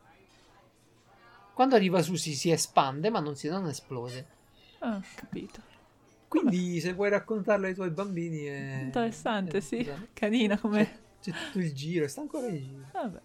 [1.55, 4.27] quando arriva su si, si espande, ma non, si, non esplode.
[4.81, 5.61] Ah, capito.
[6.29, 8.81] Quindi se vuoi raccontarlo ai tuoi bambini è...
[8.83, 9.89] Interessante, è- sì.
[10.13, 11.09] Carina come...
[11.21, 12.87] C'è tutto il giro, sta ancora in giro.
[12.93, 13.21] Vabbè.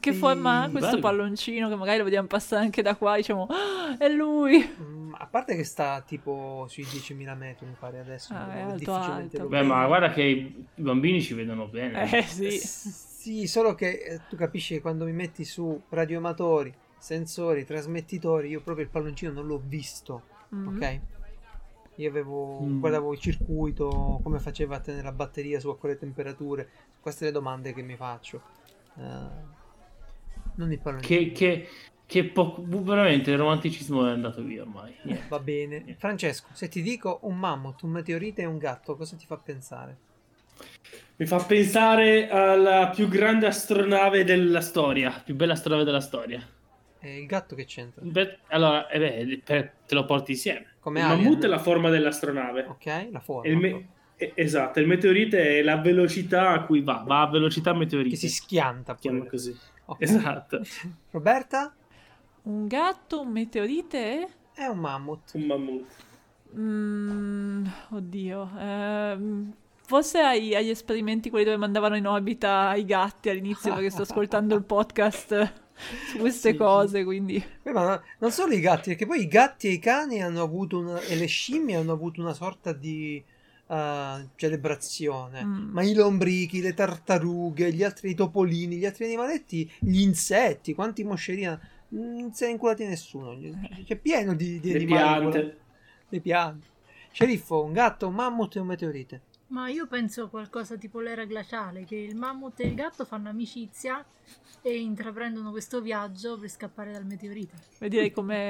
[0.00, 1.00] Che E- forma ha questo bello.
[1.02, 4.62] palloncino che magari lo vediamo passare anche da qua, diciamo, "Ah, è lui!
[4.80, 8.32] Mm, a parte che sta tipo sui 10.000 metri, mi pare adesso.
[8.34, 9.48] Ah, è alto, difficilmente alto.
[9.48, 12.10] Beh, ma guarda che i bambini ci vedono bene.
[12.18, 12.50] Eh sì.
[12.50, 18.60] Sì, solo che eh, tu capisci che quando mi metti su radioamatori, sensori, trasmettitori, io
[18.62, 20.22] proprio il palloncino non l'ho visto,
[20.54, 20.66] Mm.
[20.68, 21.00] ok?
[21.96, 22.78] Io avevo, Mm.
[22.78, 26.68] guardavo il circuito, come faceva a tenere la batteria su a quelle temperature.
[27.00, 28.40] Queste le domande che mi faccio.
[28.96, 29.56] Eh,
[30.58, 31.20] non il palloncino.
[31.20, 31.68] Che, che,
[32.06, 34.94] che po- veramente il romanticismo è andato via ormai.
[35.02, 35.24] Niente.
[35.28, 35.96] Va bene.
[35.98, 39.96] Francesco, se ti dico un mammut, un meteorite e un gatto, cosa ti fa pensare?
[41.16, 46.46] Mi fa pensare alla più grande astronave della storia, più bella astronave della storia.
[46.98, 48.02] È il gatto che c'entra?
[48.04, 50.66] Beh, allora, eh beh, per- te lo porti insieme.
[50.80, 51.22] Come il Alien.
[51.24, 52.64] mammut è la forma dell'astronave.
[52.68, 53.48] Ok, la forma.
[53.48, 57.28] E il me- eh, esatto, il meteorite è la velocità a cui va, va a
[57.28, 58.10] velocità meteorite.
[58.10, 59.30] Che si schianta chiama pure.
[59.30, 59.56] così.
[59.88, 60.00] Ok.
[60.00, 60.60] Esatto,
[61.10, 61.74] Roberta?
[62.44, 64.28] Un gatto, un meteorite?
[64.52, 65.34] È un mammut.
[65.34, 65.86] un mammut.
[66.56, 68.50] Mm, oddio.
[68.58, 69.52] ehm,
[69.86, 74.54] forse ai- agli esperimenti quelli dove mandavano in orbita i gatti all'inizio perché sto ascoltando
[74.54, 75.52] il podcast
[76.06, 77.42] su queste Sì, cose, quindi...
[77.62, 80.42] Beh, ma no- non solo i gatti, perché poi i gatti e i cani hanno
[80.42, 83.22] avuto una, e le scimmie hanno avuto una sorta di
[83.68, 85.44] eh, celebrazione.
[85.44, 85.70] Mm.
[85.70, 91.04] Ma i lombrichi, le tartarughe, gli altri i topolini, gli altri animaletti, gli insetti, quanti
[91.04, 91.60] moscerini hanno?
[91.90, 93.38] Non se ne è inculati nessuno.
[93.84, 95.30] C'è pieno di, di Le animali.
[95.30, 95.58] piante.
[96.08, 96.66] Le piante.
[97.12, 99.22] Sceriffo, un gatto, un mammut e un meteorite.
[99.48, 104.04] Ma io penso qualcosa tipo l'era glaciale, che il mammut e il gatto fanno amicizia
[104.60, 107.56] e intraprendono questo viaggio per scappare dal meteorite.
[107.88, 108.48] Dire come...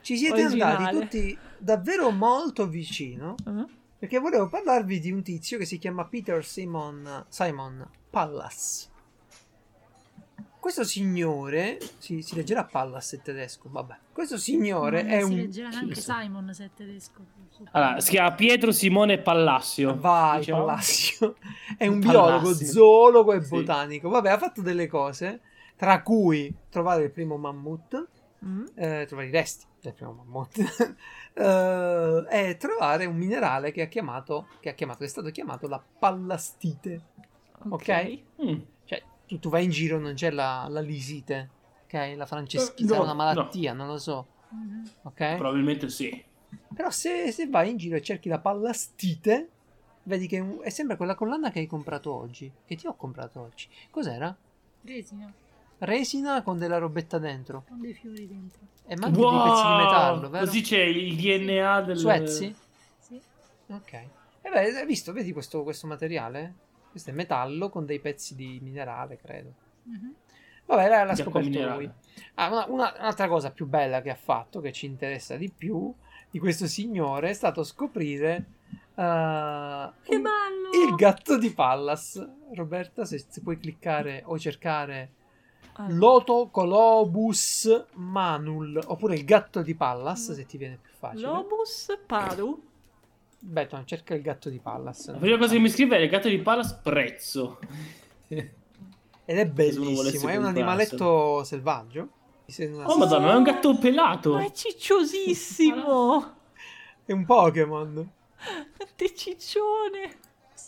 [0.00, 0.76] Ci, ci siete originale.
[0.76, 3.34] andati tutti davvero molto vicino.
[3.46, 3.76] Eh?
[3.98, 8.90] Perché volevo parlarvi di un tizio che si chiama Peter Simon, Simon Pallas.
[10.60, 13.96] Questo signore, si, si leggerà Pallas in tedesco, vabbè.
[14.12, 15.36] Questo signore Non è si un...
[15.36, 16.20] leggerà neanche chi lo sa?
[16.20, 17.24] Simon se è tedesco.
[17.72, 19.96] Allora, si chiama Pietro Simone Pallassio.
[19.98, 20.64] Vai, diciamo.
[20.64, 21.36] Pallassio.
[21.76, 22.40] È un Pallassio.
[22.40, 23.48] biologo, zoologo e Sì.
[23.48, 24.08] botanico.
[24.10, 25.40] Vabbè, ha fatto delle cose,
[25.76, 28.06] tra cui trovare il primo mammut,
[28.44, 28.66] Mm?
[28.76, 30.58] eh, trovare i resti del primo mammut,
[31.34, 35.66] eh, e trovare un minerale che ha chiamato, che ha chiamato, che è stato chiamato
[35.66, 37.02] la pallastite.
[37.70, 38.20] Ok?
[38.42, 38.60] Mm.
[38.84, 41.50] Cioè, tu, tu vai in giro, non c'è la, la lisite,
[41.84, 42.14] ok?
[42.16, 44.88] La franceschita Eh, no, è una malattia, non lo so, Mhm.
[45.02, 45.34] ok?
[45.36, 46.24] Probabilmente sì.
[46.72, 49.48] Però se, se vai in giro e cerchi la pallastite,
[50.04, 53.68] vedi che è sempre quella collana che hai comprato oggi, che ti ho comprato oggi.
[53.90, 54.34] Cos'era?
[54.82, 55.30] Resina,
[55.78, 57.64] Resina con della robetta dentro.
[57.68, 58.60] con dei fiori dentro.
[58.86, 60.44] E ma anche dei pezzi di metallo, vero?
[60.46, 61.96] Così c'è il DNA del...
[61.98, 62.54] Suezzi?
[62.98, 63.20] Sì.
[63.68, 63.92] Ok.
[63.92, 66.54] E beh, hai visto, vedi questo, questo materiale?
[66.90, 69.52] Questo è metallo con dei pezzi di minerale, credo.
[69.84, 70.14] Mhm.
[70.66, 71.90] Vabbè, l'ha, l'ha scoperto lui.
[72.34, 75.94] Ah, una- una- un'altra cosa più bella che ha fatto, che ci interessa di più,
[76.30, 78.34] di questo signore, è stato scoprire
[78.94, 80.86] eh, Che bello!
[80.88, 82.26] il gatto di Pallas.
[82.54, 85.12] Roberta, se, se puoi cliccare o cercare
[85.80, 90.34] Allora, Lotocolobus manul, oppure il gatto di Pallas, Mm.
[90.34, 91.22] se ti viene più facile.
[91.26, 92.62] Lobus Paru?
[93.40, 95.06] Beh, no, cerca il gatto di Pallas.
[95.12, 97.58] La prima cosa che mi scrive è il gatto di Pallas prezzo.
[98.28, 102.08] Ed è bellissimo, è un animaletto selvaggio.
[102.84, 104.32] Oh madonna, è un gatto pelato.
[104.32, 106.36] Ma è cicciosissimo!
[107.08, 108.10] È un Pokémon.
[108.94, 110.18] Che ciccione!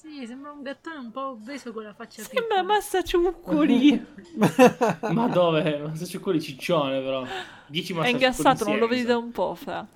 [0.00, 2.62] Sì, sembra un gattone un po' obeso con la faccia Sembra piccola.
[2.62, 4.06] Massaciuccoli.
[5.12, 5.76] Ma dove?
[5.76, 7.22] Ma se c'è quelli ciccione però.
[7.66, 9.86] 10 È ingassato, non lo vedi da un po', fra.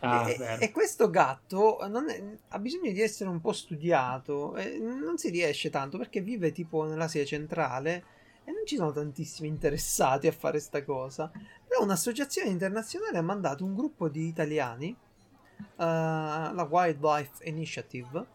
[0.00, 0.60] Ah, e, vero.
[0.60, 5.30] e questo gatto non è- ha bisogno di essere un po' studiato e non si
[5.30, 8.04] riesce tanto perché vive tipo nell'Asia centrale
[8.44, 11.30] e non ci sono tantissimi interessati a fare sta cosa.
[11.66, 18.33] Però un'associazione internazionale ha mandato un gruppo di italiani, eh, la Wildlife Initiative,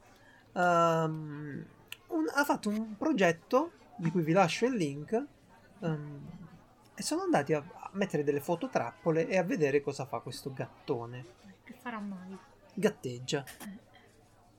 [0.64, 1.65] ehm,
[2.07, 5.26] un- ha fatto un progetto di cui vi lascio il link
[5.81, 6.27] ehm,
[6.95, 11.26] e sono andati a, a mettere delle fototrappole e a vedere cosa fa questo gattone.
[11.64, 12.38] Che farà mai?
[12.73, 13.44] Gatteggia.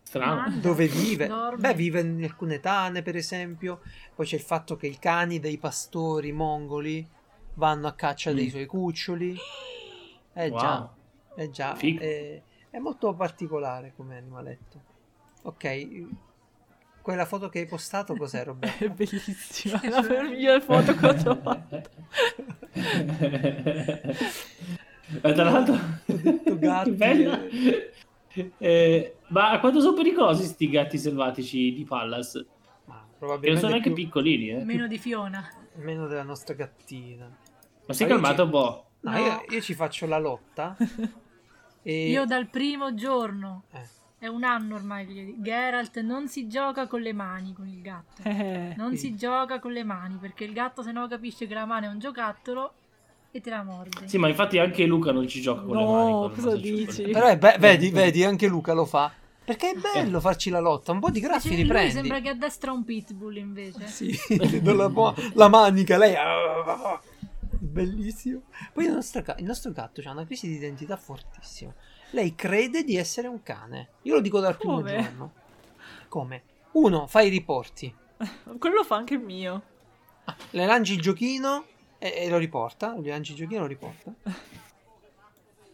[0.02, 0.56] Strano.
[0.58, 1.26] Dove vive?
[1.28, 1.60] dorme.
[1.68, 3.80] Beh, vive in alcune tane, per esempio.
[4.14, 7.06] Poi c'è il fatto che i cani dei pastori mongoli
[7.54, 8.50] vanno a caccia dei Mm.
[8.50, 9.36] suoi cuccioli.
[10.32, 10.58] Eh Wow.
[10.58, 10.94] già,
[11.36, 11.76] eh già.
[11.76, 14.88] È, è molto particolare come animaletto.
[15.42, 16.06] Ok,
[17.02, 18.84] quella foto che hai postato cos'è, Roberto?
[18.84, 19.80] È bellissima.
[19.80, 21.82] È la migliore foto che ho trovato.
[25.22, 26.90] Ma tra l'altro, detto gatti.
[26.92, 27.40] bella.
[28.58, 32.34] Eh, ma quanto sono pericolosi sti gatti selvatici di Pallas?
[32.84, 34.64] Ma Che non probabilmente sono neanche più- piccolini, eh.
[34.64, 35.48] Meno di Fiona.
[35.76, 37.24] meno della nostra gattina.
[37.86, 38.84] Ma sei io calmato ci- un po'.
[39.00, 39.18] No, No.
[39.18, 40.76] Io, io ci faccio la lotta.
[41.82, 42.08] e...
[42.10, 43.98] Io dal primo giorno, eh.
[44.20, 48.22] È un anno ormai che Geralt non si gioca con le mani con il gatto.
[48.22, 48.98] Eh, Non Sì.
[48.98, 51.88] si gioca con le mani perché il gatto se no capisce che la mano è
[51.88, 52.74] un giocattolo
[53.30, 54.06] e te la morde.
[54.08, 56.10] Sì, ma infatti anche Luca non ci gioca con le No, mani.
[56.12, 57.02] con il cosa dici?
[57.04, 59.10] Però è be- vedi, vedi, anche Luca lo fa.
[59.42, 60.20] Perché è bello Eh.
[60.20, 60.92] farci la lotta.
[60.92, 61.90] Un po' di graffi li prendi.
[61.92, 63.86] sembra che addestra un pitbull invece.
[63.86, 64.14] Sì,
[64.62, 66.14] la, la manica, lei.
[67.58, 68.42] Bellissimo.
[68.72, 71.72] Poi il nostro, ca- il nostro gatto ha una crisi di identità fortissima.
[72.12, 73.88] Lei crede di essere un cane.
[74.02, 74.90] Io lo dico dal primo Come?
[75.02, 75.32] giorno.
[76.08, 76.42] Come?
[76.72, 77.92] Uno, fa i riporti.
[78.58, 79.62] Quello lo fa anche il mio.
[80.24, 81.64] Ah, le lanci il giochino
[81.98, 82.94] e, e lo riporta.
[82.96, 84.12] Gli lanci il giochino e lo riporta.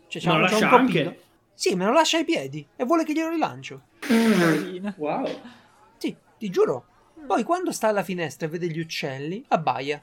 [0.09, 1.21] Cioè, c'ha Ma un- lo c'ha un anche?
[1.55, 3.83] Sì, me lo lascia ai piedi e vuole che glielo rilancio.
[4.97, 5.41] Wow.
[5.97, 6.87] Sì, ti giuro.
[7.27, 10.01] Poi quando sta alla finestra e vede gli uccelli, abbaia.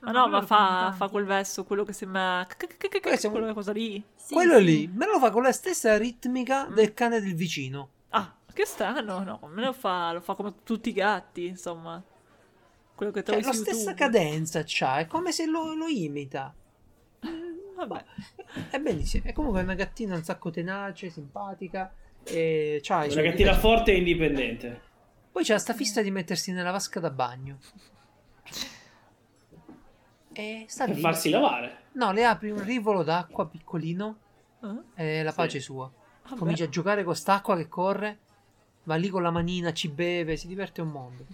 [0.00, 2.46] Ma no, ma fa, fa quel verso, quello che sembra...
[3.30, 4.02] Quella cosa lì.
[4.14, 4.64] Sì, Quello sì.
[4.64, 7.88] lì me lo fa con la stessa ritmica del cane del vicino.
[8.10, 12.02] Ah, che strano, no, me lo fa, lo fa come tutti i gatti, insomma.
[12.94, 16.54] Quello che Cioè, trovi la su stessa cadenza c'ha, è come se lo, lo imita.
[17.76, 18.04] Vabbè.
[18.70, 19.24] È bellissimo.
[19.24, 21.92] È comunque una gattina un sacco tenace, simpatica.
[22.22, 24.80] E c'ha Una gattina forte e indipendente.
[25.32, 27.58] Poi c'ha sta fissa di mettersi nella vasca da bagno.
[30.40, 31.00] E sta Per lì.
[31.02, 31.78] farsi lavare.
[31.92, 34.18] No, le apri un rivolo d'acqua piccolino
[34.62, 35.02] Eh?
[35.02, 35.36] e la Sì.
[35.36, 35.90] pace sua.
[36.22, 36.38] Vabbè.
[36.38, 38.18] Comincia a giocare con st'acqua che corre,
[38.84, 41.26] va lì con la manina, ci beve, si diverte un mondo.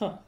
[0.00, 0.18] Ah,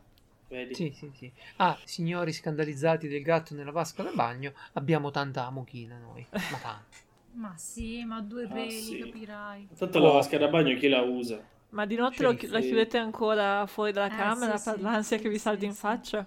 [0.51, 0.75] vedi.
[0.75, 1.33] Sì, sì, sì.
[1.57, 6.27] Ah, signori scandalizzati del gatto nella vasca da bagno, abbiamo tanta amochina noi.
[6.33, 6.87] Ma tanta.
[7.35, 8.99] Ma sì, ma due Ah, peli, sì.
[8.99, 9.69] capirai.
[9.79, 11.43] Tanto la vasca da bagno chi la usa?
[11.71, 14.83] Ma di notte lo chi- la chiudete ancora fuori dalla Eh, camera sì, per sì,
[14.83, 15.79] l'ansia sì, che vi sì, salti in sì.
[15.79, 16.27] faccia?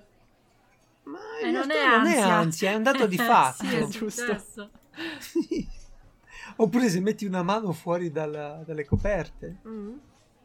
[1.06, 2.36] Ma Eh, non è non è ansia.
[2.36, 3.64] ansia, è un dato di fatto.
[3.64, 4.38] sì, è Giusto.
[5.19, 5.68] Sì.
[6.57, 9.98] Oppure se metti una mano fuori dalla- dalle coperte Mm,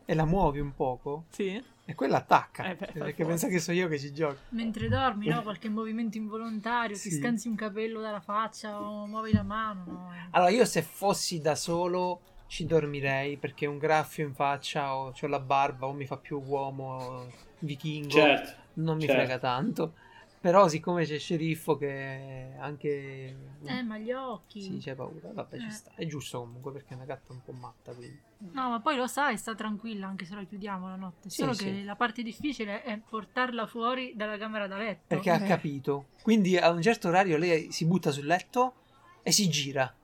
[0.04, 1.62] e la muovi un poco, Sì.
[1.84, 2.64] e quella attacca.
[2.64, 4.38] Eh beh, per perché pensa che so io che ci gioco.
[4.50, 5.40] Mentre dormi, no?
[5.42, 7.18] Qualche movimento involontario, ti Sì.
[7.18, 10.12] scansi un capello dalla faccia o muovi la mano, no?
[10.32, 15.26] Allora, io se fossi da solo ci dormirei perché un graffio in faccia o ho
[15.28, 17.28] la barba o mi fa più uomo
[17.60, 18.10] vichingo.
[18.10, 18.58] Certo.
[18.74, 19.14] non mi certo.
[19.16, 19.94] frega tanto.
[20.40, 23.36] Però, siccome c'è sceriffo che anche.
[23.64, 24.62] Eh, ma gli occhi.
[24.62, 25.30] Sì, c'è paura.
[25.34, 25.70] Vabbè, ci Eh.
[25.70, 25.90] sta.
[25.94, 27.92] È giusto comunque perché è una gatta un po' matta.
[27.92, 28.18] Quindi.
[28.52, 31.28] No, ma poi lo sai, sta tranquilla anche se la chiudiamo la notte.
[31.28, 31.64] Sì, Solo sì.
[31.64, 35.02] che la parte difficile è portarla fuori dalla camera da letto.
[35.08, 35.46] Perché ha Eh.
[35.46, 36.06] capito.
[36.22, 38.74] Quindi a un certo orario lei si butta sul letto
[39.22, 39.94] e si gira.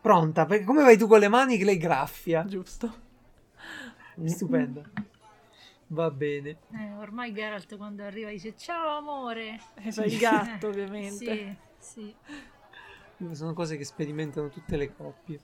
[0.00, 0.46] Pronta.
[0.46, 2.46] Perché come vai tu con le mani che lei graffia?
[2.46, 3.08] Giusto.
[4.24, 4.82] Stupenda.
[5.92, 6.50] Va bene.
[6.72, 9.58] Eh, ormai Geralt quando arriva dice ciao amore.
[9.82, 11.56] E sei il gatto, ovviamente.
[11.78, 12.14] Sì,
[13.18, 13.34] sì.
[13.34, 15.38] Sono cose che sperimentano tutte le coppie.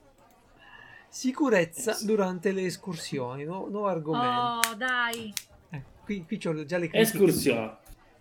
[1.09, 2.05] Sicurezza sì.
[2.05, 3.43] durante le escursioni.
[3.43, 4.69] nu- nuovo argomento.
[4.69, 5.33] Oh, dai.
[5.69, 6.97] Eh, qui, qui c'ho già le critiche.
[7.15, 7.71] Escursioni.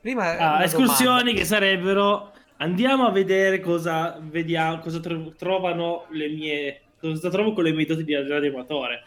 [0.01, 1.39] Prima Ah, escursioni domanda.
[1.41, 7.65] che sarebbero andiamo a vedere cosa vediamo cosa tro- trovano le mie cosa trovo con
[7.65, 9.03] le mie doti di radioamatore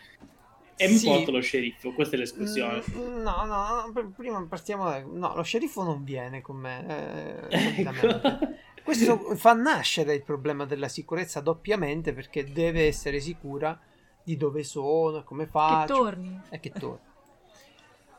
[0.81, 1.07] e mi Sì.
[1.07, 5.03] porto lo sceriffo questa è l'escursione Mm, No, no, no, pr- prima partiamo da...
[5.05, 7.49] No, lo sceriffo non viene con me.
[7.49, 8.57] eh, Ecco.
[8.83, 13.77] Questo fa nascere il problema della sicurezza doppiamente perché deve essere sicura
[14.23, 15.93] di dove sono, come Che faccio.
[15.95, 16.39] torni.
[16.49, 17.07] E che torni.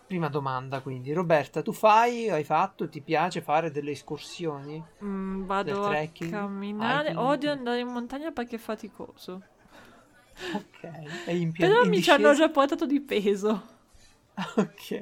[0.07, 4.83] Prima domanda quindi, Roberta, tu fai, hai fatto, ti piace fare delle escursioni?
[5.05, 7.15] Mm, vado Del a camminare.
[7.17, 9.41] Odio andare in montagna perché è faticoso.
[10.55, 11.27] Ok.
[11.27, 13.63] E in pia- Però in mi ci hanno già portato di peso.
[14.57, 15.01] Ok.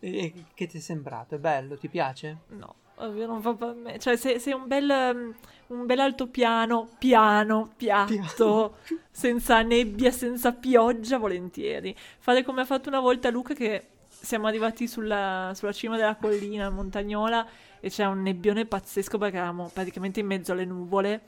[0.00, 1.34] E che ti è sembrato?
[1.34, 1.76] È bello?
[1.76, 2.36] Ti piace?
[2.48, 3.98] No, ovvio non fa per me.
[3.98, 5.34] Cioè, se, se è un bel, um,
[5.78, 8.76] un bel altopiano, piano, piatto,
[9.10, 11.96] senza nebbia, senza pioggia, volentieri.
[12.18, 16.68] Fare come ha fatto una volta Luca che siamo arrivati sulla, sulla cima della collina
[16.70, 17.46] montagnola
[17.80, 21.22] e c'era un nebbione pazzesco perché eravamo praticamente in mezzo alle nuvole.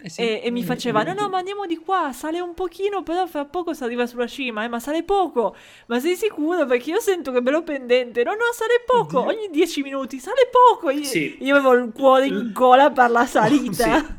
[0.00, 0.20] Eh sì.
[0.20, 2.12] E, e mi faceva: No, no, ma andiamo di qua.
[2.12, 4.62] Sale un pochino, però fra poco si arriva sulla cima.
[4.64, 5.56] Eh, ma sale poco.
[5.86, 6.66] Ma sei sicuro?
[6.66, 8.22] Perché io sento che è bello pendente.
[8.22, 9.20] No, no, sale poco.
[9.20, 9.30] Oddio.
[9.36, 10.90] Ogni 10 minuti sale poco.
[10.90, 11.38] Io, Sì.
[11.40, 14.16] io avevo il cuore in gola per la salita.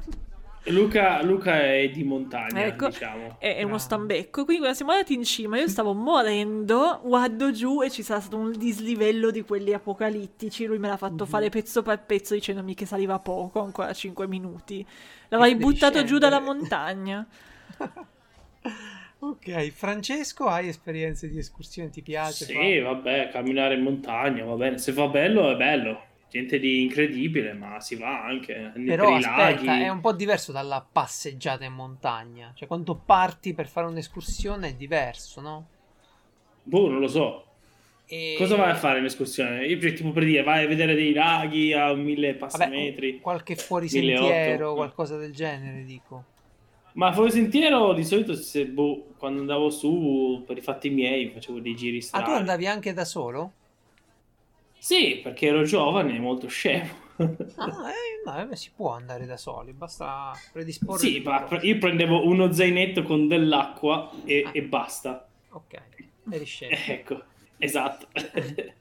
[0.66, 2.88] Luca, Luca è di montagna, Ecco.
[2.88, 3.38] diciamo.
[3.40, 4.44] È, è uno stambecco.
[4.44, 7.00] Quindi quando siamo andati in cima, io stavo morendo.
[7.04, 10.66] Guardo giù e ci sarà stato un dislivello di quelli apocalittici.
[10.66, 11.30] Lui me l'ha fatto Mhm.
[11.30, 14.86] fare pezzo per pezzo dicendomi che saliva poco, ancora 5 minuti.
[15.30, 17.26] L'avrei buttato giù dalla montagna.
[19.22, 21.90] Ok, Francesco, hai esperienze di escursioni?
[21.90, 22.46] Ti piace?
[22.46, 22.80] Sì, farle?
[22.80, 24.78] vabbè, camminare in montagna, va bene.
[24.78, 26.04] Se fa bello, è bello.
[26.32, 29.82] Niente di incredibile, ma si va anche nei- Però per i aspetta, laghi.
[29.84, 32.52] è un po' diverso dalla passeggiata in montagna.
[32.56, 35.68] Cioè, quando parti per fare un'escursione è diverso, no?
[36.64, 37.46] Boh, non lo so.
[38.06, 38.36] E...
[38.38, 39.66] Cosa vai a fare in escursione?
[39.66, 43.20] Io tipo per dire, vai a vedere dei laghi a mille passametri.
[43.22, 44.28] qualche fuori 1800.
[44.28, 46.24] sentiero, qualcosa del genere, dico.
[46.94, 51.60] Ma fuori sentiero di solito se, boh, quando andavo su per i fatti miei facevo
[51.60, 52.26] dei giri Ah, strani.
[52.26, 53.54] tu andavi anche da solo?
[54.80, 57.08] Sì, perché ero giovane e molto scemo.
[57.18, 61.00] Ah, eh, ma eh, si può andare da soli, basta predisporre.
[61.00, 64.52] sì, ma io prendevo uno zainetto con dell'acqua e, Ah.
[64.54, 65.28] e basta.
[65.50, 65.82] Ok,
[66.32, 66.76] eri scemo.
[66.88, 67.22] Ecco,
[67.58, 68.08] esatto.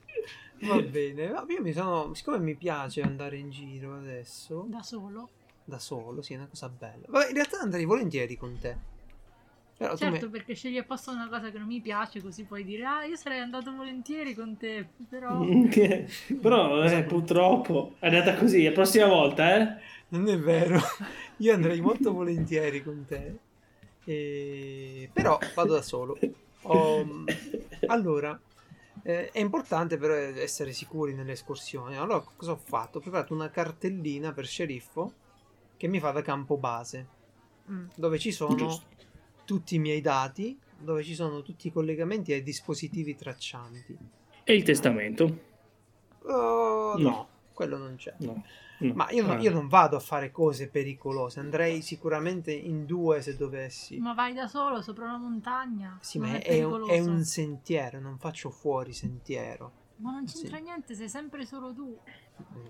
[0.60, 2.14] Va bene, io mi sono.
[2.14, 5.28] Siccome mi piace andare in giro adesso, Da solo.
[5.64, 7.06] da solo, sì, è una cosa bella.
[7.08, 8.76] Vabbè, in realtà andrei volentieri con te.
[9.78, 12.84] Però Certo, mi- perché scegli apposta una cosa che non mi piace, così puoi dire,
[12.84, 15.44] ah, io sarei andato volentieri con te, però...
[16.40, 18.64] Però eh, purtroppo è andata così.
[18.64, 19.80] La prossima volta, eh?
[20.08, 20.78] Non è vero,
[21.38, 23.38] io andrei molto volentieri con te.
[24.04, 26.18] E- Però vado da solo.
[26.62, 27.06] Ho-
[27.86, 28.38] Allora,
[29.02, 31.96] eh, è importante però essere sicuri nelle escursioni.
[31.96, 32.98] Allora, cosa ho fatto?
[32.98, 35.12] Ho preparato una cartellina per sceriffo
[35.76, 37.06] che mi fa da campo base,
[37.70, 37.86] Mm.
[37.94, 38.86] dove ci sono Giusto.
[39.48, 43.96] Tutti i miei dati, dove ci sono tutti i collegamenti ai dispositivi traccianti.
[44.44, 45.38] E il testamento?
[46.24, 47.08] Oh, no.
[47.08, 47.28] No.
[47.54, 48.12] quello non c'è.
[48.18, 48.44] No.
[48.80, 48.92] no.
[48.92, 49.40] Ma io, non- Ah.
[49.40, 53.98] io non vado a fare cose pericolose, andrei sicuramente in due se dovessi.
[53.98, 55.96] Ma vai da solo sopra una montagna?
[56.02, 59.72] Sì, non ma è, è, un, è un sentiero, non faccio fuori sentiero.
[59.96, 60.62] Ma non c'entra Sì.
[60.62, 61.98] niente, sei sempre solo tu.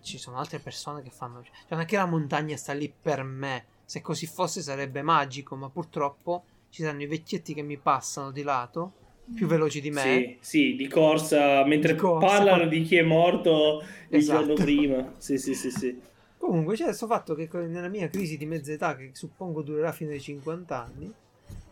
[0.01, 1.43] Ci sono altre persone che fanno...
[1.43, 3.67] Cioè, non è che la montagna sta lì per me.
[3.85, 8.43] Se così fosse sarebbe magico, ma purtroppo ci saranno i vecchietti che mi passano di
[8.43, 8.93] lato,
[9.35, 10.03] più veloci di me.
[10.03, 14.41] Sì, sì, di corsa, mentre Di corsa, parlano poi- di chi è morto il Esatto.
[14.41, 15.13] giorno prima.
[15.19, 16.01] Sì, sì, sì, sì.
[16.39, 20.13] Comunque c'è questo fatto che nella mia crisi di mezza età, che suppongo durerà fino
[20.13, 21.13] ai 50 anni,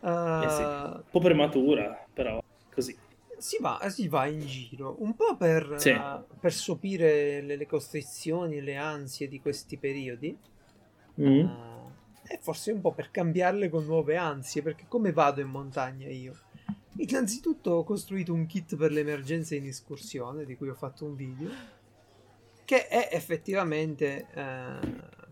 [0.02, 0.62] eh, Eh sì.
[0.62, 2.38] Un po' prematura, però
[2.74, 2.96] così.
[3.38, 5.90] si, va, si va in giro un po' per, Sì.
[5.90, 10.36] eh, per sopire le, le costrizioni e le ansie di questi periodi.
[11.20, 11.40] Mm.
[11.40, 11.75] eh,
[12.28, 16.38] e forse un po' per cambiarle con nuove ansie, perché come vado in montagna io?
[16.98, 21.14] Innanzitutto ho costruito un kit per le emergenze in escursione, di cui ho fatto un
[21.14, 21.50] video,
[22.64, 24.78] che è effettivamente eh,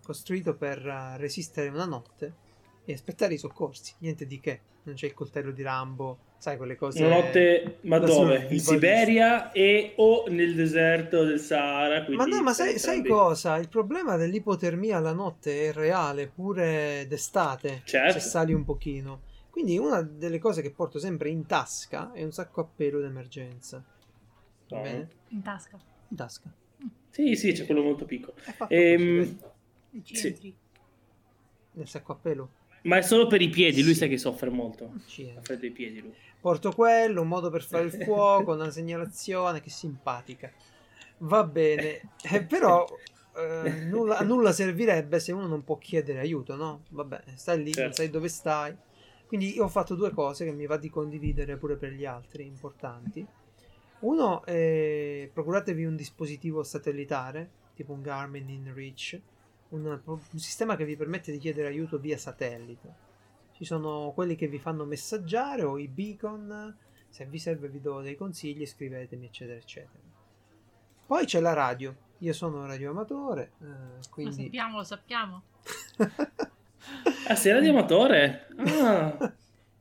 [0.02, 2.42] costruito per eh, resistere una notte
[2.84, 6.76] e aspettare i soccorsi, niente di che, non c'è il coltello di Rambo, sai quelle
[6.76, 7.02] cose...
[7.02, 8.48] Una notte, ma dove?
[8.50, 8.60] In.
[8.60, 12.04] Siberia e o nel deserto del Sahara.
[12.10, 13.56] Ma no, ma sai, sai cosa?
[13.56, 18.18] Il problema dell'ipotermia la notte è reale, pure d'estate, Certo.
[18.18, 19.22] se sali un pochino.
[19.48, 23.82] Quindi una delle cose che porto sempre in tasca è un sacco a pelo d'emergenza.
[24.68, 25.08] Va bene?
[25.28, 25.78] In tasca.
[26.08, 26.52] In tasca.
[27.08, 28.34] Sì, sì, c'è quello molto piccolo.
[28.68, 29.38] Ehm?
[29.92, 30.54] E Sì.
[31.72, 32.48] Nel sacco a pelo.
[32.82, 34.00] Ma è solo per i piedi, lui Sì.
[34.00, 34.92] sai che soffre molto.
[34.94, 36.12] Ha freddo ai piedi lui.
[36.44, 40.52] Porto quello, un modo per fare il fuoco, una segnalazione, che simpatica.
[41.20, 42.84] Va bene, Eh, però
[43.34, 46.82] eh, nulla, a nulla servirebbe se uno non può chiedere aiuto, no?
[46.90, 47.94] Vabbè, stai lì, non Certo.
[47.94, 48.76] sai dove stai.
[49.26, 52.44] Quindi io ho fatto due cose che mi va di condividere pure per gli altri,
[52.44, 53.26] importanti.
[54.00, 59.18] Uno, è procuratevi un dispositivo satellitare, tipo un Garmin InReach,
[59.70, 63.03] un, un sistema che vi permette di chiedere aiuto via satellite.
[63.56, 66.76] Ci sono quelli che vi fanno messaggiare o i beacon.
[67.08, 70.02] Se vi serve vi do dei consigli, scrivetemi, eccetera, eccetera.
[71.06, 71.94] Poi c'è la radio.
[72.18, 74.44] Io sono un radioamatore, eh, Lo quindi...
[74.44, 75.42] sappiamo, lo sappiamo.
[77.26, 78.48] Ah, sei radioamatore?
[78.58, 79.32] Ah.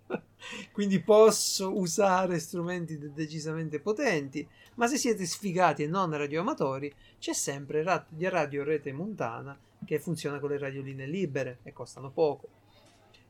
[0.71, 7.33] quindi posso usare strumenti de- decisamente potenti, ma se siete sfigati e non radioamatori, c'è
[7.33, 12.47] sempre Ra- Radio Rete Montana che funziona con le radioline libere e costano poco.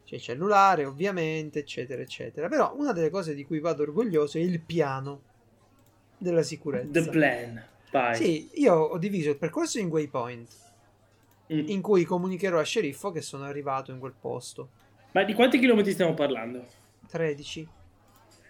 [0.05, 2.47] C'è il cellulare, ovviamente, eccetera, eccetera.
[2.49, 5.21] Però una delle cose di cui vado orgoglioso è il piano
[6.17, 7.01] della sicurezza.
[7.01, 7.63] The plan.
[7.91, 8.15] Vai.
[8.15, 10.49] Sì, io ho diviso il percorso in waypoint,
[11.53, 11.67] Mm.
[11.67, 14.69] in cui comunicherò al sceriffo che sono arrivato in quel posto.
[15.11, 16.65] Ma di quanti chilometri stiamo parlando?
[17.09, 17.67] 13.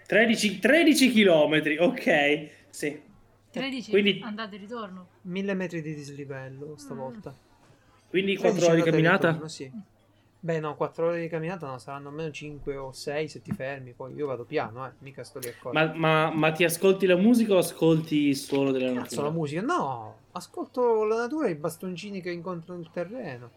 [0.06, 2.50] 13, 13 chilometri, ok.
[2.70, 3.02] Sì.
[3.52, 5.08] 13 Quindi- andate e ritorno.
[5.24, 7.36] 1000 metri di dislivello stavolta.
[8.10, 9.28] Quindi 13 4 ore di camminata?
[9.30, 9.72] ritorno, sì.
[10.46, 13.94] Beh, no, 4 ore di camminata no, saranno almeno 5 o 6 se ti fermi.
[13.94, 15.94] Poi io vado piano, eh, mica sto lì a correre.
[15.94, 19.22] Ma, ma- ma ti ascolti la musica o ascolti suono della Cazzo, natura?
[19.22, 19.62] la musica?
[19.62, 23.52] No, ascolto la natura e i bastoncini che incontro nel terreno.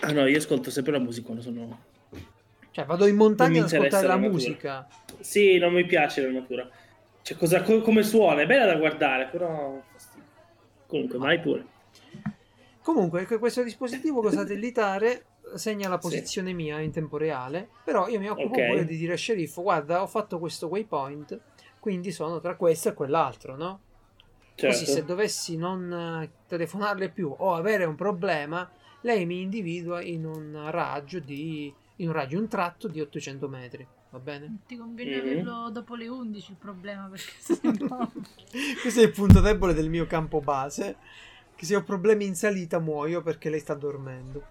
[0.00, 1.78] Ah no, io ascolto sempre la musica quando sono...
[2.70, 4.88] Cioè, vado in montagna ad ascoltare la, la musica.
[5.20, 6.66] Sì, non mi piace la natura.
[7.20, 8.40] Cioè, cosa, co- come suona?
[8.40, 9.78] È bella da guardare, però...
[10.86, 11.66] Comunque, vai pure.
[12.80, 16.08] Comunque, questo dispositivo satellitare segna la Sì.
[16.08, 17.68] posizione mia in tempo reale.
[17.84, 18.66] Però io mi occupo Ok.
[18.66, 21.38] pure di dire al sceriffo: Guarda, ho fatto questo waypoint,
[21.80, 23.80] quindi sono tra questo e quell'altro, no?
[24.56, 24.66] Certo.
[24.66, 30.24] Così se dovessi non eh, telefonarle più o avere un problema, lei mi individua in
[30.24, 33.86] un raggio di in un raggio, un tratto di 800 metri.
[34.10, 34.58] Va bene?
[34.66, 35.20] Ti conviene Mhm.
[35.20, 38.10] averlo dopo le 11 il problema perché sennò...
[38.80, 40.96] Questo è il punto debole del mio campo base.
[41.56, 44.42] Che se ho problemi in salita muoio perché lei sta dormendo.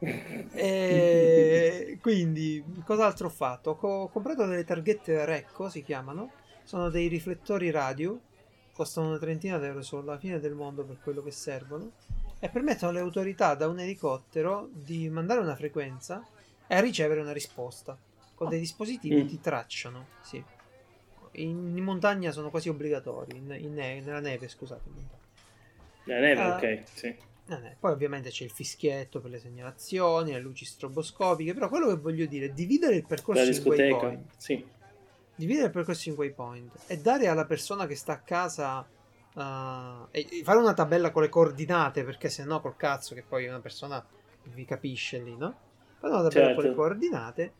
[0.00, 3.70] E quindi, cos'altro ho fatto?
[3.70, 6.30] Ho co- ho comprato delle targhette Recco, si chiamano.
[6.64, 8.18] Sono dei riflettori radio.
[8.72, 11.92] Costano una trentina d'euro, sono la fine del mondo per quello che servono.
[12.38, 16.24] E permettono alle autorità da un elicottero di mandare una frequenza
[16.66, 17.96] e ricevere una risposta.
[18.34, 19.26] Con dei dispositivi Mm.
[19.26, 20.06] ti tracciano.
[20.22, 20.42] Sì.
[21.32, 23.36] In, in montagna sono quasi obbligatori.
[23.36, 24.82] In, in ne- nella neve, scusate.
[24.88, 25.16] in montagna.
[26.04, 26.56] La neve, Ah.
[26.56, 27.16] ok, sì.
[27.78, 32.26] Poi ovviamente c'è il fischietto per le segnalazioni, le luci stroboscopiche, però quello che voglio
[32.26, 34.30] dire è dividere il percorso in waypoint.
[34.36, 34.66] sì.
[35.34, 38.86] Dividere il percorso in waypoint e dare alla persona che sta a casa
[39.34, 43.46] uh, e fare una tabella con le coordinate, perché se no col cazzo che poi
[43.46, 44.04] una persona
[44.42, 45.56] vi capisce lì, no?
[45.98, 46.74] Fate una tabella con le Certo.
[46.74, 47.52] coordinate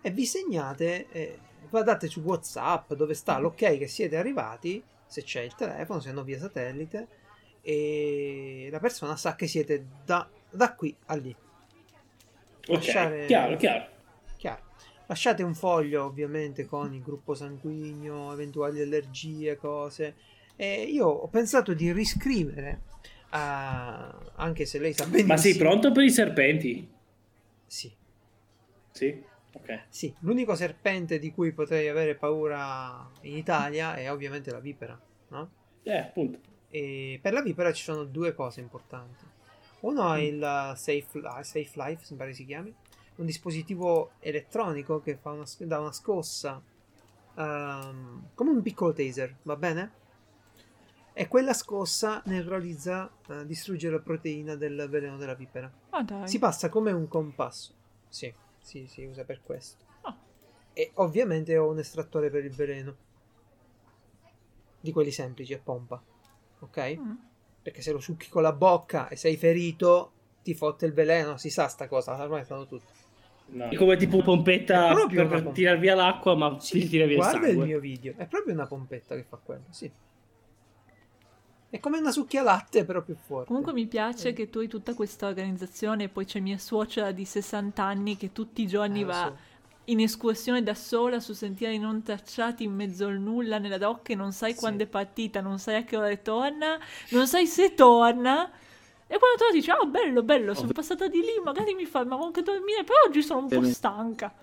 [0.00, 1.38] e vi segnate, eh,
[1.68, 6.22] guardate su WhatsApp dove sta l'ok che siete arrivati, se c'è il telefono, se no
[6.22, 7.08] via satellite,
[7.66, 11.34] e la persona sa che siete da, da qui a lì.
[12.66, 13.86] Ok, Lasciare- chiaro, chiaro.
[14.36, 14.62] Chiaro.
[15.06, 20.14] Lasciate un foglio ovviamente con il gruppo sanguigno, eventuali allergie, cose.
[20.56, 22.82] E io ho pensato di riscrivere,
[23.30, 25.32] ah, anche se lei sa benissimo.
[25.32, 26.88] Ma sei pronto per i serpenti?
[27.66, 27.92] Sì,
[28.92, 29.22] Sì?
[29.56, 29.82] Ok.
[29.88, 30.14] sì.
[30.20, 35.50] L'unico serpente di cui potrei avere paura in Italia è ovviamente la vipera, no?
[35.82, 36.38] Eh, appunto.
[36.74, 39.24] E per la vipera ci sono due cose importanti.
[39.82, 42.74] Uno è il uh, Safe, Safe Life, mi pare si chiami,
[43.14, 46.60] un dispositivo elettronico che fa una, dà una scossa
[47.36, 49.92] ehm, come un piccolo taser, va bene?
[51.12, 55.72] E quella scossa neutralizza, eh, distrugge la proteina del veleno della vipera.
[56.04, 56.26] Dai.
[56.26, 57.72] Si passa come un compasso.
[58.08, 59.84] Sì, sì, si usa per questo.
[60.00, 60.16] Ah.
[60.72, 62.96] E ovviamente ho un estrattore per il veleno.
[64.80, 66.02] Di quelli semplici a pompa.
[66.64, 66.98] Ok?
[66.98, 67.12] Mm.
[67.62, 70.12] Perché se lo succhi con la bocca e sei ferito,
[70.42, 71.36] ti fotte il veleno.
[71.38, 72.84] Si sa sta cosa, ormai fanno tutti.
[73.46, 73.68] No.
[73.68, 77.20] È come tipo pompetta È per, per tirare via l'acqua, ma ti tira via il
[77.20, 77.64] Guarda il sangue.
[77.66, 79.90] mio video, è proprio una pompetta che fa quello, sì.
[81.68, 83.48] È come una succhialatte, però più forte.
[83.48, 87.24] Comunque mi piace che tu hai tutta questa organizzazione e poi c'è mia suocera di
[87.24, 89.36] 60 anni che tutti i giorni Eh, va so.
[89.86, 94.16] In escursione da sola su sentieri non tracciati in mezzo al nulla nella docca e
[94.16, 94.54] non sai Sì.
[94.54, 96.78] quando è partita, non sai a che ora torna,
[97.10, 98.50] non sai se torna.
[99.06, 102.16] E quando torna dici, oh bello, bello, sono passata di lì, magari mi fa, ma
[102.16, 104.34] anche dormire, però oggi sono un po' stanca.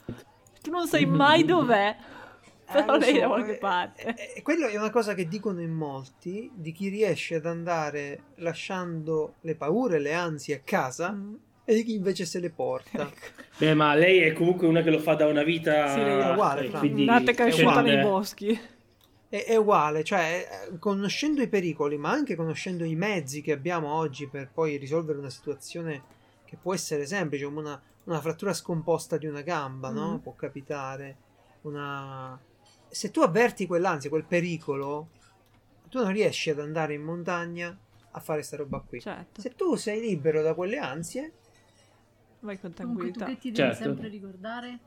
[0.61, 1.97] Tu non sai mai dov'è,
[2.69, 4.15] però Eh, lei è da so, qualche eh, parte.
[4.15, 8.27] eh, eh, quello è una cosa che dicono in molti di chi riesce ad andare
[8.35, 11.35] lasciando le paure, le ansie a casa Mm.
[11.63, 13.09] E di chi invece se le porta.
[13.57, 15.89] Beh, ma lei è comunque una che lo fa da una vita.
[15.93, 18.59] Sì, lei è uguale, eh, quindi- Nata e cresciuta nei boschi.
[19.29, 23.93] È, è uguale, cioè eh, conoscendo i pericoli, ma anche conoscendo i mezzi che abbiamo
[23.93, 26.03] oggi per poi risolvere una situazione
[26.45, 30.13] che può essere semplice, come una, una frattura scomposta di una gamba, no?
[30.13, 30.17] Mm.
[30.17, 31.15] Può capitare.
[31.61, 32.37] Una...
[32.89, 35.09] Se tu avverti quell'ansia, quel pericolo,
[35.87, 37.77] tu non riesci ad andare in montagna
[38.13, 38.99] a fare sta roba qui.
[38.99, 41.31] Certo, Se tu sei libero da quelle ansie,
[42.41, 43.25] vai con Comunque tu tranquillità.
[43.25, 43.83] che ti devi Certo.
[43.83, 44.79] sempre ricordare?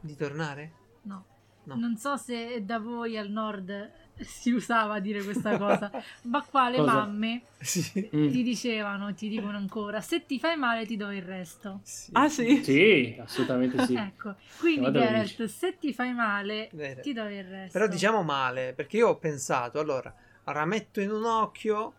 [0.00, 0.72] di tornare?
[1.02, 1.24] No.
[1.64, 1.74] No.
[1.76, 3.90] Non so se da voi al nord
[4.20, 5.90] si usava dire questa cosa,
[6.24, 6.92] ma qua le Cosa?
[6.94, 8.08] mamme Sì.
[8.14, 8.30] Mm.
[8.30, 11.82] ti dicevano, ti dicono ancora, se ti fai male ti do il resto.
[12.12, 12.62] Ah sì?
[12.64, 13.92] Sì, assolutamente sì.
[13.98, 17.02] Ecco, quindi Geralt, se ti fai male Vero.
[17.02, 17.78] ti do il resto.
[17.78, 20.14] Però diciamo male, perché io ho pensato, allora,
[20.44, 21.92] rametto in un occhio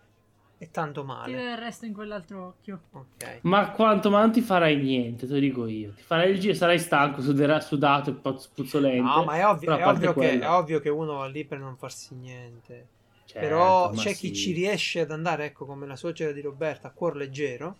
[0.61, 1.51] e tanto male.
[1.51, 2.81] il resto in quell'altro occhio.
[2.91, 3.39] Ok.
[3.43, 5.93] Ma quanto ma non ti farai niente, te lo dico io.
[5.95, 9.01] Ti farai il giro, sarai stanco, suderà- sudato e puzz- puzzolente.
[9.01, 11.77] No, ma è ovvio, è ovvio che, è ovvio che uno va lì per non
[11.77, 12.87] farsi niente.
[13.23, 14.27] Certo, Però c'è sì.
[14.29, 17.77] chi ci riesce ad andare, ecco, come la suocera di Roberta, a cuor leggero,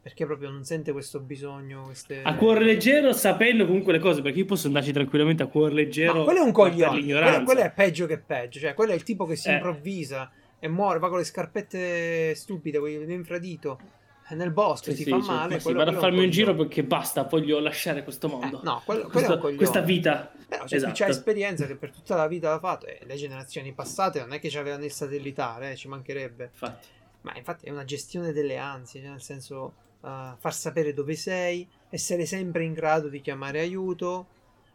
[0.00, 2.22] perché proprio non sente questo bisogno, queste...
[2.22, 6.18] A cuore leggero, sapendo comunque le cose, perché io posso andarci tranquillamente a cuore leggero.
[6.18, 9.02] Ma quello è un coglione, quello, quello è peggio che peggio, cioè quello è il
[9.02, 9.54] tipo che si Eh.
[9.54, 10.30] improvvisa
[10.64, 13.80] e muore, va con le scarpette stupide, con l'infradito,
[14.28, 15.52] eh, nel bosco, Sì, si sì, fa cioè, male.
[15.54, 18.58] ma sì, quello- vado a quello farmi un giro perché basta, voglio lasciare questo mondo.
[18.60, 19.56] Eh, no, quello, quello è Questo- coglione.
[19.56, 20.32] questa vita.
[20.48, 21.02] Però c'è Esatto.
[21.02, 24.38] ha esperienza che per tutta la vita l'ha fatto e le generazioni passate non è
[24.38, 26.44] che c'avevano il satellitare, eh, ci mancherebbe.
[26.52, 26.86] Infatti.
[27.22, 30.08] Ma infatti è una gestione delle ansie, cioè nel senso uh,
[30.38, 34.26] far sapere dove sei, essere sempre in grado di chiamare aiuto,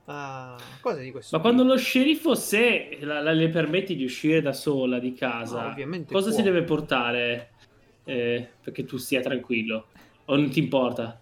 [0.07, 4.41] uh, cose di questo Ma quando lo sceriffo, se la- la- le permetti di uscire
[4.41, 6.37] da sola di casa, No, ovviamente cosa può.
[6.37, 7.51] si deve portare
[8.03, 9.87] eh, perché tu stia tranquillo?
[10.25, 11.19] O non ti importa?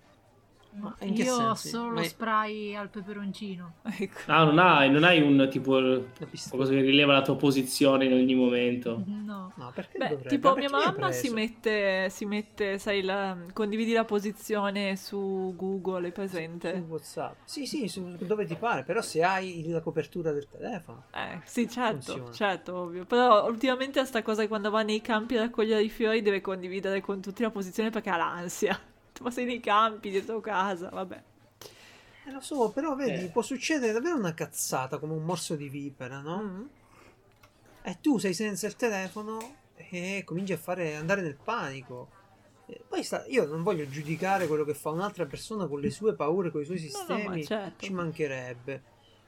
[0.80, 1.70] Ma in che Io ho sensi?
[1.70, 3.74] solo Ma- lo spray al peperoncino.
[4.00, 4.20] Ecco.
[4.28, 5.74] Ah, non hai, non hai un tipo
[6.30, 6.64] pistola.
[6.64, 9.04] qualcosa che rileva la tua posizione in ogni momento?
[9.08, 9.54] No.
[9.56, 10.30] No, perché Beh, dovrebbe?
[10.30, 14.04] tipo Ma mia perché mi ha mamma si mette, si mette, sai, la, condividi la
[14.06, 16.74] posizione su Google, è presente?
[16.76, 17.36] su WhatsApp.
[17.46, 21.04] Sì, sì, su dove ti pare, però se hai la copertura del telefono.
[21.12, 22.32] Eh, sì, certo, Funziona.
[22.32, 23.06] certo, ovvio.
[23.06, 27.00] Però ultimamente sta cosa che quando va nei campi a raccogliere i fiori deve condividere
[27.02, 28.78] con tutti la posizione perché ha l'ansia.
[29.22, 31.24] Ma sei nei campi, dietro casa, vabbè.
[32.28, 33.30] Eh, lo so, però vedi, Eh.
[33.30, 36.42] può succedere davvero una cazzata come un morso di vipera, no?
[36.42, 36.62] Mm.
[37.84, 42.10] E tu sei senza il telefono e cominci a fare andare nel panico.
[42.66, 46.16] E poi sta- io non voglio giudicare quello che fa un'altra persona con le sue
[46.16, 47.86] paure, con i suoi No, sistemi, no, ma certo.
[47.86, 48.84] ci mancherebbe.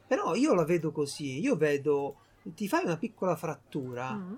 [0.08, 4.34] Però io la vedo così, io vedo ti fai una piccola frattura, Mm.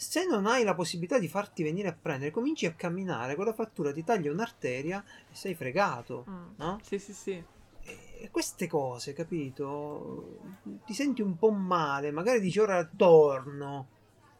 [0.00, 3.92] Se non hai la possibilità di farti venire a prendere, cominci a camminare, quella frattura
[3.92, 6.46] ti taglia un'arteria e sei fregato, Mm.
[6.56, 6.78] no?
[6.82, 7.44] Sì, sì, sì.
[7.82, 10.38] E queste cose, capito?
[10.86, 13.88] Ti senti un po' male, magari dici ora torno.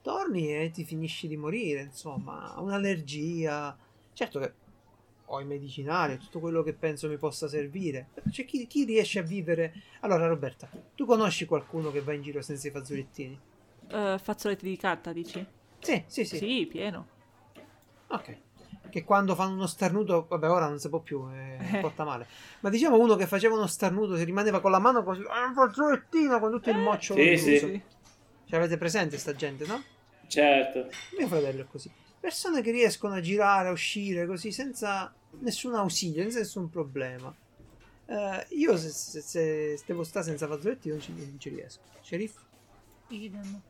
[0.00, 3.76] Torni e ti finisci di morire, insomma, un'allergia.
[4.14, 4.52] Certo che
[5.26, 8.08] ho i medicinali, tutto quello che penso mi possa servire.
[8.14, 9.74] Però c'è chi, chi riesce a vivere.
[10.00, 13.38] Allora, Roberta, tu conosci qualcuno che va in giro senza i fazzolettini?
[13.90, 15.44] Eh, fazzoletti di carta, dici?
[15.80, 16.36] Sì, sì, sì.
[16.38, 17.06] Sì, pieno.
[18.08, 18.38] Ok.
[18.90, 22.26] Che quando fanno uno starnuto, vabbè, ora non si può più, eh, porta male.
[22.60, 25.54] Ma diciamo uno che faceva uno starnuto, si rimaneva con la mano così, ah, un
[25.54, 27.14] fazzolettino con tutto il Eh, moccio.
[27.14, 27.44] sì, chiuso.
[27.44, 27.56] sì.
[27.68, 27.82] Sì.
[28.48, 29.82] Cioè, avete presente sta gente, no?
[30.26, 30.88] Certo.
[31.16, 31.90] Mio fratello è così.
[32.18, 37.32] Persone che riescono a girare, a uscire così senza nessun ausilio, senza nessun problema.
[38.06, 41.82] Eh, io se, se, se devo stare senza fazzoletti non ci, non ci riesco.
[42.02, 42.40] Sceriffo
[43.10, 43.62] Idem.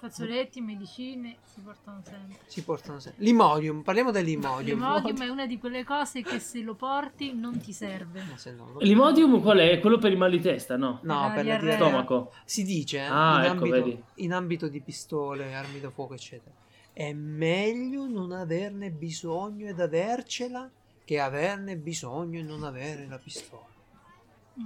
[0.00, 2.38] Fazzoletti, medicine si portano sempre.
[2.46, 3.22] si portano sempre.
[3.22, 4.78] L'imodium, parliamo dell'imodium.
[4.78, 8.22] L'imodium è una di quelle cose che se lo porti non ti serve.
[8.22, 9.78] Ma se no, lo- L'imodium qual è?
[9.78, 11.00] Quello per il mal di testa, no?
[11.02, 11.76] No, La per diarrea.
[11.76, 11.76] diarrea.
[11.76, 12.32] Stomaco.
[12.46, 14.02] Si dice eh, Ah, in, ecco, ambito, vedi.
[14.14, 16.54] in ambito di pistole, armi da fuoco, eccetera.
[16.92, 20.68] È meglio non averne bisogno ed avercela
[21.04, 23.66] che averne bisogno e non avere la pistola.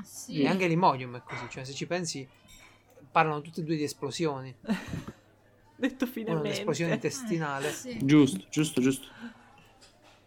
[0.05, 0.43] Sì.
[0.43, 2.27] E anche l'imodium è così, cioè se ci pensi
[3.11, 4.55] parlano tutte e due di esplosioni.
[5.89, 6.49] Detto Una finalmente.
[6.49, 7.71] un'esplosione Eh, intestinale.
[7.71, 7.99] sì.
[8.03, 9.07] Giusto, giusto, giusto.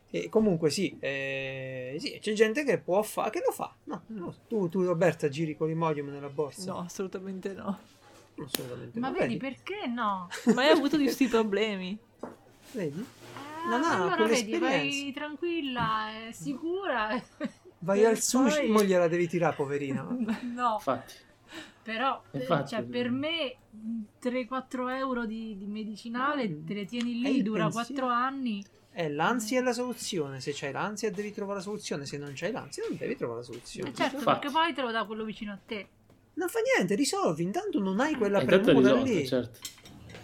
[0.09, 3.75] E comunque sì, eh, sì, c'è gente che può fare, che lo fa.
[3.85, 4.34] No, no.
[4.47, 6.71] Tu, tu Roberta giri con l'imodium nella borsa?
[6.71, 7.77] No, assolutamente no.
[8.41, 9.17] assolutamente Ma no.
[9.17, 10.29] vedi, perché no?
[10.53, 11.97] Mai avuto di questi problemi.
[12.71, 12.99] Vedi?
[12.99, 17.21] Eh, Non ha allora vedi, vai tranquilla, sicura.
[17.79, 20.03] Vai al sushi, Poi- mo gliela devi tirare, poverina.
[20.43, 21.13] No, Infatti.
[21.83, 22.69] Però eh, Infatti.
[22.75, 23.55] cioè, per me
[24.21, 26.65] 3-4 euro di, di medicinale Mm.
[26.65, 28.05] te le tieni È lì, dura pensiero.
[28.07, 28.63] 4 anni.
[28.93, 30.39] Eh, l'ansia è la soluzione.
[30.39, 32.05] Se c'hai l'ansia, devi trovare la soluzione.
[32.05, 33.89] Se non c'hai l'ansia, non devi trovare la soluzione.
[33.89, 34.39] Eh, certo, Infatti.
[34.39, 35.87] perché poi te lo dà quello vicino a te.
[36.33, 37.43] Non fa niente, risolvi.
[37.43, 39.25] Intanto non hai quella premura lì.
[39.27, 39.59] certo.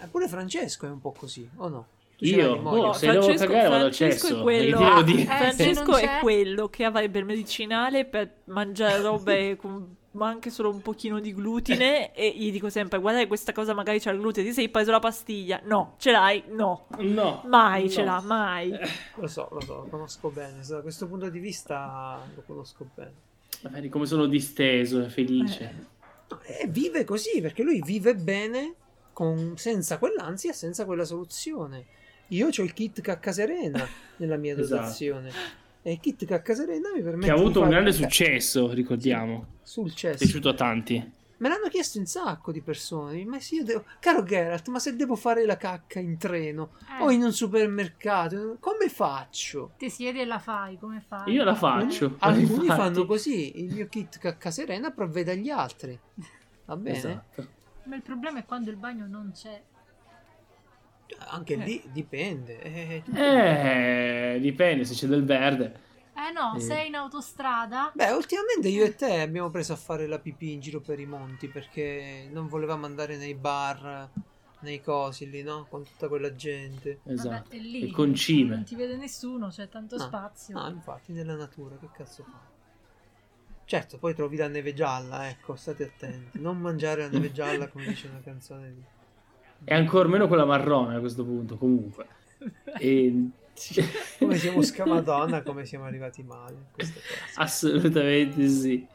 [0.01, 1.87] Eh, Pure Francesco è un po' così, o no?
[2.17, 2.57] Io?
[2.59, 4.39] Boh, No, se devo Francesco, cagare vado al Francesco cesso.
[4.39, 5.19] è quello, devo?
[5.19, 10.49] Eh, Francesco è c'è- quello che avrebbe il medicinale per mangiare robe con ma anche
[10.49, 14.11] solo un pochino di glutine e gli dico sempre guarda che questa cosa magari c'ha
[14.11, 15.59] il glutine, ti sei preso la pastiglia?
[15.65, 16.43] No, ce l'hai?
[16.49, 16.87] No.
[16.99, 17.43] No.
[17.47, 18.11] Mai ce No.
[18.11, 18.71] l'ha, mai.
[19.15, 20.61] Lo so, lo so, lo conosco bene.
[20.67, 23.11] Da questo punto di vista lo conosco bene.
[23.69, 25.87] Vedi come sono disteso e felice.
[26.29, 28.73] No, E vive così perché lui vive bene
[29.13, 31.85] con- senza quell'ansia senza quella soluzione.
[32.27, 33.85] Io ho il kit Cacca Serena
[34.17, 34.83] nella mia Esatto.
[35.85, 38.71] E il kit Cacca Serena mi permette Che ha di avuto un grande cacca successo,
[38.71, 39.45] ricordiamo.
[39.63, 40.17] sul È cesso.
[40.17, 41.11] piaciuto a tanti.
[41.37, 43.25] Me l'hanno chiesto un sacco di persone.
[43.25, 43.83] Ma se io devo...
[43.99, 46.69] Caro Geralt, ma se devo fare la cacca in treno
[46.99, 49.71] Eh, o in un supermercato, come faccio?
[49.77, 51.33] Ti siedi e la fai, come fai?
[51.33, 52.15] Io la faccio.
[52.19, 52.67] Alcuni infatti.
[52.81, 53.61] fanno così.
[53.65, 55.99] Il mio kit Cacca Serena provvede agli altri.
[56.65, 56.97] Va bene?
[56.97, 57.47] Esatto.
[57.85, 59.61] Ma il problema è quando il bagno non c'è.
[61.19, 62.61] Anche lì dipende.
[62.61, 65.81] Eh, Eh, dipende se c'è del verde.
[66.15, 66.59] Eh no, Eh.
[66.59, 67.91] sei in autostrada.
[67.93, 71.05] Beh, ultimamente io e te abbiamo preso a fare la pipì in giro per i
[71.05, 74.09] monti perché non volevamo andare nei bar,
[74.59, 75.65] nei cosi lì, no?
[75.69, 76.99] Con tutta quella gente.
[77.05, 77.29] Esatto.
[77.29, 77.89] Vabbè, è lì.
[77.89, 78.55] E con cime.
[78.55, 80.57] Non ti vede nessuno, c'è tanto No, spazio.
[80.57, 82.51] No, infatti, nella natura, che cazzo fa?
[83.65, 86.39] Certo, poi trovi la neve gialla, ecco, state attenti.
[86.39, 88.83] Non mangiare la neve gialla come dice una canzone di...
[89.65, 92.05] E ancora meno quella marrone a questo punto, comunque.
[92.79, 93.27] E...
[94.19, 96.55] Come siamo scamadonna, come siamo arrivati male.
[97.35, 98.85] Assolutamente sì.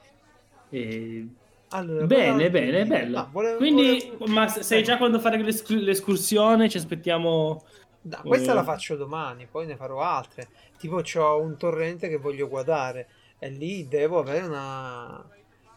[0.70, 1.28] E...
[1.70, 3.18] Allora, Bene, bene, bello.
[3.18, 6.68] No, volevo- Quindi, volevo- Ma sai già quando fare l'escur- l'escursione?
[6.68, 7.62] Ci aspettiamo.
[8.02, 8.54] No, questa Eh.
[8.54, 10.48] la faccio domani, poi ne farò altre.
[10.78, 13.08] Tipo, ho un torrente che voglio guardare
[13.38, 15.22] e lì devo avere una,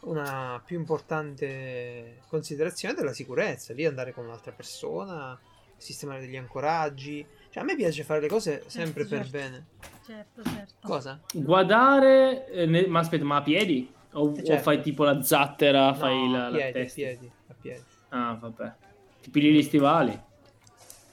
[0.01, 3.73] una più importante considerazione della sicurezza.
[3.73, 5.39] Lì andare con un'altra persona,
[5.77, 7.25] sistemare degli ancoraggi.
[7.49, 9.31] Cioè, a me piace fare le cose sempre per certo.
[9.31, 9.65] bene.
[10.05, 10.73] Certo, certo.
[10.81, 11.19] Cosa?
[11.33, 12.47] guardare...
[12.47, 13.91] eh, ne- Ma aspetta, ma a piedi?
[14.13, 14.61] O, o certo.
[14.61, 16.95] fai tipo la zattera, fai No, la, a la piedi, a testa?
[16.95, 17.83] piedi, a piedi.
[18.09, 18.73] Ah, vabbè.
[19.21, 20.19] Ti pigli gli stivali?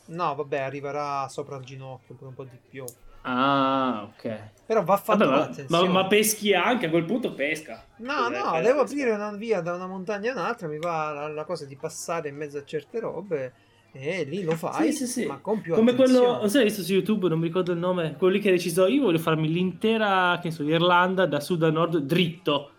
[0.06, 2.84] No, vabbè, arriverà sopra il ginocchio per un po' di più.
[3.22, 4.52] Ah, ok.
[4.66, 5.92] Però va fatto Vabbè, ma- Ma, attenzione.
[5.92, 7.84] ma peschi anche, a quel punto pesca.
[8.00, 8.82] No, Eh, no, eh, devo pesca.
[8.82, 12.28] aprire una via da una montagna a un'altra, mi va la, la cosa di passare
[12.28, 13.52] in mezzo a certe robe
[13.90, 15.26] e lì lo fai, Sì, sì, sì.
[15.26, 16.38] ma con più Come quello, attenzione.
[16.40, 18.86] non so, visto su YouTube, non mi ricordo il nome, quello lì che ha deciso,
[18.86, 22.72] io voglio farmi l'intera, che ne so, Irlanda da sud a nord dritto.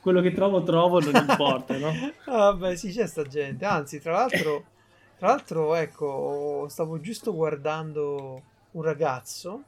[0.00, 2.04] Quello che trovo, trovo, non importa, no?
[2.26, 3.64] Ah, Vabbè, sì, c'è sta gente.
[3.64, 4.68] Anzi, tra l'altro,
[5.16, 8.42] tra l'altro, ecco, stavo giusto guardando
[8.72, 9.64] un ragazzo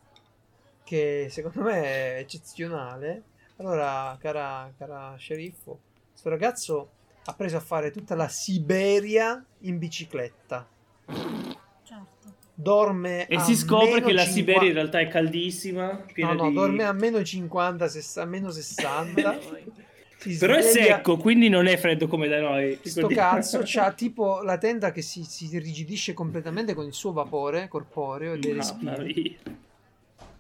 [0.91, 3.23] che secondo me è eccezionale.
[3.59, 6.91] Allora, cara, cara sceriffo, questo ragazzo
[7.27, 10.67] ha preso a fare tutta la Siberia in bicicletta.
[11.07, 12.35] Certo.
[12.53, 16.33] Dorme E a si scopre meno che la 50 Siberia in realtà è caldissima, piena
[16.33, 16.55] No, no, di...
[16.57, 19.39] dorme a meno 50, sess- a meno 60.
[20.19, 22.81] si Però è secco, quindi non è freddo come da noi.
[22.83, 27.69] Sto cazzo c'ha tipo la tenda che si, si irrigidisce completamente con il suo vapore
[27.69, 29.39] corporeo e respiri.
[29.45, 29.69] mia.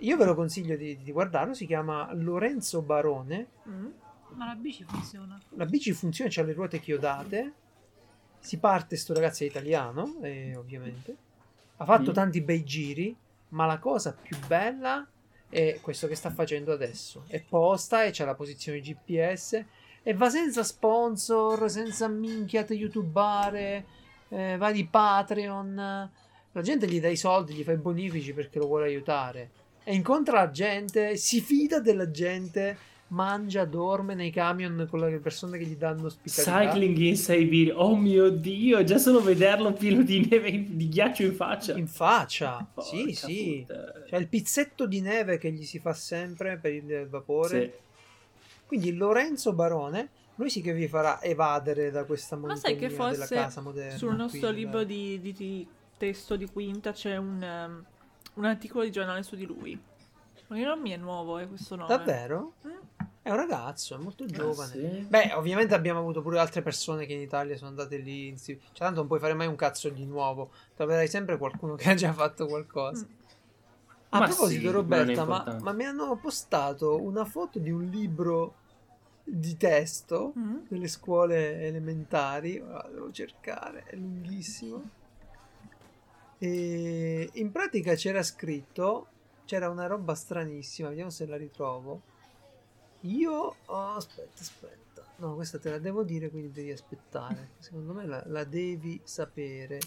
[0.00, 3.46] Io ve lo consiglio di, di guardarlo, si chiama Lorenzo Barone.
[3.68, 3.86] Mm.
[4.34, 5.38] Ma la bici funziona.
[5.50, 7.52] La bici funziona, c'ha le ruote chiodate.
[8.38, 11.16] Si parte, sto ragazzo è italiano, eh, ovviamente.
[11.76, 12.14] Ha fatto Mm.
[12.14, 13.14] tanti bei giri,
[13.50, 15.06] ma la cosa più bella
[15.48, 17.24] è questo che sta facendo adesso.
[17.26, 19.64] È posta e c'ha la posizione GPS
[20.02, 23.84] e va senza sponsor, senza minchiate youtubare,
[24.28, 26.10] eh, va di Patreon.
[26.52, 29.50] La gente gli dà i soldi, gli fa i bonifici perché lo vuole aiutare.
[29.90, 32.76] E incontra la gente, si fida della gente,
[33.08, 36.70] mangia, dorme nei camion con le persone che gli danno ospitalità.
[36.70, 41.34] Cycling in Siberia, oh mio dio, già solo vederlo pieno di neve, di ghiaccio in
[41.34, 41.76] faccia.
[41.76, 43.64] In faccia, Porca sì, sì.
[43.66, 43.92] puttana.
[44.06, 47.60] C'è il pizzetto di neve che gli si fa sempre per il vapore.
[47.60, 47.70] Sì.
[48.66, 52.86] Quindi Lorenzo Barone, lui sì che vi farà evadere da questa Ma montagna sai che
[52.86, 53.98] della forse casa moderna.
[53.98, 55.66] sul nostro qui, libro di, di- di
[55.98, 57.84] testo di quinta c'è un, um,
[58.34, 59.78] un articolo di giornale su di lui.
[60.48, 61.88] Ma non mi è nuovo, è questo nome.
[61.88, 62.54] Davvero?
[62.66, 62.70] Mm.
[63.22, 64.72] È un ragazzo, è molto giovane.
[64.72, 65.06] Ah, sì?
[65.08, 68.28] Beh, ovviamente abbiamo avuto pure altre persone che in Italia sono andate lì.
[68.28, 70.50] in Cioè, tanto non puoi fare mai un cazzo di nuovo.
[70.74, 73.04] Troverai sempre qualcuno che ha già fatto qualcosa.
[73.04, 73.18] Mm.
[74.12, 78.54] A Ma proposito, sì, Roberta, ma, ma mi hanno postato una foto di un libro
[79.22, 80.56] di testo Mm.
[80.68, 82.58] delle scuole elementari.
[82.58, 84.98] Ora, devo cercare, è lunghissimo.
[86.42, 89.06] E in pratica c'era scritto,
[89.44, 92.00] c'era una roba stranissima, vediamo se la ritrovo.
[93.02, 97.50] Io, oh, aspetta, aspetta, no, questa te la devo dire, quindi devi aspettare.
[97.58, 99.78] Secondo me la, la devi sapere.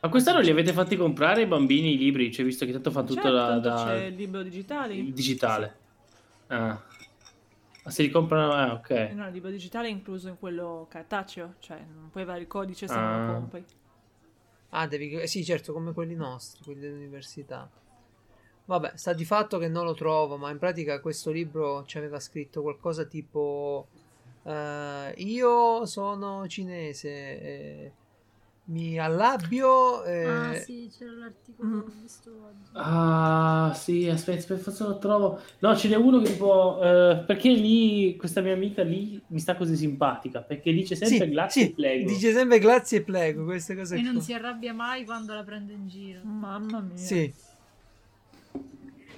[0.00, 2.32] Ma quest'anno li avete fatti comprare i bambini i libri?
[2.32, 4.94] Cioè, visto che tanto fanno tutto Certo, da, tanto da- c'è il libro digitale.
[4.94, 5.76] il digitale.
[6.48, 6.82] Ah.
[7.84, 8.52] Ma se li comprano...
[8.52, 8.90] Ah, ok.
[9.14, 12.88] No, il libro digitale è incluso in quello cartaceo, cioè non puoi avere il codice
[12.88, 13.26] se non Ah.
[13.26, 13.64] lo compri.
[14.70, 15.26] Ah, devi...
[15.26, 17.68] Sì, certo, come quelli nostri, quelli dell'università.
[18.66, 22.20] Vabbè, sta di fatto che non lo trovo, ma in pratica questo libro ci aveva
[22.20, 23.88] scritto qualcosa tipo...
[24.44, 27.92] eh, io sono cinese, eh,
[28.70, 30.04] mi allabbio...
[30.04, 31.80] eh, Ah, sì, c'era l'articolo Mm.
[31.80, 32.68] che ho visto oggi.
[32.72, 35.40] Ah, sì, aspetta, aspetta, forse lo trovo.
[35.58, 36.80] No, ce n'è uno che tipo...
[36.82, 41.32] eh, perché lì, questa mia amica lì mi sta così simpatica, perché dice sempre sì,
[41.32, 42.08] grazie sì, e prego.
[42.08, 45.72] Dice sempre grazie e prego, queste cose E non si arrabbia mai quando la prende
[45.72, 46.20] in giro.
[46.22, 46.96] Mamma mia.
[46.96, 47.32] Sì,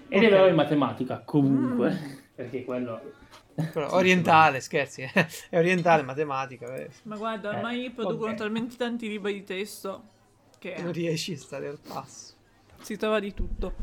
[0.08, 0.22] Ed ok.
[0.22, 2.20] è bravo in matematica, comunque.
[2.34, 3.00] Perché quello...
[3.70, 8.36] però orientale, scherzi, è orientale, matematica, eh, Ma guarda, Eh, ormai producono ok.
[8.38, 10.02] talmente tanti libri di testo
[10.58, 12.34] che non riesci a stare al passo.
[12.82, 13.74] si trova di tutto.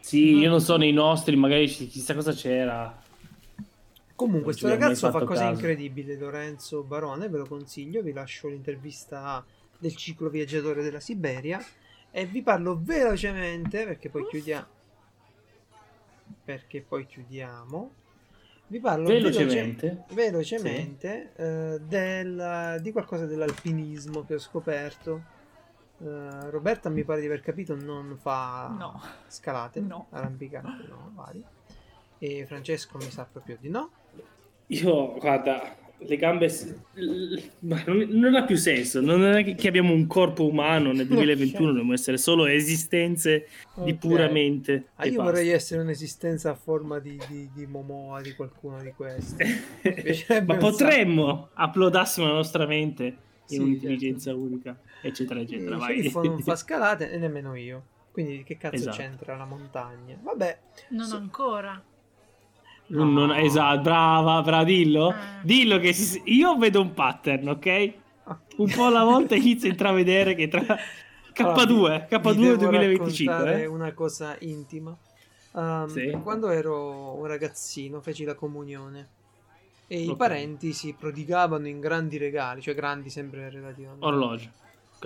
[0.00, 2.96] Sì, io non so nei nostri, magari ci- chissà cosa c'era.
[4.14, 5.50] Comunque, questo ragazzo fa cose caso.
[5.52, 9.44] incredibili, Lorenzo Barone, ve lo consiglio, vi lascio l'intervista
[9.78, 11.62] del ciclo viaggiatore della Siberia
[12.10, 14.66] e vi parlo velocemente perché poi chiudiamo.
[16.44, 17.90] Perché poi chiudiamo.
[18.68, 20.04] Vi parlo Velocemente.
[20.08, 25.34] veloce- velocemente eh, del- di qualcosa dell'alpinismo che ho scoperto.
[25.98, 29.00] Eh, Roberta mi pare di aver capito non fa No.
[29.28, 30.06] scalate, No.
[30.10, 31.42] arrampicate, no, vari.
[32.18, 33.90] E Francesco mi sa proprio di no.
[34.68, 36.48] Io, guarda, le gambe...
[37.60, 39.00] ma non, non ha più senso.
[39.00, 43.46] Non è che- abbiamo un corpo umano nel 2021, dobbiamo essere solo esistenze
[43.76, 43.98] di Ok.
[43.98, 44.88] pura mente.
[44.96, 45.22] Ah, io basta.
[45.30, 49.44] vorrei essere un'esistenza a forma di, di, di Momoa, di qualcuno di questi.
[50.46, 53.14] Ma potremmo aplodassimo la nostra mente in
[53.46, 55.76] Sì, un'intelligenza unica, eccetera, Il eccetera.
[55.76, 55.94] Vai.
[55.94, 57.82] sceriffo non fa scalate e nemmeno io.
[58.12, 58.96] Quindi che cazzo Esatto.
[58.96, 60.16] c'entra la montagna?
[60.22, 60.58] Vabbè,
[60.90, 61.82] Non So- ancora.
[62.88, 63.34] Non- non- No.
[63.34, 65.08] esatto, brava, brava, dillo.
[65.08, 65.40] Ah.
[65.42, 67.92] Dillo che si- io vedo un pattern, ok?
[68.56, 70.78] Un po' alla volta inizio a intravedere che tra K2,
[71.42, 73.66] Allora, vi- K2 vi devo 2025, raccontare eh?
[73.66, 74.96] una cosa intima.
[75.52, 76.10] Um, Sì.
[76.22, 79.08] Quando ero un ragazzino feci la comunione
[79.86, 80.16] e i Ok.
[80.16, 84.04] parenti si prodigavano in grandi regali, cioè grandi sempre relativamente.
[84.04, 84.48] Orologio.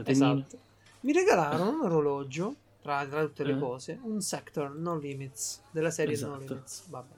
[0.04, 0.58] Esatto.
[1.00, 3.58] Mi regalarono un orologio, tra, tra tutte le Eh.
[3.58, 6.52] cose, un Sector No Limits, della serie No Esatto.
[6.54, 6.88] Limits.
[6.88, 7.14] Vabbè.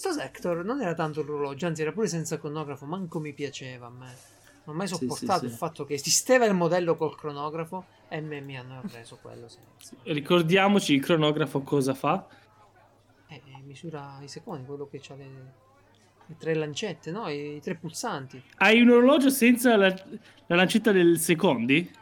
[0.00, 3.90] Sto Sector non era tanto l'orologio, anzi era pure senza cronografo, manco mi piaceva a
[3.90, 4.06] me.
[4.64, 5.44] Non ho mai Sì, sì, sopportato sì.
[5.44, 9.94] il fatto che esisteva il modello col cronografo e me mi hanno preso quello senza.
[10.04, 12.26] Ricordiamoci il cronografo cosa fa.
[13.28, 15.30] E e misura i secondi, quello che ha le,
[16.24, 17.28] le tre lancette, no?
[17.28, 18.42] I, i tre pulsanti.
[18.56, 19.88] Hai un orologio senza la,
[20.46, 21.92] la lancetta del secondi?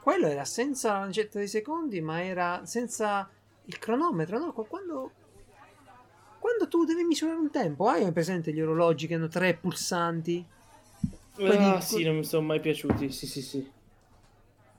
[0.00, 3.28] Quello era senza la lancetta dei secondi, ma era senza
[3.66, 4.54] il cronometro, no?
[4.54, 5.10] Qu- Quando,
[6.46, 10.46] quando tu devi misurare un tempo, hai presente gli orologi che hanno tre pulsanti?
[11.34, 13.10] Quelli- Ah, sì, non mi sono mai piaciuti.
[13.10, 13.68] Sì, sì, sì.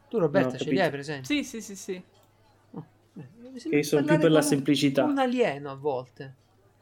[0.07, 1.25] Tu Roberta No, ce li hai presenti?
[1.25, 2.01] Sì, sì, sì, sì.
[2.71, 2.85] Oh,
[3.17, 5.03] eh, Che sono più per la semplicità.
[5.03, 6.35] Un alieno a volte.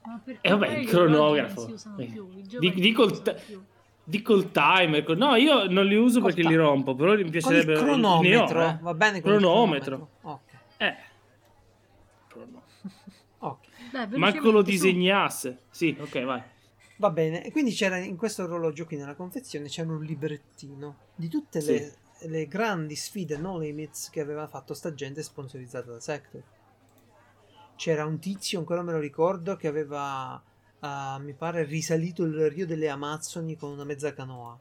[0.03, 1.61] Ma perché E vabbè, il cronografo.
[1.61, 2.29] non si usano Eh, più,
[2.59, 3.63] di- dico il più.
[4.03, 5.17] Dico il timer.
[5.17, 7.73] No, io non li uso Col perché li rompo, però mi Con il piacerebbe...
[7.73, 8.77] ne ho, cronometro, eh.
[8.81, 10.09] va bene con il Cronometro.
[10.21, 10.29] cronometro.
[10.29, 10.95] Ok, Eh.
[14.05, 14.83] Dai, Manco lo velocemente, su.
[14.85, 15.59] disegnasse.
[15.69, 16.41] Sì, ok, vai.
[16.97, 21.27] Va bene, e quindi c'era in questo orologio qui nella confezione c'era un librettino di
[21.27, 21.71] tutte Sì.
[21.73, 21.95] le,
[22.27, 26.41] le grandi sfide no limits che aveva fatto sta gente sponsorizzata da Sector.
[27.75, 30.41] C'era un tizio, ancora me lo ricordo, che aveva,
[30.79, 34.57] ah, mi pare, risalito il Rio delle Amazzoni con una mezza canoa.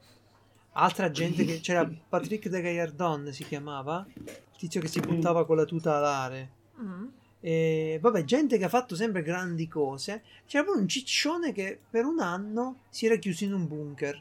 [0.73, 5.55] Altra gente che c'era Patrick de Gaillardon si chiamava, il tizio che si buttava con
[5.55, 6.51] la tuta alare.
[6.81, 7.07] Mm.
[7.45, 10.23] E, vabbè, gente che ha fatto sempre grandi cose.
[10.47, 14.19] C'era pure un ciccione che per un anno si era chiuso in un bunker.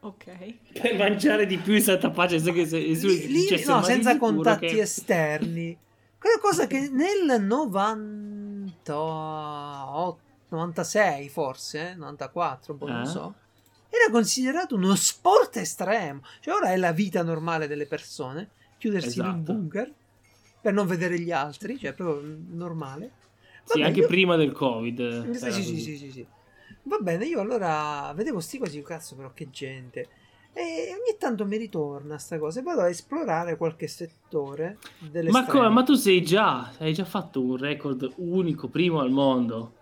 [0.00, 0.54] Ok.
[0.78, 2.38] Per mangiare di più in santa pace.
[2.38, 5.74] so che se, se- Lì- cioè, no, senza contatti che- esterni.
[6.18, 10.18] Quella cosa che nel 98,
[10.48, 13.06] 96 forse, eh, 94, boh, non Eh?
[13.06, 13.34] so,
[13.88, 16.22] era considerato uno sport estremo.
[16.40, 19.52] Cioè ora è la vita normale delle persone, chiudersi in un Esatto.
[19.52, 19.92] bunker
[20.60, 23.10] per non vedere gli altri, cioè proprio normale.
[23.64, 25.28] Sì, Vabbè, anche io- prima del Covid.
[25.38, 25.80] Sì, sì, sì, così.
[25.80, 26.26] sì, sì, sì.
[26.84, 30.08] Va bene, io allora vedevo sti cosi, cazzo, però che gente.
[30.52, 35.44] E ogni tanto mi ritorna sta cosa e vado a esplorare qualche settore delle Ma
[35.46, 35.68] come?
[35.68, 39.76] Ma tu sei già, hai già fatto un record unico, primo al mondo.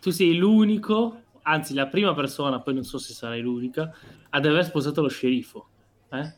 [0.00, 3.90] Tu sei l'unico, anzi la prima persona, poi non so se sarai l'unica,
[4.30, 5.70] ad aver sposato lo sceriffo.
[6.10, 6.34] Eh?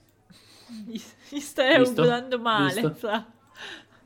[0.87, 1.01] Gli,
[1.31, 2.81] gli stai augurando male.
[2.81, 2.95] Visto?
[2.95, 3.38] sa.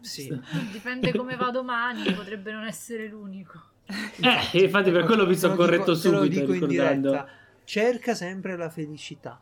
[0.02, 0.40] Sì.
[0.70, 3.60] Dipende come va domani, potrebbe non essere l'unico.
[3.86, 7.28] Eh, infatti per quello mi sono dico- corretto te lo subito dico in diretta.
[7.64, 9.40] Cerca sempre la felicità.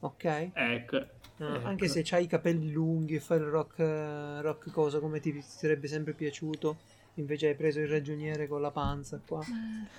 [0.00, 0.50] Ok?
[0.52, 1.06] Ecco.
[1.38, 1.66] No, Ecco.
[1.66, 5.38] Anche se hai i capelli lunghi e fai il rock, eh, rock cosa come ti
[5.42, 6.78] sarebbe sempre piaciuto,
[7.14, 9.42] invece hai preso il ragioniere con la panza qua.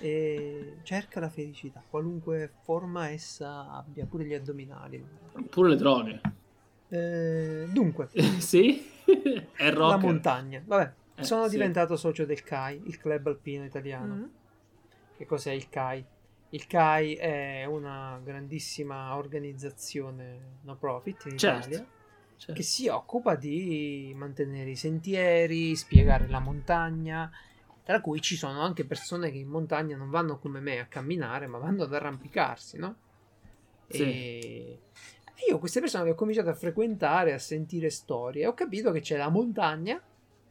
[0.00, 5.04] E cerca la felicità, qualunque forma essa abbia, pure gli addominali.
[5.48, 6.20] Pure le droghe.
[6.88, 8.08] Eh, dunque,
[8.38, 8.96] sì?
[9.54, 10.02] È la rock.
[10.02, 10.62] montagna.
[10.64, 11.50] Vabbè, Eh, sono sì.
[11.50, 14.14] diventato socio del CAI, il club alpino italiano.
[14.14, 14.24] Mm.
[15.16, 16.04] Che cos'è il CAI?
[16.50, 21.68] Il CAI è una grandissima organizzazione no profit in Certo.
[21.68, 21.86] Italia
[22.36, 27.30] Cioè, che si occupa di mantenere i sentieri, spiegare la montagna,
[27.82, 31.46] tra cui ci sono anche persone che in montagna non vanno come me a camminare,
[31.48, 32.96] ma vanno ad arrampicarsi, no?
[33.88, 34.02] Sì.
[34.02, 34.80] E
[35.46, 39.00] io queste persone le ho cominciato a frequentare, a sentire storie, e ho capito che
[39.00, 40.00] c'è la montagna,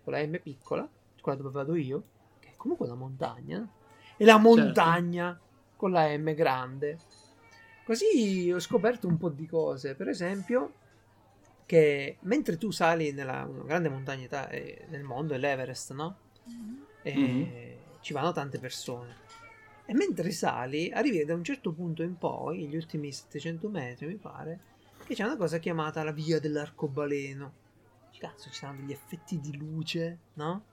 [0.03, 0.87] con la M piccola,
[1.19, 2.03] quella dove vado io,
[2.39, 3.67] che è comunque una montagna,
[4.15, 5.39] e la montagna
[5.75, 6.97] con la M grande.
[7.83, 10.73] Così ho scoperto un po' di cose, per esempio
[11.65, 16.17] che mentre tu sali nella una grande montagna eh, nel mondo, è l'Everest, no?
[17.03, 17.99] E Mhm.
[18.01, 19.15] ci vanno tante persone.
[19.85, 24.15] E mentre sali, arrivi da un certo punto in poi, gli ultimi 700 metri, mi
[24.15, 24.59] pare,
[25.07, 27.53] che c'è una cosa chiamata la via dell'arcobaleno.
[28.17, 30.63] Cazzo, ci saranno degli effetti di luce, no?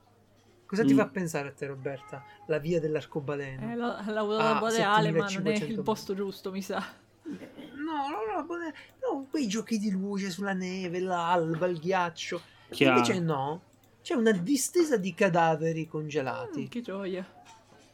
[0.66, 0.96] Cosa ti Mm.
[0.96, 2.24] fa pensare a te, Roberta?
[2.46, 3.70] La via dell'arcobaleno?
[3.70, 6.82] È la, l'aurora Ah, boreale, ma non è 7500 il posto giusto, mi sa.
[7.24, 12.40] No, no, no, buona- no, quei giochi di luce sulla neve, l'alba, il ghiaccio.
[12.70, 12.96] chiaro.
[12.98, 13.62] Invece no,
[14.02, 16.62] c'è una distesa di cadaveri congelati.
[16.62, 17.42] Mm, che gioia.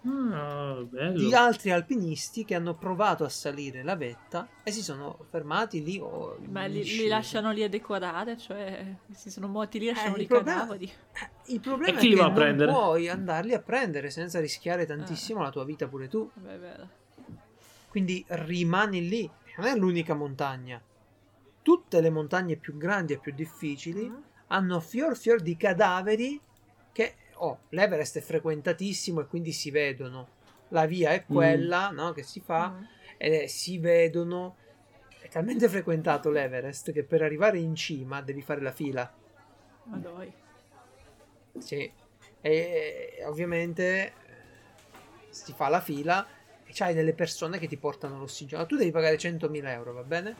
[0.02, 1.18] Ah, bello.
[1.18, 5.98] di altri alpinisti che hanno provato a salire la vetta e si sono fermati lì
[6.00, 10.18] o Beh, li, li lasciano lì a decorare, cioè si sono morti lì, lasciano Eh,
[10.18, 10.90] lì i cadaveri.
[11.46, 12.72] Il problema E è chi che li va a non prendere?
[12.72, 14.86] puoi andarli a prendere senza rischiare Ah.
[14.86, 16.30] tantissimo la tua vita pure tu.
[16.34, 16.76] Vabbè.
[17.88, 19.30] Quindi rimani lì.
[19.58, 20.80] Non è l'unica montagna.
[21.62, 24.14] Tutte le montagne più grandi e più difficili Mm.
[24.46, 26.40] hanno fior fior di cadaveri
[27.42, 30.38] oh, l'Everest è frequentatissimo e quindi si vedono.
[30.68, 32.82] La via è quella no, che si fa Mm.
[33.18, 34.56] ed è- si vedono.
[35.20, 39.12] È talmente frequentato l'Everest che per arrivare in cima devi fare la fila.
[39.84, 40.32] Ma dai.
[41.58, 41.90] Sì.
[42.40, 44.12] E ovviamente eh,
[45.30, 46.26] si fa la fila
[46.64, 48.64] e c'hai delle persone che ti portano l'ossigeno.
[48.66, 50.36] Tu devi pagare 100.000 euro, va bene?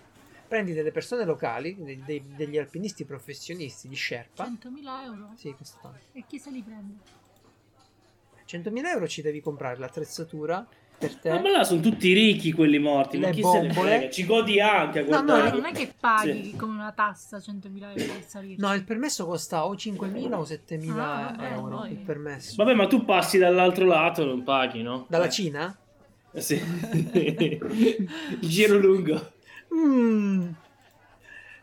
[0.51, 4.43] Prendi delle persone locali, dei- dei- degli alpinisti professionisti di Sherpa.
[4.47, 5.31] 100.000 euro?
[5.37, 6.01] Sì, questo tanto.
[6.11, 6.95] E chi se li prende?
[8.47, 10.67] 100.000 euro ci devi comprare l'attrezzatura
[10.99, 11.39] per te.
[11.39, 13.91] Ma là sono tutti ricchi quelli morti, ma Le chi se ne bombole.
[13.91, 14.11] frega?
[14.11, 15.49] Ci godi anche a no, guardare.
[15.51, 16.57] Ah, non è che paghi Sì.
[16.57, 18.57] come una tassa 100.000 euro per salire.
[18.59, 21.77] No, il permesso costa o 5.000 o 7.000 Ah, vabbè, euro.
[21.77, 21.93] poi.
[21.93, 22.55] Il permesso.
[22.57, 25.07] Vabbè, ma tu passi dall'altro lato e non paghi, no?
[25.09, 25.79] Dalla Eh, Cina?
[26.33, 26.57] eh, Sì.
[28.41, 29.39] Il giro lungo.
[29.75, 30.51] Mm.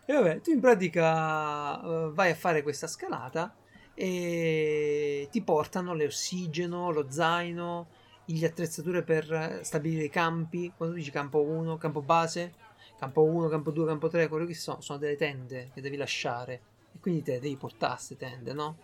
[0.06, 3.54] E vabbè, tu in pratica eh, vai a fare questa scalata
[3.94, 7.88] e ti portano l'ossigeno, lo zaino,
[8.26, 10.72] le attrezzature per eh, stabilire i campi.
[10.76, 12.54] Quando dici campo 1, campo base,
[12.98, 16.62] campo 1, campo 2, campo 3, quello che sono, sono delle tende che devi lasciare.
[16.94, 18.78] E quindi te devi portare queste tende, no?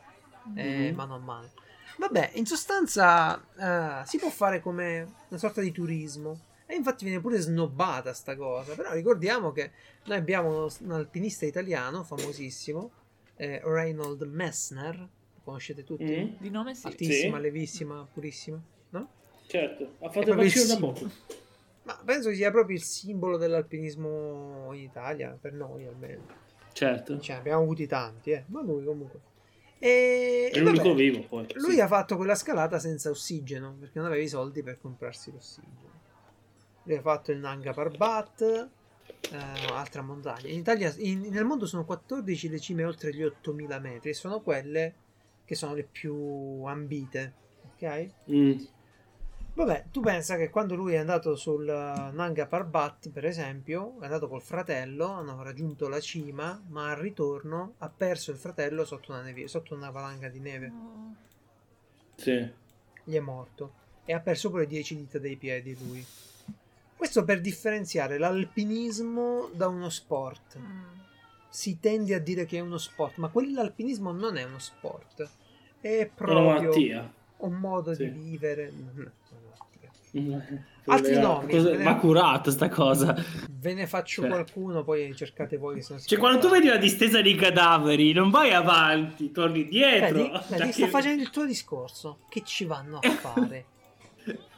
[0.55, 0.95] Eh, Mhm.
[0.95, 1.49] mano a mano.
[1.99, 6.37] Vabbè, in sostanza eh, si può fare come una sorta di turismo.
[6.73, 8.73] E infatti viene pure snobbata sta cosa.
[8.73, 9.69] Però ricordiamo che
[10.05, 12.89] noi abbiamo un alpinista italiano famosissimo,
[13.35, 14.97] eh, Reynold Messner.
[14.97, 16.03] Lo conoscete tutti?
[16.03, 16.87] Mm, Di nome sì.
[16.87, 17.43] Altissima, Sì.
[17.43, 18.59] levissima, purissima.
[18.89, 19.07] No?
[19.45, 21.11] certo, ha fatto il vaccino da poco.
[21.83, 26.23] Ma penso che sia proprio il simbolo dell'alpinismo in Italia, per noi almeno.
[26.71, 27.19] Certo.
[27.19, 28.45] Ce ne abbiamo avuti tanti, eh.
[28.47, 29.19] Ma lui comunque.
[29.77, 31.45] E, È e l'unico vabbè, vivo poi.
[31.53, 31.81] Lui sì.
[31.81, 35.92] ha fatto quella scalata senza ossigeno perché non aveva i soldi per comprarsi l'ossigeno.
[36.83, 39.37] Lui ha fatto il Nanga Parbat, eh,
[39.71, 40.47] altra montagna.
[40.47, 44.41] In Italia, in- nel mondo sono 14 le cime oltre gli 8000 metri e sono
[44.41, 44.93] quelle
[45.45, 47.33] che sono le più ambite.
[47.73, 48.09] Ok?
[48.31, 48.59] Mm.
[49.55, 54.27] Vabbè, tu pensa che quando lui è andato sul Nanga Parbat, per esempio, è andato
[54.27, 59.21] col fratello, hanno raggiunto la cima, ma al ritorno ha perso il fratello sotto una,
[59.21, 60.71] nevi- sotto una valanga di neve.
[60.73, 61.15] Oh.
[62.15, 62.51] Sì.
[63.05, 63.73] gli è morto
[64.05, 66.05] e ha perso pure 10 dita dei piedi lui.
[66.95, 70.57] Questo per differenziare l'alpinismo da uno sport.
[70.57, 70.81] Mm.
[71.49, 75.29] Si tende a dire che è uno sport, ma quell'alpinismo non è uno sport.
[75.79, 78.09] È Una proprio un modo Sì.
[78.09, 78.71] di vivere.
[78.71, 79.91] Non malattia.
[80.85, 83.15] Altri nomi, Cosa- ne- Ma curato sta cosa.
[83.51, 84.29] Ve ne faccio Cioè.
[84.29, 88.29] qualcuno, poi cercate voi che sono Cioè, quando tu vedi una distesa di cadaveri, non
[88.29, 90.17] vai avanti, torni dietro.
[90.17, 92.19] Vedi, Cioè vedi, sta che- facendo il tuo discorso.
[92.29, 93.65] Che ci vanno a fare?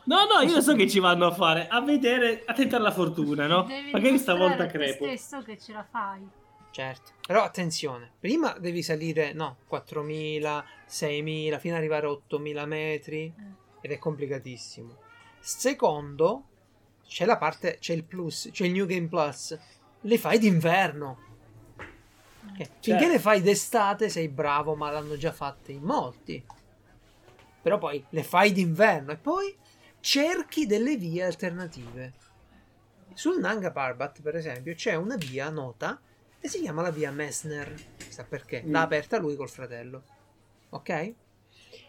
[0.06, 1.68] No, no, io so che ci vanno a fare.
[1.68, 3.64] A vedere, a tentare la fortuna, no?
[3.64, 5.06] Devi Magari stavolta crepo.
[5.06, 6.27] stesso che ce la fai.
[6.72, 13.34] Certo, però attenzione, prima devi salire, no, 4.000, 6.000, fino ad arrivare a 8.000 metri
[13.82, 14.98] ed è complicatissimo.
[15.40, 16.44] Secondo,
[17.07, 19.57] c'è la parte, c'è il plus, c'è il New Game Plus,
[20.02, 21.18] le fai d'inverno.
[22.57, 23.07] Eh, Finché Certo.
[23.07, 26.44] le fai d'estate sei bravo, ma l'hanno già fatte in molti.
[27.61, 29.56] Però poi le fai d'inverno e poi
[30.06, 32.14] cerchi delle vie alternative.
[33.15, 35.99] Sul Nanga Parbat, per esempio, c'è una via nota
[36.40, 37.73] e si chiama la via Messner.
[37.98, 38.61] Chissà perché.
[38.64, 38.72] Mm.
[38.72, 40.03] L'ha aperta lui col fratello.
[40.69, 41.14] Ok?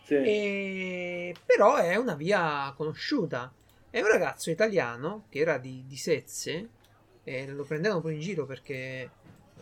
[0.05, 0.14] Sì.
[0.14, 1.34] E...
[1.44, 3.52] Però è una via conosciuta.
[3.90, 6.70] È un ragazzo italiano che era di, di Sezze
[7.22, 9.10] e lo prendevano poi in giro perché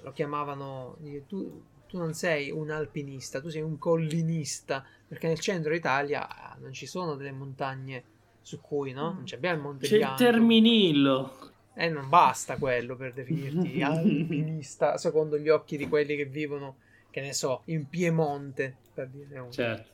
[0.01, 5.75] lo chiamavano tu, tu non sei un alpinista, tu sei un collinista perché nel centro
[5.75, 8.13] Italia ah, non ci sono delle montagne
[8.45, 9.13] su cui no?
[9.15, 10.17] Non c'è abbiamo il Monte C'è il Bianco.
[10.17, 11.39] terminillo.
[11.75, 16.77] E non basta quello per definirti alpinista secondo gli occhi di quelli che vivono,
[17.11, 19.51] che ne so, in Piemonte, per dire uno.
[19.51, 19.91] Certo.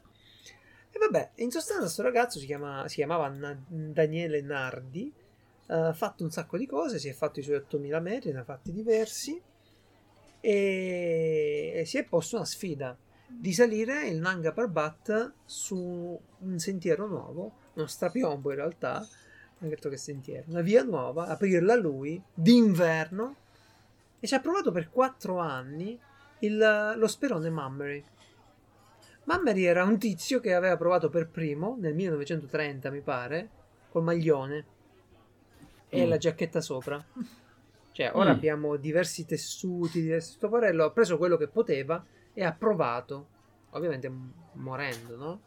[0.90, 5.10] E vabbè, in sostanza sto ragazzo si, chiama- si chiamava Na- Daniele Nardi,
[5.68, 8.40] eh, ha fatto un sacco di cose, si è fatto i suoi 8000 metri, ne
[8.40, 9.40] ha fatti diversi
[10.40, 12.96] e, e si è posto una sfida
[13.26, 19.06] di salire il Nanga Parbat su un sentiero nuovo, uno strapiombo in realtà,
[19.58, 23.36] non detto che sentiero, una via nuova, aprirla lui, d'inverno,
[24.20, 25.98] e ci ha provato per 4 anni
[26.40, 28.04] il- lo sperone Mammery.
[29.24, 33.48] Mammery era un tizio che aveva provato per primo nel 1930, mi pare,
[33.90, 34.64] col maglione
[35.88, 36.08] e Mm.
[36.08, 37.04] la giacchetta sopra.
[37.92, 38.34] Cioè, ora Mm.
[38.34, 42.02] abbiamo diversi tessuti, diversi stoparello, ha preso quello che poteva
[42.32, 43.26] e ha provato,
[43.70, 44.10] ovviamente
[44.54, 45.40] morendo, no?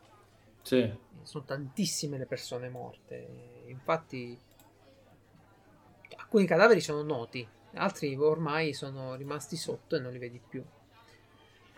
[0.64, 0.92] Sì.
[1.22, 4.38] Sono tantissime le persone morte, infatti
[6.18, 10.64] alcuni cadaveri sono noti, altri ormai sono rimasti sotto e non li vedi più.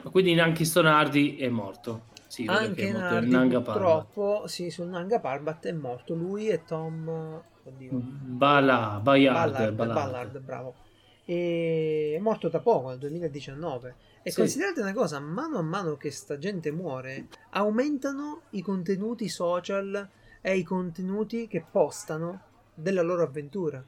[0.03, 2.13] Ma quindi neanche Stonardi è morto.
[2.27, 3.73] Sì, Anche è morto il Nardi Nanga Parbat.
[3.73, 9.93] purtroppo, sì, sul Nanga Parbat è morto lui e Tom, oddio, Bala, Bayard, Ballard, Ballard.
[9.95, 10.75] Ballard, bravo.
[11.23, 13.95] E è morto da poco, nel 2019.
[14.27, 14.38] E Sì.
[14.39, 20.10] considerate una cosa, mano a mano che sta gente muore, aumentano i contenuti social
[20.41, 22.41] e i contenuti che postano
[22.73, 23.85] della loro avventura.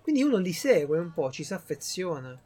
[0.00, 2.38] Quindi uno li segue un po', ci si affeziona.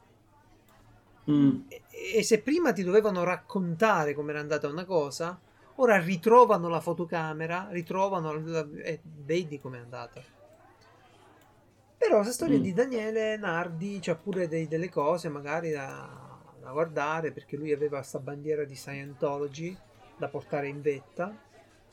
[1.31, 1.61] Mm.
[1.69, 1.83] E,
[2.15, 5.39] e se prima ti dovevano raccontare com'era andata una cosa,
[5.75, 10.23] ora ritrovano la fotocamera, ritrovano la- e vedi com'è andata.
[11.99, 12.63] Però questa storia Mm.
[12.63, 16.25] di Daniele Nardi c'ha pure dei- delle cose magari da,
[16.67, 19.77] da guardare perché lui aveva questa bandiera di Scientology
[20.17, 21.33] da portare in vetta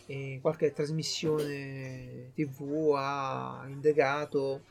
[0.08, 4.64] e qualche trasmissione tv ha indagato.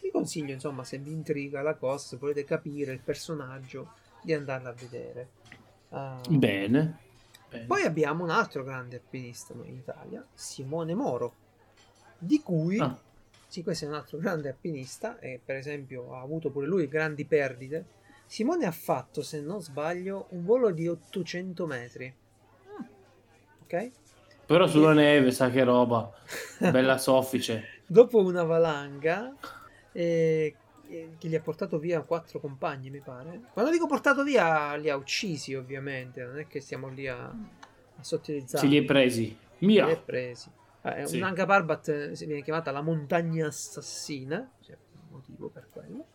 [0.00, 3.92] Vi consiglio, insomma, se vi intriga la cosa, se volete capire il personaggio,
[4.22, 5.28] di andarla a vedere.
[5.90, 6.98] Ah, Bene.
[7.50, 7.64] Bene.
[7.66, 11.34] poi abbiamo un altro grande alpinista in Italia, Simone Moro,
[12.16, 12.96] di cui, Ah.
[13.46, 17.26] sì, questo è un altro grande alpinista e per esempio ha avuto pure lui grandi
[17.26, 17.98] perdite.
[18.30, 22.14] Simone ha fatto, se non sbaglio, un volo di 800 metri.
[23.64, 23.90] Ok?
[24.46, 26.08] Però sulla neve, sa che roba.
[26.70, 27.82] Bella soffice.
[27.84, 29.34] Dopo una valanga
[29.90, 30.54] eh,
[30.86, 33.40] che gli ha portato via quattro compagni, mi pare.
[33.52, 36.22] Quando dico portato via, li ha uccisi, ovviamente.
[36.22, 38.64] Non è che stiamo lì a, a sottilizzare.
[38.64, 39.36] Se li è presi.
[39.58, 39.86] Mia.
[39.86, 40.48] li ha presi.
[40.82, 41.14] Eh, Sì.
[41.16, 44.48] Un Nanga Parbat eh, si viene chiamata la montagna assassina.
[44.62, 46.09] C'è un motivo per quello.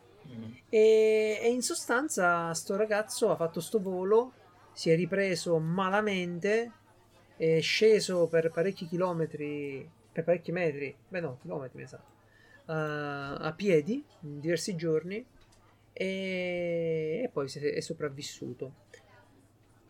[0.69, 4.33] E, e in sostanza sto ragazzo ha fatto sto volo,
[4.73, 6.71] si è ripreso malamente,
[7.37, 12.73] è sceso per parecchi chilometri, per parecchi metri, beh no, chilometri mi sa, eh,
[13.47, 15.25] a piedi in diversi giorni
[15.93, 18.73] e, e poi è, sopravvissuto.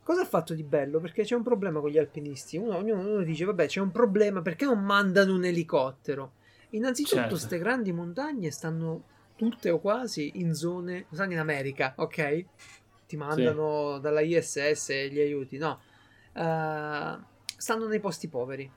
[0.03, 0.99] Cosa ha fatto di bello?
[0.99, 2.57] Perché c'è un problema con gli alpinisti.
[2.57, 6.33] Uno, ognuno uno dice, vabbè, c'è un problema, perché non mandano un elicottero?
[6.71, 7.29] Innanzitutto, Certo.
[7.29, 9.05] queste grandi montagne stanno
[9.35, 12.45] tutte o quasi in zone, stanno in America, ok?
[13.07, 15.79] Ti mandano dalla ISS gli aiuti, no.
[16.33, 17.17] Eh,
[17.57, 18.69] stanno nei posti poveri.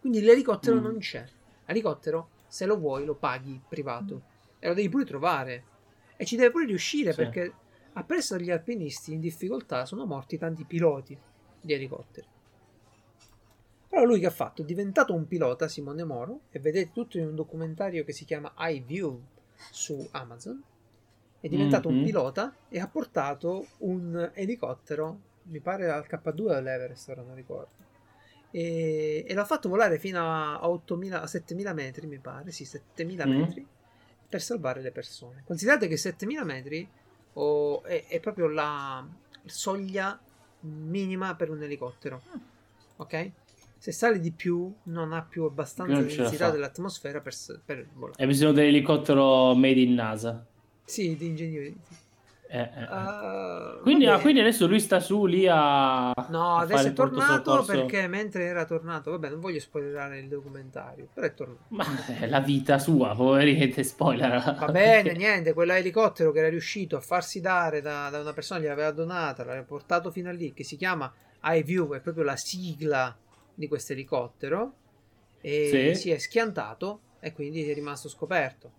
[0.00, 0.82] Quindi l'elicottero Mm.
[0.82, 1.24] non c'è.
[1.66, 4.22] L'elicottero, se lo vuoi, lo paghi privato.
[4.58, 5.64] E lo devi pure trovare.
[6.16, 7.16] E ci deve pure riuscire Sì.
[7.22, 7.52] perché
[7.92, 11.16] appresso agli alpinisti in difficoltà sono morti tanti piloti
[11.60, 12.26] di elicotteri.
[13.88, 14.62] Però lui che ha fatto?
[14.62, 18.52] È diventato un pilota, Simone Moro, e vedete tutto in un documentario che si chiama
[18.56, 19.20] iView
[19.70, 20.62] su Amazon.
[21.40, 22.02] È diventato un Mhm.
[22.02, 27.86] pilota e ha portato un elicottero, mi pare al K2 all'Everest, ora non ricordo.
[28.50, 33.26] E, e l'ha fatto volare fino a 8.000, a 7.000 metri, mi pare, sì, 7.000
[33.26, 33.30] Mm.
[33.30, 33.66] metri,
[34.28, 35.42] per salvare le persone.
[35.46, 36.88] Considerate che 7.000 metri
[37.34, 39.06] oh, è, è proprio la
[39.44, 40.18] soglia
[40.60, 42.22] minima per un elicottero.
[42.96, 43.30] Ok?
[43.78, 47.34] Se sale di più, non ha più abbastanza densità dell'atmosfera per,
[47.64, 48.20] per volare.
[48.20, 50.44] Hai bisogno dell'elicottero made in NASA.
[50.84, 51.76] Sì, di ingegneri.
[52.50, 52.86] Eh, eh, eh.
[52.88, 56.12] Ah, quindi, ah, quindi adesso lui sta su lì a.
[56.28, 61.08] No, a adesso è tornato perché mentre era tornato, vabbè, non voglio spoilerare il documentario,
[61.12, 61.64] però è tornato.
[61.68, 61.84] Ma
[62.18, 64.56] è la vita sua, poverete, spoiler.
[64.58, 68.92] Va bene, niente, quell'elicottero che era riuscito a farsi dare da, da una persona, gliel'aveva
[68.92, 73.14] donata, l'aveva portato fino a lì, che si chiama iView, è proprio la sigla
[73.58, 74.74] di questo elicottero,
[75.40, 76.00] e Sì.
[76.00, 78.70] si è schiantato e quindi è rimasto scoperto.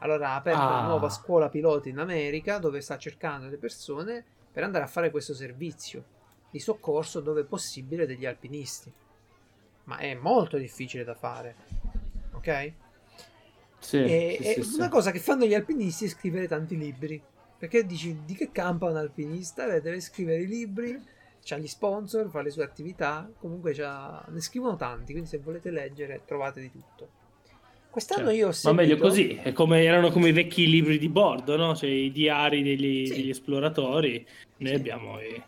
[0.00, 0.82] Allora ha aperto una Ah.
[0.82, 5.34] nuova scuola piloti in America dove sta cercando le persone per andare a fare questo
[5.34, 6.04] servizio
[6.50, 8.92] di soccorso dove è possibile degli alpinisti.
[9.84, 11.54] Ma è molto difficile da fare,
[12.32, 12.72] ok?
[13.80, 17.20] Sì, E, sì, e sì, una cosa che fanno gli alpinisti è scrivere tanti libri.
[17.58, 19.66] Perché dici di che campa un alpinista?
[19.66, 21.00] Beh, deve scrivere i libri,
[21.48, 23.30] c'ha gli sponsor, fa le sue attività.
[23.38, 27.08] Comunque c'ha- ne scrivono tanti, quindi se volete leggere trovate di tutto.
[27.90, 28.82] Quest'anno Cioè, io ho Ma seguito...
[28.82, 31.74] meglio così, è come, erano come i vecchi libri di bordo, no?
[31.74, 33.14] Cioè i diari degli, Sì.
[33.14, 34.26] degli esploratori.
[34.58, 34.74] Noi Sì.
[34.76, 35.42] abbiamo i...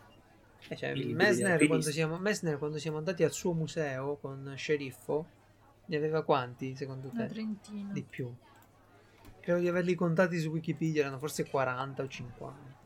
[0.69, 5.27] Eh, cioè, Messner, quando siamo, Messner, quando siamo andati al suo museo con Sceriffo,
[5.85, 7.33] ne aveva quanti secondo Una te?
[7.33, 7.91] trentina.
[7.93, 8.33] Di più.
[9.39, 12.79] Credo di averli contati su Wikipedia, erano forse 40 o 50.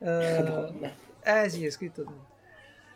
[0.00, 1.12] Eh.
[1.24, 2.32] Eh sì, è scritto tutto.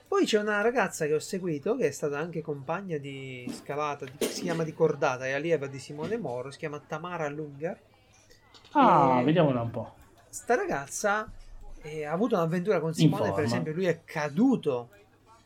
[0.06, 4.18] Poi c'è una ragazza che ho seguito, che è stata anche compagna di scalata, di-
[4.26, 7.80] si chiama di cordata, è allieva di Simone Moro, si chiama Tamara Lungar.
[8.72, 9.86] Ah, Eh, vediamola un po'.
[10.28, 11.32] Sta ragazza
[11.80, 14.92] eh, ha avuto un'avventura con Simone, per esempio lui è caduto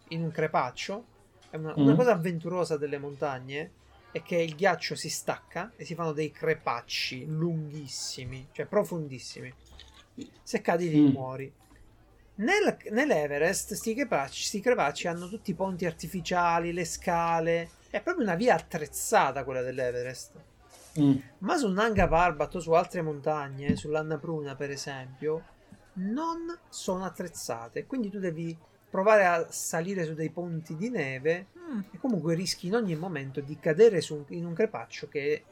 [0.08, 1.06] in un crepaccio,
[1.48, 1.96] è una, una Mm.
[1.96, 3.72] cosa avventurosa delle montagne
[4.10, 9.54] è che il ghiaccio si stacca e si fanno dei crepacci lunghissimi, cioè profondissimi.
[10.42, 11.12] Se cadi lì Mm.
[11.12, 11.52] muori.
[12.34, 18.24] Nel- nell'Everest sti crepacci, sti crepacci hanno tutti i ponti artificiali, le scale, è proprio
[18.24, 20.32] una via attrezzata quella dell'Everest.
[20.98, 21.16] Mm.
[21.38, 25.44] Ma sul Nanga Parbat o su altre montagne, sull'Annapurna per esempio,
[25.94, 27.86] non sono attrezzate.
[27.86, 28.56] Quindi tu devi
[28.90, 31.80] provare a salire su dei ponti di neve Mm.
[31.92, 35.44] e comunque rischi in ogni momento di cadere su- in un crepaccio che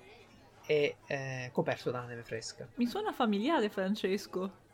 [0.67, 2.67] è eh, coperto da neve fresca.
[2.75, 4.69] Mi suona familiare, Francesco.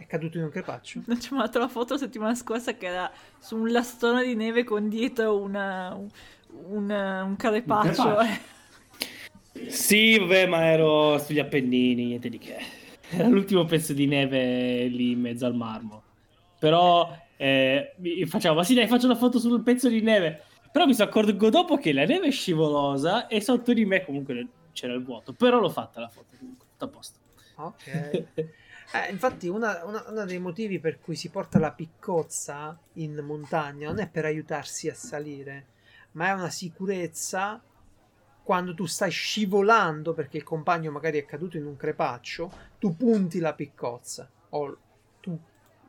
[0.00, 1.02] È caduto in un crepaccio?
[1.20, 4.64] Ci ho mandato la foto la settimana scorsa che era su un lastone di neve
[4.64, 6.08] con dietro una, un,
[6.70, 8.08] un, un carepaccio.
[8.08, 8.26] Un
[9.52, 9.70] eh.
[9.70, 12.56] Sì, vabbè, ma ero sugli Appennini, niente di che.
[13.10, 16.02] Era l'ultimo pezzo di neve lì in mezzo al marmo.
[16.58, 20.44] Però eh, mi facciamo, ma sì, dai, faccio una foto sul pezzo di neve.
[20.72, 24.48] Però mi sono accorgo dopo che la neve è scivolosa e sotto di me comunque
[24.72, 25.34] c'era il vuoto.
[25.34, 27.18] Però l'ho fatta la foto, comunque, tutto a posto.
[27.56, 28.24] Ok.
[28.92, 34.08] Eh, infatti, uno dei motivi per cui si porta la piccozza in montagna non è
[34.08, 35.66] per aiutarsi a salire,
[36.12, 37.62] ma è una sicurezza
[38.42, 42.50] quando tu stai scivolando perché il compagno magari è caduto in un crepaccio,
[42.80, 44.78] tu punti la piccozza o
[45.20, 45.38] tu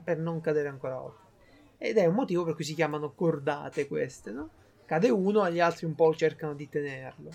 [0.03, 1.25] per non cadere ancora oltre.
[1.79, 4.49] Ed è un motivo per cui si chiamano cordate queste, no?
[4.85, 7.31] Cade uno e gli altri un po' cercano di tenerlo.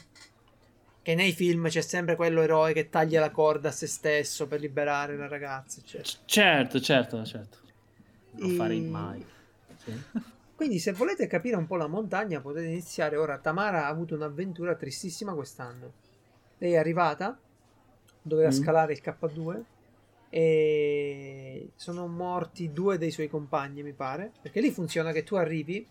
[1.06, 4.58] Che nei film c'è sempre quello eroe che taglia la corda a se stesso per
[4.58, 6.18] liberare la ragazza, eccetera.
[6.26, 7.58] Certo, certo, certo.
[8.32, 9.24] Non E- farei mai.
[9.84, 9.92] Sì.
[10.56, 13.38] Quindi, se volete capire un po' la montagna, potete iniziare ora.
[13.38, 15.92] Tamara ha avuto un'avventura tristissima quest'anno.
[16.58, 17.38] Lei è arrivata,
[18.20, 18.52] doveva Mm.
[18.52, 19.62] scalare il K2
[20.28, 24.32] e sono morti due dei suoi compagni, mi pare.
[24.42, 25.86] Perché lì funziona che tu arrivi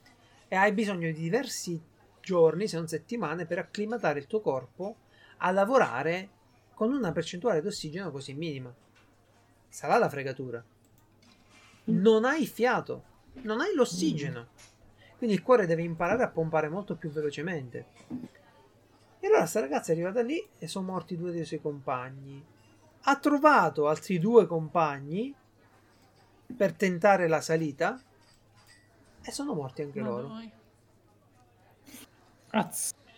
[0.49, 1.81] e hai bisogno di diversi
[2.21, 4.97] giorni, se non settimane, per acclimatare il tuo corpo
[5.45, 6.30] a lavorare
[6.73, 8.73] con una percentuale d'ossigeno così minima.
[9.69, 10.63] Sarà la fregatura.
[11.85, 13.03] Non hai fiato,
[13.43, 14.47] non hai l'ossigeno.
[15.17, 17.85] Quindi il cuore deve imparare a pompare molto più velocemente.
[19.19, 22.43] E allora sta ragazza è arrivata lì e sono morti due dei suoi compagni.
[23.01, 25.34] Ha trovato altri due compagni
[26.57, 28.01] per tentare la salita
[29.22, 30.27] e sono morti anche Ma loro.
[30.27, 30.51] dai.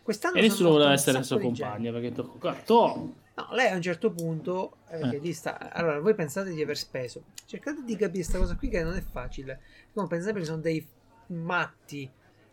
[0.07, 1.37] Quest'anno E nessuno voleva essere gente.
[1.37, 3.15] compagna perché tocco cazzo.
[3.35, 5.33] No, lei a un certo punto, eh, Eh.
[5.33, 8.95] sta, allora voi pensate di aver speso, cercate di capire questa cosa qui che non
[8.95, 9.59] è facile,
[9.93, 10.87] come pensate che sono dei
[11.27, 12.09] matti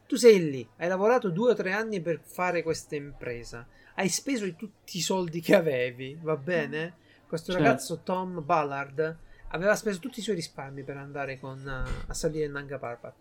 [0.07, 3.65] Tu sei lì, hai lavorato due o tre anni per fare questa impresa,
[3.95, 6.95] hai speso tutti i soldi che avevi, va bene?
[7.29, 7.67] Questo Certo.
[7.67, 9.17] ragazzo Tom Ballard
[9.51, 13.15] aveva speso tutti i suoi risparmi per andare con, eh, a salire il Nanga Parbat.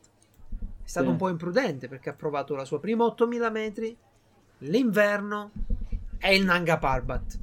[0.84, 1.12] È stato Sì.
[1.12, 3.96] un po' imprudente perché ha provato la sua prima 8000 metri,
[4.64, 5.52] l'inverno
[6.20, 7.40] e il Nanga Parbat.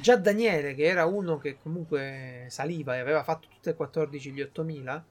[0.00, 4.40] Già Daniele, che era uno che comunque saliva e aveva fatto tutte e 14 gli
[4.40, 5.04] 8000,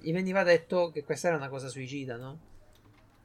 [0.00, 2.38] gli veniva detto che questa era una cosa suicida, no?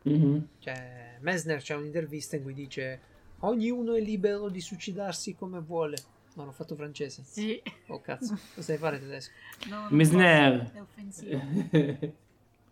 [0.03, 0.47] Mhm.
[0.59, 5.97] Cioè, Messner c'è un'intervista in cui dice ognuno è libero di suicidarsi come vuole.
[6.35, 7.23] No, l'ho fatto francese.
[7.25, 7.61] Sì.
[7.87, 9.31] Oh cazzo, lo sai fare tedesco?
[9.67, 10.71] No, Messner.
[10.71, 11.41] È offensivo.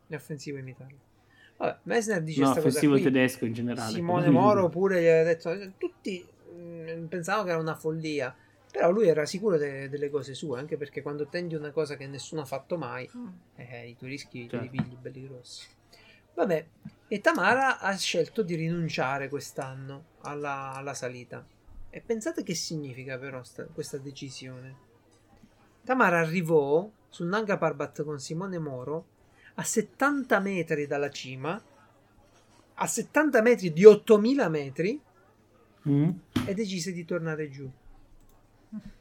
[0.08, 0.98] È offensivo imitarlo.
[1.58, 3.02] Vabbè, Messner dice no, qui.
[3.02, 3.92] tedesco in generale.
[3.94, 8.36] Simone Moro pure gli aveva detto tutti mm, pensavano che era una follia
[8.72, 12.08] però lui era sicuro de- delle cose sue anche perché quando tendi una cosa che
[12.08, 13.10] nessuno ha fatto mai
[13.56, 14.84] eh, i tuoi rischi te li Certo.
[14.84, 15.66] pigli belli grossi
[16.34, 16.66] vabbè
[17.08, 21.46] e Tamara ha scelto di rinunciare quest'anno alla, alla salita
[21.90, 24.76] e pensate che significa però sta- questa decisione
[25.86, 29.06] Tamara arrivò sul Nanga Parbat con Simone Moro
[29.56, 31.62] a 70 metri dalla cima
[32.78, 35.00] a 70 metri di 8000 metri
[35.88, 36.10] Mm?
[36.44, 37.70] e decise di tornare giù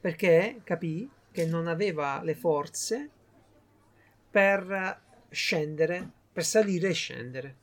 [0.01, 3.11] perché capì che non aveva le forze
[4.31, 5.01] per
[5.31, 7.57] scendere, per salire e scendere.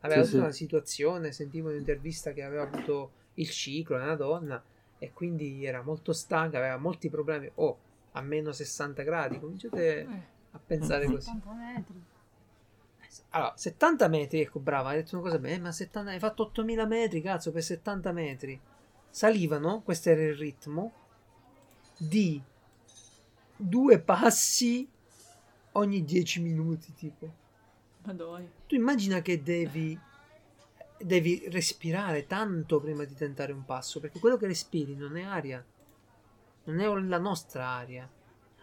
[0.00, 0.42] Aveva Sì, avuto sì.
[0.42, 4.62] una situazione, sentivo un'intervista che aveva avuto il ciclo, è una donna,
[4.98, 7.50] e quindi era molto stanca, aveva molti problemi.
[7.56, 7.78] Oh,
[8.12, 10.20] a meno 60 gradi, cominciate Eh,
[10.56, 11.30] a pensare così.
[11.30, 12.04] 80 metri.
[13.30, 16.86] Allora, 70 metri, ecco, brava, hai detto una cosa bene, ma 70, hai fatto 8000
[16.86, 18.60] metri, cazzo, per 70 metri.
[19.10, 20.92] Salivano, questo era il ritmo,
[21.96, 22.42] di
[23.56, 24.88] due passi
[25.72, 27.44] ogni 10 minuti, tipo.
[28.04, 28.46] Madonna.
[28.66, 29.98] Tu immagina che devi,
[30.98, 35.64] devi respirare tanto prima di tentare un passo, perché quello che respiri non è aria,
[36.64, 38.08] non è la nostra aria.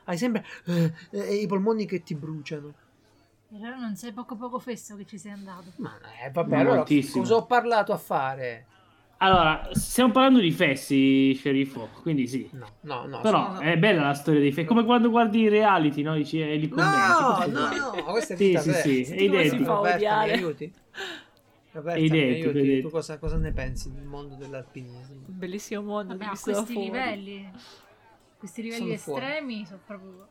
[0.05, 2.73] Hai sempre eh, eh, i polmoni che ti bruciano.
[3.49, 5.71] E allora non sei poco poco fesso che ci sei andato.
[5.77, 7.23] Ma eh, vabbè, Ma allora moltissimo.
[7.23, 8.65] cosa ho parlato a fare?
[9.17, 12.49] Allora, stiamo parlando di fessi, sceriffo, quindi sì.
[12.51, 13.21] No, no, no.
[13.21, 14.67] Però sono- è bella la storia dei fessi.
[14.67, 16.13] Come quando guardi i reality, no?
[16.15, 17.23] Dici, eh, li commenti.
[17.23, 18.11] No, no, no, uguale.
[18.11, 19.65] questa è Sì, vita sì, sì, Senti è identico.
[19.65, 20.33] Roberta, mi odiare.
[20.33, 20.73] aiuti?
[21.73, 22.59] Roberta, È mi identico, aiuti?
[22.59, 22.87] è identico.
[22.87, 25.25] Tu cosa, cosa ne pensi del mondo dell'alpinismo?
[25.27, 26.77] Bellissimo mondo Vabbè, a questi fuori.
[26.77, 27.51] livelli,
[28.43, 29.25] questi livelli Sono fuori.
[29.25, 30.27] estremi, sono proprio...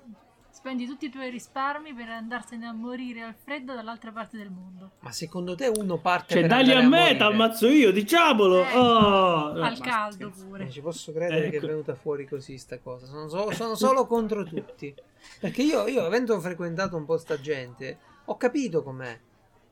[0.50, 4.90] Spendi tutti i tuoi risparmi per andarsene a morire al freddo dall'altra parte del mondo.
[5.00, 8.62] Ma secondo te uno parte Cioè, per dagli a me, t'ammazzo io, diciamolo.
[8.62, 9.62] Eh, Oh!
[9.62, 10.44] al caldo scherzo.
[10.46, 10.64] pure.
[10.64, 11.66] Non ci posso credere che è Ecco.
[11.68, 13.06] venuta fuori così sta cosa.
[13.06, 14.94] Sono, so- sono solo contro tutti.
[15.40, 19.18] Perché io, io, avendo frequentato un po' sta gente, ho capito com'è.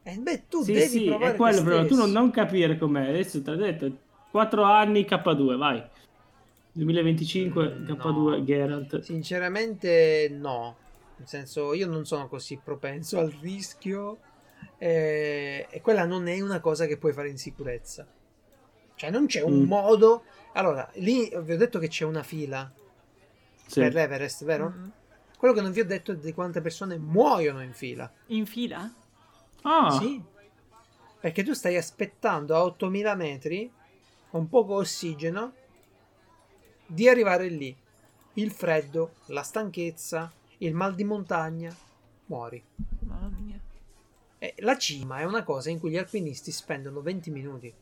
[0.03, 1.85] E beh, tu Sì, devi sì, provare è quello però.
[1.85, 3.07] Tu non, non capire com'è.
[3.11, 3.93] Adesso ti ho detto
[4.31, 5.85] 4 anni K2, vai.
[6.85, 8.45] 2025 Mm, K2 no.
[8.45, 9.01] Geralt.
[9.01, 10.77] Sinceramente no,
[11.17, 14.19] nel senso io non sono così propenso al rischio
[14.79, 18.07] eh, e quella non è una cosa che puoi fare in sicurezza.
[18.95, 19.67] Cioè non c'è un Mm.
[19.67, 20.25] modo...
[20.55, 22.71] Allora, lì vi ho detto che c'è una fila
[23.67, 23.81] Sì.
[23.81, 24.69] per l'Everest, vero?
[24.69, 24.93] Mhm.
[25.39, 28.11] Quello che non vi ho detto è di quante persone muoiono in fila.
[28.27, 28.93] In fila?
[29.63, 30.23] Ah, Sì.
[31.21, 33.71] Perché tu stai aspettando a 8000 metri,
[34.31, 35.53] con poco ossigeno,
[36.91, 37.75] di arrivare lì.
[38.35, 41.75] Il freddo, la stanchezza, il mal di montagna,
[42.27, 42.63] muori.
[43.01, 43.59] Mamma mia.
[44.39, 47.73] E la cima è una cosa in cui gli alpinisti spendono 20 minuti.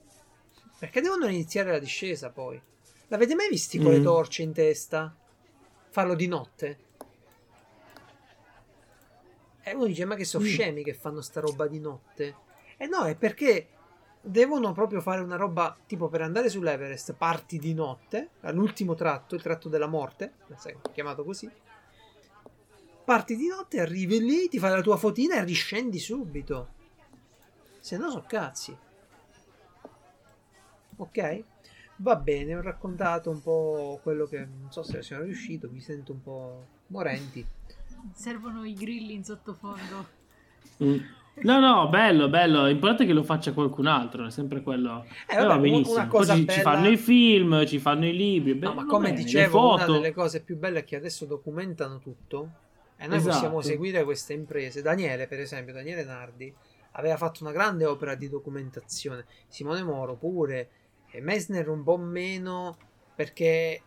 [0.78, 2.60] Perché devono iniziare la discesa poi.
[3.08, 4.02] L'avete mai visti con le Mm.
[4.02, 5.14] torce in testa?
[5.90, 6.78] Farlo di notte?
[9.62, 10.46] E uno dice: Ma che sono Mm.
[10.46, 12.34] scemi che fanno sta roba di notte?
[12.76, 13.66] E no, è perché
[14.20, 19.42] devono proprio fare una roba tipo per andare sull'Everest, parti di notte, all'ultimo tratto, il
[19.42, 20.34] tratto della morte,
[20.92, 21.50] chiamato così.
[23.04, 26.76] Parti di notte, arrivi lì, ti fai la tua fotina e riscendi subito.
[27.80, 28.76] Se no, so cazzi.
[30.96, 31.44] Ok?
[31.96, 36.12] Va bene, ho raccontato un po' quello che non so se sono riuscito, mi sento
[36.12, 37.46] un po' morenti.
[38.12, 40.06] Servono i grilli in sottofondo.
[40.84, 40.98] Mm.
[41.42, 42.66] No, no, bello, bello.
[42.66, 45.04] L'importante è che lo faccia qualcun altro, è sempre quello.
[45.28, 45.94] Eh, Eh, va vabbè, benissimo.
[45.96, 48.52] una Poi cosa ci, ci bella- fanno i film, ci fanno i libri.
[48.54, 51.98] No, bello ma come bene, dicevo, una delle cose più belle è che adesso documentano
[51.98, 52.50] tutto
[52.96, 53.32] e noi Esatto.
[53.34, 54.82] possiamo seguire queste imprese.
[54.82, 56.52] Daniele, per esempio, Daniele Nardi
[56.92, 59.24] aveva fatto una grande opera di documentazione.
[59.46, 60.68] Simone Moro pure,
[61.10, 62.76] e Messner un po' meno
[63.14, 63.80] perché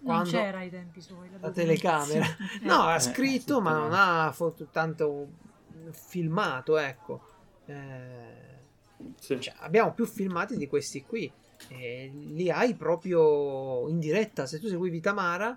[0.00, 1.28] Non quando c'era ai tempi suoi.
[1.40, 2.60] la telecamera documentazione.
[2.62, 5.28] no ha Eh, scritto ma non ha fatto tanto
[5.90, 7.20] filmato, ecco.
[7.66, 8.60] Eh,
[9.18, 9.40] Sì.
[9.40, 11.30] cioè, abbiamo più filmati di questi qui.
[11.68, 14.46] E li hai proprio in diretta.
[14.46, 15.56] Se tu seguivi Tamara,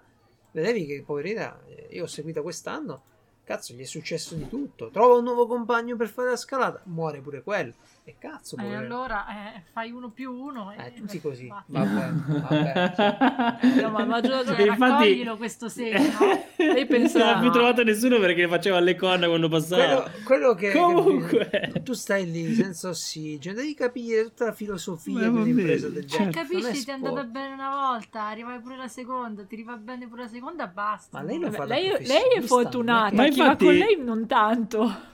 [0.52, 1.60] vedevi che poverina,
[1.90, 3.02] io ho seguito quest'anno.
[3.44, 4.90] Cazzo, gli è successo di tutto.
[4.90, 7.74] Trova un nuovo compagno per fare la scalata, muore pure quello.
[8.08, 8.86] E cazzo, E poverina.
[8.86, 9.26] allora
[9.56, 10.72] eh, fai uno più uno.
[10.72, 11.48] e- Eh, tutti così.
[11.48, 11.64] va.
[11.66, 13.82] Vabbè, vabbè.
[13.82, 16.00] No, ma ragione- Cioè, Infatti- raccoglilo questo segno.
[16.58, 20.04] Lei pensa- Non ha più trovato nessuno perché faceva le corna quando passava.
[20.24, 21.82] quello, quello che, Comunque.
[21.84, 26.30] tu stai lì senza ossigeno, devi capire tutta la filosofia Ma di un'impresa del cioè,
[26.30, 26.46] genere.
[26.52, 29.78] Non è Capisci, ti è andata bene una volta, arrivai pure la seconda, ti riva
[29.78, 31.18] bene pure la seconda, basta.
[31.18, 33.74] Ma lei lo Vabbè, fa da lei, lei è fortunata, Ma chi va infatti- con
[33.74, 35.14] lei non tanto.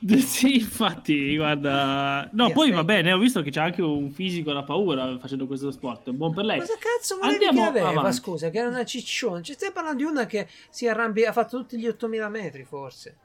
[0.18, 2.28] Sì, infatti, guarda.
[2.32, 2.72] No, Sì, poi sì.
[2.74, 6.10] va bene, ho visto che c'è anche un fisico da paura facendo questo sport.
[6.12, 6.58] Buon per lei.
[6.60, 8.00] Cosa cazzo volevi Andiamo che aveva?
[8.00, 8.16] avanti.
[8.16, 9.40] Scusa, che era una cicciona.
[9.42, 13.16] Ci stai parlando di una che si arrampia, ha fatto tutti gli 8000 metri, forse.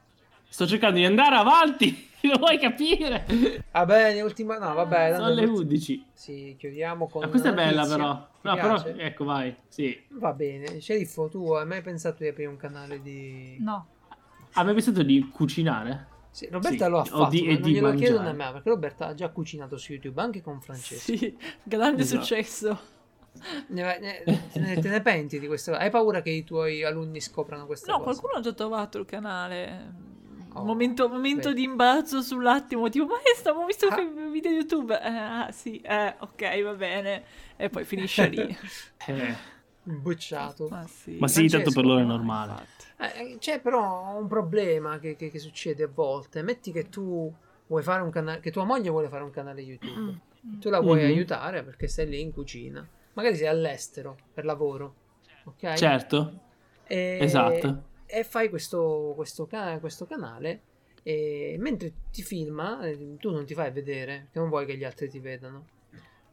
[0.50, 2.10] Sto cercando di andare avanti.
[2.24, 3.26] Lo vuoi capire?
[3.72, 4.58] Va bene, ultima.
[4.58, 5.12] No, vabbè.
[5.14, 6.06] Sono tanto le per- 11.
[6.14, 7.22] Sì, chiudiamo con.
[7.22, 7.98] Ma questa è bella, notizia.
[7.98, 8.16] però.
[8.41, 8.95] Ti No, però, piace?
[9.02, 9.56] ecco, vai.
[9.68, 10.02] Sì.
[10.10, 10.80] Va bene.
[10.80, 13.58] Sceriffo, tu hai mai pensato di aprire un canale di.
[13.60, 13.88] No,
[14.54, 16.08] Hai mai pensato di cucinare?
[16.34, 18.24] Sì, Roberta Sì, lo ha fatto, di- ma e non glielo chiedo mangiare.
[18.24, 21.16] nemmeno perché Roberta ha già cucinato su YouTube anche con Francesco.
[21.16, 22.22] Sì, grande Esatto.
[22.24, 22.80] successo.
[23.68, 25.84] Ne- ne- te, ne, te ne penti di questa cosa?
[25.84, 28.10] Hai paura che i tuoi alunni scoprano questa No, cosa?
[28.20, 30.12] qualcuno ha già trovato il canale.
[30.56, 34.00] Oh, momento momento di imbarazzo sull'attimo, tipo, maestra, ho visto Ah.
[34.02, 34.94] il video YouTube.
[35.00, 37.24] Eh, ah, sì, eh, ok, va bene.
[37.58, 38.58] E poi finisce lì.
[39.06, 39.36] Eh,
[39.84, 40.68] Bocciato.
[40.70, 41.18] Ma sì.
[41.20, 42.52] Ma sì, tanto per loro è No, normale.
[42.52, 43.20] infatti.
[43.20, 46.42] Eh, c'è però un problema che, che- che succede a volte.
[46.42, 47.34] Metti che tu
[47.68, 50.20] vuoi fare un canale, che tua moglie vuole fare un canale YouTube.
[50.46, 50.60] Mm.
[50.60, 51.06] Tu la vuoi Mhm.
[51.08, 52.88] aiutare perché stai lì in cucina.
[53.14, 54.96] Magari sei all'estero per lavoro.
[55.46, 55.74] Ok?
[55.74, 56.40] Certo.
[56.86, 57.84] E, Esatto.
[58.06, 59.48] E fai questo, questo,
[59.80, 60.62] questo canale.
[61.02, 64.84] E mentre ti filma, eh, tu non ti fai vedere, che non vuoi che gli
[64.86, 65.68] altri ti vedano.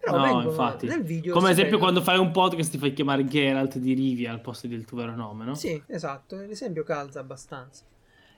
[0.01, 0.87] Però No, vengono infatti.
[0.87, 1.35] nel video.
[1.35, 4.67] Come esempio vedono- quando fai un podcast ti fai chiamare Geralt di Rivia al posto
[4.67, 5.55] del tuo vero nome, no?
[5.55, 7.85] Sì, esatto, l'esempio calza abbastanza.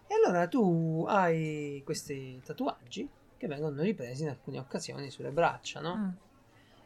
[0.08, 5.96] E allora tu hai questi tatuaggi che vengono ripresi in alcune occasioni sulle braccia, no?
[5.96, 6.08] Mm.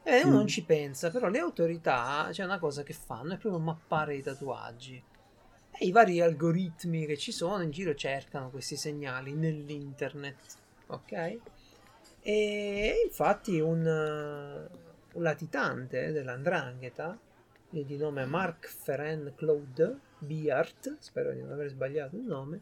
[0.03, 0.36] E uno Mm.
[0.36, 4.23] non ci pensa, però le autorità, c'è una cosa che fanno, è proprio mappare i
[4.23, 5.03] tatuaggi.
[5.78, 10.36] E i vari algoritmi che ci sono in giro cercano questi segnali nell'internet,
[10.89, 11.39] ok?
[12.28, 14.69] E infatti un, eh,
[15.12, 17.16] un latitante dell'andrangheta,
[17.70, 22.61] eh, di nome Mark Feren Claude Biart, spero di non aver sbagliato il nome,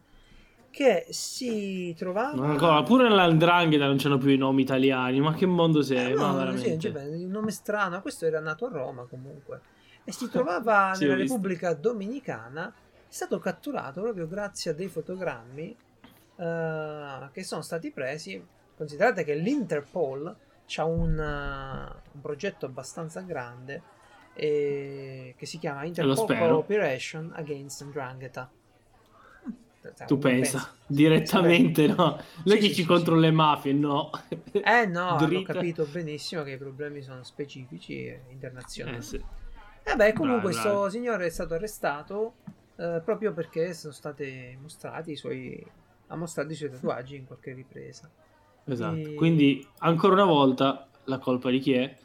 [0.70, 2.46] che si trovava...
[2.46, 6.12] Ancora, pure nell'andrangheta non c'hanno più i nomi italiani, ma che mondo Eh, sei?
[6.14, 6.90] no, ma no, veramente.
[6.90, 9.62] sì, un nome strano, questo era nato a Roma comunque.
[10.04, 11.16] E si trovava Sì, nella.
[11.16, 15.74] Repubblica Dominicana, è stato catturato proprio grazie a dei fotogrammi
[16.36, 18.44] eh, che sono stati presi.
[18.76, 20.36] Considerate che l'Interpol
[20.76, 23.82] ha un, eh, un progetto abbastanza grande
[24.34, 26.54] eh, che si chiama Interpol spero.
[26.56, 28.50] Cooperation Against Ndrangheta.
[29.80, 32.18] Cioè, Tu uno pensa, direttamente no?
[32.44, 34.10] Noi Sì, che sì, ci sì, contro le mafie, no?
[34.52, 35.52] Eh no, Dritta.
[35.54, 38.96] capito benissimo che i problemi sono specifici e internazionali.
[38.96, 39.24] Eh, sì.
[39.82, 40.90] E beh, comunque Bravi, questo bravi.
[40.90, 42.34] signore è stato arrestato
[42.76, 45.64] eh, proprio perché sono stati mostrati i suoi
[46.08, 48.10] ha mostrato i suoi tatuaggi in qualche ripresa.
[48.64, 48.96] Esatto.
[48.96, 51.96] E- Quindi, ancora una volta, la colpa di chi è?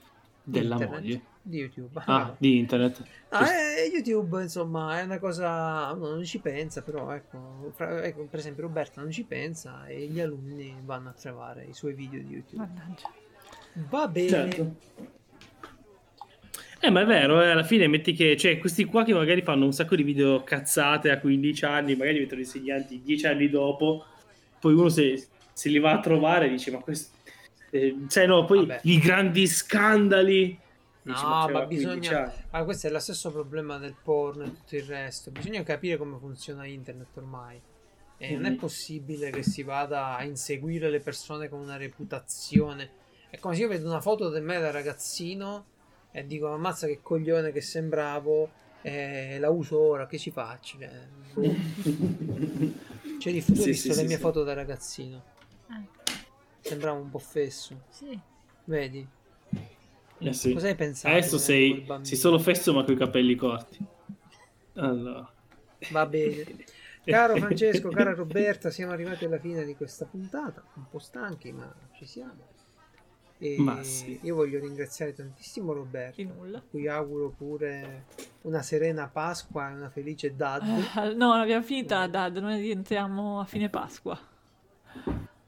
[0.43, 1.21] Della Internet, moglie.
[1.41, 2.01] Di YouTube.
[2.05, 3.03] Ah, di internet.
[3.31, 5.91] No, eh, YouTube, insomma, è una cosa.
[5.95, 10.05] Uno non ci pensa, però ecco, fra- ecco, per esempio, Roberta non ci pensa e
[10.07, 12.57] gli alunni vanno a trovare i suoi video di YouTube.
[12.57, 13.11] Mannaggia.
[13.89, 14.27] Va bene.
[14.27, 14.75] Certo.
[16.81, 19.65] Eh, ma è vero, eh, alla fine metti che, cioè, questi qua che magari fanno
[19.65, 24.05] un sacco di video cazzate a 15 anni, magari diventano insegnanti 10 anni dopo,
[24.61, 25.27] poi uno se,
[25.59, 27.17] se li va a trovare dice, ma questo...
[27.69, 28.79] Eh, sai, no, poi Vabbè.
[28.83, 30.57] i grandi scandali...
[31.01, 32.23] No, c'aveva ma 15 bisogna.
[32.23, 32.33] anni.
[32.51, 35.31] Ma questo è lo stesso problema del porno e tutto il resto.
[35.31, 37.59] Bisogna capire come funziona internet ormai.
[38.17, 42.89] E non è possibile che si vada a inseguire le persone con una reputazione.
[43.29, 45.65] È come se io vedo una foto di me da ragazzino
[46.11, 48.49] e dico: Ammazza che coglione che sembravo.
[48.81, 50.77] E la uso ora, che ci faccio?
[50.79, 50.89] Cioè,
[51.33, 51.55] boh.
[53.19, 55.23] Cioè, di Sì, visto sì, le sì, mie foto da ragazzino.
[56.61, 57.81] Sembrava un po' fesso.
[57.89, 58.19] sì.
[58.65, 59.07] Vedi?
[60.19, 60.53] Eh sì.
[60.53, 61.15] Cosa hai pensato?
[61.15, 63.83] Adesso sei, sei solo fesso ma con i capelli corti.
[64.75, 65.31] Allora.
[65.91, 66.45] Va bene.
[67.03, 71.73] Caro Francesco, cara Roberta, siamo arrivati alla fine di questa puntata, un po' stanchi ma
[71.95, 72.47] ci siamo.
[73.41, 74.19] E Ma sì.
[74.23, 78.03] Io voglio ringraziare tantissimo a cui auguro pure
[78.41, 80.61] una serena Pasqua e una felice Dad.
[80.93, 84.19] Ah, no, l'abbiamo finita, Dad, noi rientriamo a fine Pasqua.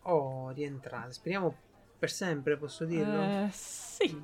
[0.04, 1.12] Oh, rientrate.
[1.14, 1.54] Speriamo
[2.00, 3.22] per sempre, posso dirlo?
[3.22, 4.20] Eh, sì.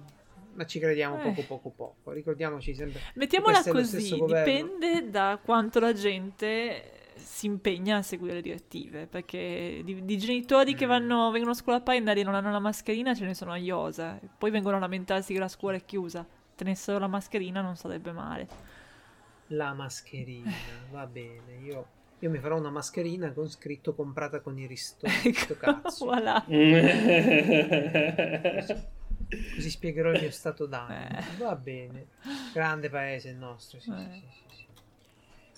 [0.53, 1.23] Ma ci crediamo Eh.
[1.23, 2.11] poco poco poco.
[2.11, 2.99] Ricordiamoci sempre.
[3.13, 10.03] Mettiamola così, dipende da quanto la gente si impegna a seguire le direttive, perché di,
[10.03, 10.89] di genitori che Mm.
[10.89, 13.57] vanno, vengono a scuola a Pindari e non hanno la mascherina ce ne sono a
[13.57, 16.25] iosa, poi vengono a lamentarsi che la scuola è chiusa.
[16.55, 18.47] Tenessero la mascherina non sarebbe male.
[19.51, 20.51] La mascherina,
[20.91, 21.57] va bene.
[21.63, 21.87] Io,
[22.19, 25.11] io mi farò una mascherina con scritto comprata con i ristori.
[25.33, 26.05] Sto cazzo.
[26.05, 26.43] voilà.
[29.55, 31.19] Così spiegherò il mio stato d'animo.
[31.19, 31.23] Eh.
[31.37, 32.05] Va bene.
[32.53, 33.79] Grande paese il nostro.
[33.79, 33.93] Sì, Eh.
[34.13, 34.65] sì, sì, sì.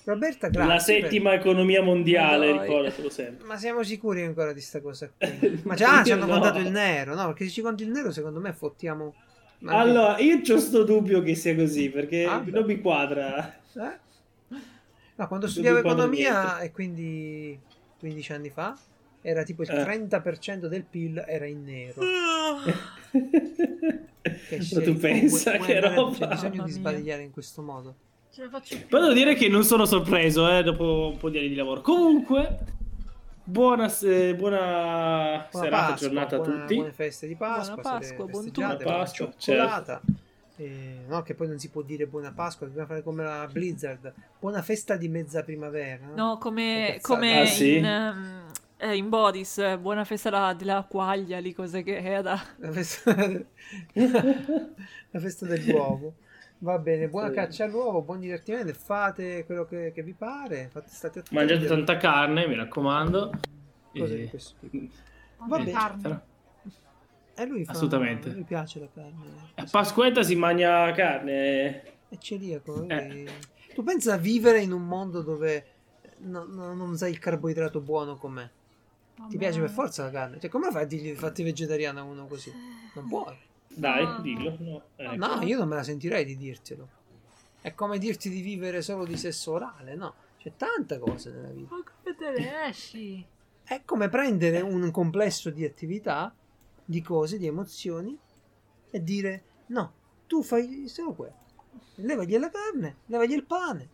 [0.06, 0.68] Roberta, grazie.
[0.68, 2.60] La per- settima economia mondiale, Dai.
[2.68, 3.45] ricordatelo sempre.
[3.45, 5.61] Ma siamo sicuri ancora di sta cosa qui?
[5.65, 6.31] Ma già ci hanno No.
[6.34, 7.27] contato il nero, no?
[7.27, 9.14] Perché se ci conti il nero, secondo me fottiamo.
[9.60, 12.49] Ma- Allora, io ho sto dubbio che sia così, perché Ah, beh.
[12.52, 13.53] non mi quadra.
[13.76, 13.99] Eh?
[15.20, 17.60] No, quando studiavo economia, e quindi
[18.00, 18.74] 15 anni fa,
[19.22, 19.84] era tipo il Eh.
[19.84, 22.00] 30% del PIL era in nero.
[23.12, 26.28] Che Ma tu pensa vuoi- che vuoi avere- C'è roba?
[26.28, 26.68] bisogno Mamma di mia.
[26.68, 27.96] sbagliare in questo modo.
[28.32, 28.88] Ce la faccio più.
[28.88, 31.82] Poi devo dire che non sono sorpreso, eh, dopo un po' di anni di lavoro.
[31.82, 32.58] Comunque,
[33.44, 36.76] buona, se- buona, Buona serata, Pasqua, giornata a buona- tutti.
[36.76, 37.82] Buone feste di Pasqua.
[37.82, 38.62] Buona Pasqua, buon tutto.
[38.62, 40.02] buona Pasqua, cioccolata.
[40.60, 44.14] Eh, no, che poi non si può dire buona Pasqua, dobbiamo fare come la Blizzard.
[44.40, 46.06] Buona festa di mezza primavera.
[46.06, 46.15] no?
[46.15, 47.77] No, come, come Ah, sì?
[47.77, 52.38] in, ehm, eh, in Boris, eh, buona festa della, della quaglia, lì cose che era.
[52.57, 53.14] La festa...
[55.11, 56.15] la festa dell'uovo.
[56.61, 57.36] Va bene, buona Sì.
[57.36, 61.36] caccia all'uovo, buon divertimento, fate quello che, che vi pare, fate, state attenti.
[61.36, 63.31] Mangiate tanta carne, mi raccomando.
[63.94, 64.77] Cose E- di questo tipo.
[65.48, 66.29] Va bene.
[67.41, 67.72] E lui fa...
[67.72, 68.30] Assolutamente.
[68.30, 69.28] A lui piace la carne.
[69.56, 71.84] A Pasquetta si mangia carne.
[72.10, 72.88] È celiaco.
[72.88, 73.26] Eh.
[73.74, 75.66] Tu pensa a vivere in un mondo dove
[76.20, 78.44] no- no- non sai il carboidrato buono com'è?
[79.16, 79.38] Ti Vabbè.
[79.38, 80.40] piace per forza la carne?
[80.40, 82.52] Cioè, come fai a dirgli fatti vegetariano a uno così?
[82.95, 83.38] Non puoi.
[83.68, 84.20] Dai, No.
[84.22, 84.56] dillo.
[84.60, 85.16] No, ecco.
[85.16, 86.88] No, io non me la sentirei di dirtelo.
[87.61, 90.14] È come dirti di vivere solo di sesso orale, no?
[90.40, 91.76] C'è tante cose nella vita.
[91.76, 93.26] Ma come te ne esci?
[93.64, 96.34] È come prendere un complesso di attività,
[96.90, 98.18] di cose, di emozioni
[98.90, 99.94] e dire no,
[100.26, 101.38] tu fai solo quello.
[101.98, 103.90] Levagli la carne, levagli il pane.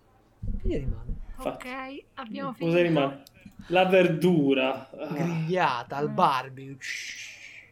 [0.61, 1.13] Che gli rimane?
[1.37, 1.65] Ok,
[2.13, 2.81] abbiamo Cosa finito.
[2.81, 3.23] rimane?
[3.67, 4.89] La verdura.
[4.91, 5.07] Ah.
[5.13, 6.15] Grigliata al Mm.
[6.15, 6.77] barbecue.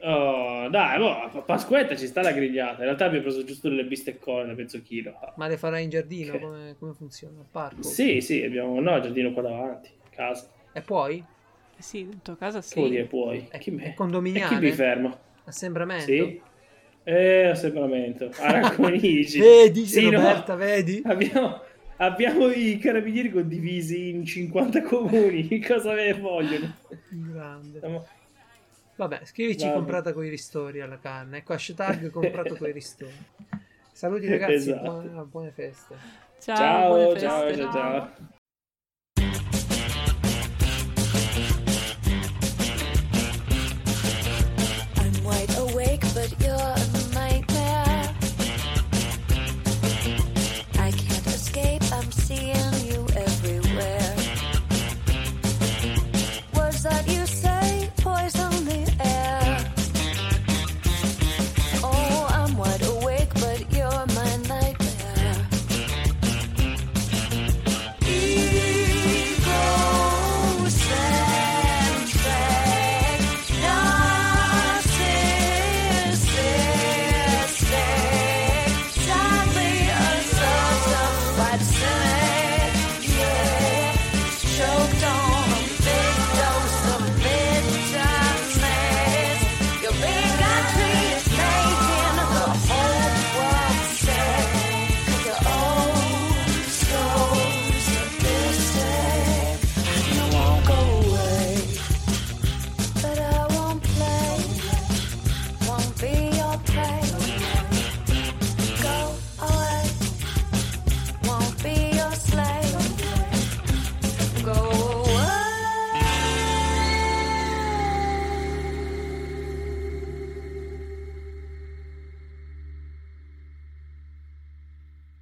[0.05, 2.79] Oh, dai, boh, a Pasquetta ci sta la grigliata.
[2.79, 5.13] In realtà abbiamo preso giusto delle bisteccone mezzo chilo.
[5.37, 6.33] Ma le farai in giardino?
[6.33, 6.39] Ok.
[6.41, 7.39] Come, come funziona?
[7.39, 7.83] Al parco?
[7.83, 10.49] Sì, sì, abbiamo no, il giardino qua davanti, casa.
[10.73, 11.23] E poi?
[11.77, 13.09] Sì, in tua casa Che vuol dire sì.
[13.09, 13.47] puoi?
[13.49, 13.93] È, Chi è me?
[14.31, 14.65] E chi condominiale?
[14.65, 15.17] mi ferma?
[15.45, 16.23] Assembramento?
[16.23, 16.41] Sì.
[17.03, 18.31] Eh, assembramento.
[18.37, 19.39] Aranconici.
[19.39, 20.19] Vedi, Sì, no.
[20.21, 21.01] Roberta, vedi?
[21.05, 21.61] Abbiamo,
[21.97, 25.59] abbiamo i carabinieri condivisi in 50 comuni.
[25.65, 26.73] Cosa ne vogliono?
[27.09, 27.79] Grande.
[27.79, 28.07] Siamo-
[28.95, 29.71] Vabbè, scrivici Vabbè.
[29.71, 31.37] comprata con i ristori alla carne.
[31.39, 33.17] Ecco, hashtag comprato con i ristori.
[33.91, 34.79] Saluti ragazzi, Esatto.
[34.79, 36.03] buone, buone feste.
[36.37, 37.53] Ciao, Ciao, buone ciao, feste.
[37.53, 38.11] ciao, ciao.
[38.17, 38.32] I'm
[46.29, 46.92] good, you're